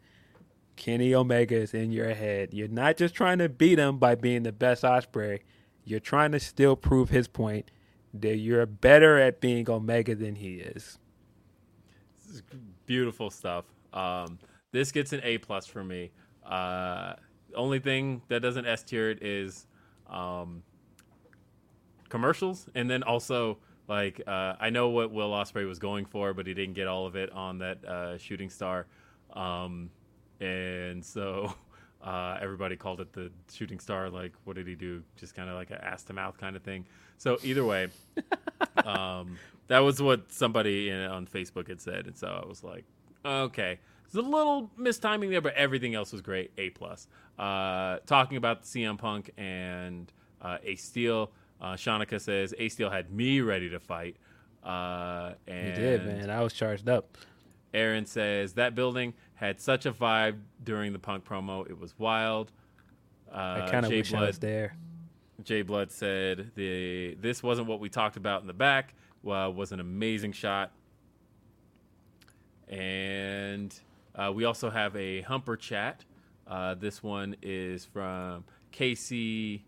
[0.76, 2.52] Kenny Omega is in your head.
[2.52, 5.40] You're not just trying to beat him by being the best Ospreay.
[5.84, 7.70] You're trying to still prove his point
[8.12, 10.98] that you're better at being Omega than he is.
[12.28, 12.43] Is
[12.86, 13.64] beautiful stuff.
[13.93, 14.38] Um,
[14.72, 16.10] this gets an A plus for me.
[16.44, 17.14] Uh,
[17.55, 19.66] only thing that doesn't S tier it is
[20.09, 20.62] um,
[22.09, 26.46] commercials, and then also like uh, I know what Will Ospreay was going for, but
[26.46, 28.86] he didn't get all of it on that uh, shooting star,
[29.32, 29.90] um,
[30.40, 31.54] and so
[32.02, 34.10] uh, everybody called it the shooting star.
[34.10, 35.02] Like, what did he do?
[35.16, 36.86] Just kind of like an ass to mouth kind of thing.
[37.18, 37.88] So either way,
[38.84, 39.38] um,
[39.68, 42.84] that was what somebody in, on Facebook had said, and so I was like,
[43.24, 43.78] okay.
[44.06, 46.52] It's a little mistiming there, but everything else was great.
[46.58, 47.08] A plus.
[47.36, 53.10] Uh, talking about CM Punk and uh, Ace Steel, uh, Shanika says Ace Steel had
[53.10, 54.16] me ready to fight.
[54.62, 56.30] Uh, He did, man.
[56.30, 57.16] I was charged up.
[57.74, 61.68] Aaron says that building had such a vibe during the Punk promo.
[61.68, 62.50] It was wild.
[63.30, 64.76] Uh, I kind of Jay wish I Blood- was there.
[65.44, 68.94] Jay Blood said the this wasn't what we talked about in the back.
[69.22, 70.72] Well, was an amazing shot.
[72.68, 73.74] And
[74.14, 76.04] uh, we also have a Humper chat.
[76.46, 79.62] Uh, this one is from KC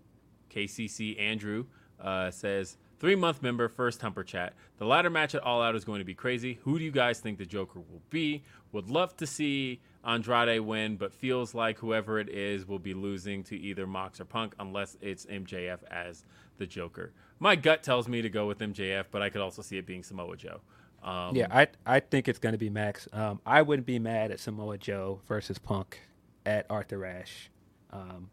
[0.50, 1.66] KCC Andrew.
[2.00, 4.54] Uh, says Three month member, first Humper Chat.
[4.78, 6.58] The ladder match at All Out is going to be crazy.
[6.64, 8.42] Who do you guys think the Joker will be?
[8.72, 13.44] Would love to see Andrade win, but feels like whoever it is will be losing
[13.44, 16.24] to either Mox or Punk unless it's MJF as
[16.56, 17.12] the Joker.
[17.38, 20.02] My gut tells me to go with MJF, but I could also see it being
[20.02, 20.60] Samoa Joe.
[21.04, 23.06] Um, Yeah, I I think it's going to be Max.
[23.12, 26.00] Um, I wouldn't be mad at Samoa Joe versus Punk
[26.44, 27.48] at Arthur Ashe.
[27.92, 28.30] Um,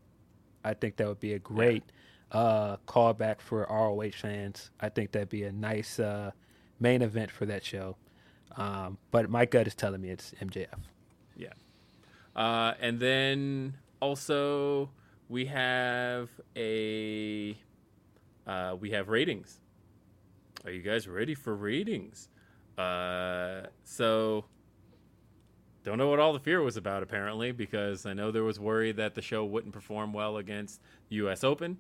[0.64, 1.84] I think that would be a great
[2.32, 4.72] uh, callback for ROH fans.
[4.80, 6.32] I think that'd be a nice uh,
[6.80, 7.98] main event for that show.
[8.58, 10.68] Um, but my gut is telling me it's MJF.
[11.36, 11.50] Yeah.
[12.36, 14.90] Uh, and then also
[15.30, 17.58] we have a
[18.48, 19.60] uh, we have ratings.
[20.64, 22.30] Are you guys ready for ratings?
[22.78, 24.46] Uh, so
[25.84, 28.92] don't know what all the fear was about apparently because I know there was worry
[28.94, 31.44] that the show wouldn't perform well against U.S.
[31.44, 31.78] Open.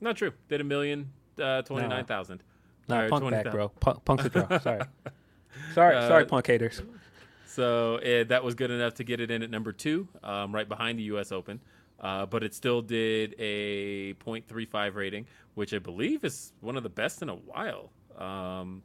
[0.00, 0.32] Not true.
[0.48, 1.10] Did a million
[1.42, 2.42] uh, twenty nine thousand.
[2.88, 3.44] Nah, Or Punk 20,000.
[3.44, 3.68] back, bro.
[3.68, 4.58] Punk, Punk's a draw.
[4.58, 4.80] Sorry,
[5.74, 6.82] sorry, Uh, sorry, Punk haters.
[7.46, 10.68] So eh, that was good enough to get it in at number two, um, right
[10.68, 11.32] behind the U.S.
[11.32, 11.60] Open.
[11.98, 16.90] Uh, but it still did a 0.35 rating, which I believe is one of the
[16.90, 17.90] best in a while.
[18.18, 18.82] Um,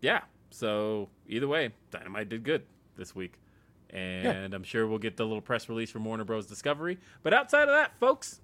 [0.00, 0.20] yeah.
[0.50, 2.62] So either way, Dynamite did good
[2.96, 3.34] this week.
[3.90, 6.46] And I'm sure we'll get the little press release from Warner Bros.
[6.46, 6.98] Discovery.
[7.24, 8.40] But outside of that, folks,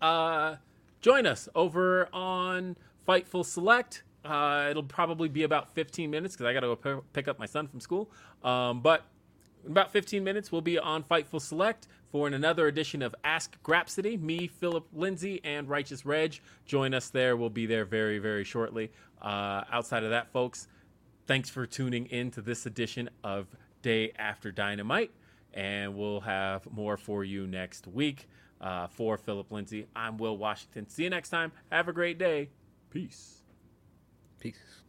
[0.00, 0.56] uh,
[1.00, 4.02] join us over on Fightful Select.
[4.24, 7.38] Uh, it'll probably be about 15 minutes because I got to go p- pick up
[7.38, 8.10] my son from school.
[8.42, 9.04] Um, but
[9.64, 14.20] in about 15 minutes, we'll be on Fightful Select for another edition of Ask Grapsody.
[14.20, 16.40] Me, Philip Lindsey, and Righteous Reg.
[16.64, 17.36] Join us there.
[17.36, 18.90] We'll be there very, very shortly.
[19.20, 20.68] Uh, outside of that, folks,
[21.26, 23.46] thanks for tuning in to this edition of
[23.82, 25.10] Day After Dynamite.
[25.54, 28.28] And we'll have more for you next week.
[28.60, 30.88] Uh, for Philip Lindsey, I'm Will Washington.
[30.88, 31.52] See you next time.
[31.70, 32.48] Have a great day.
[32.90, 33.42] Peace.
[34.40, 34.85] Peace.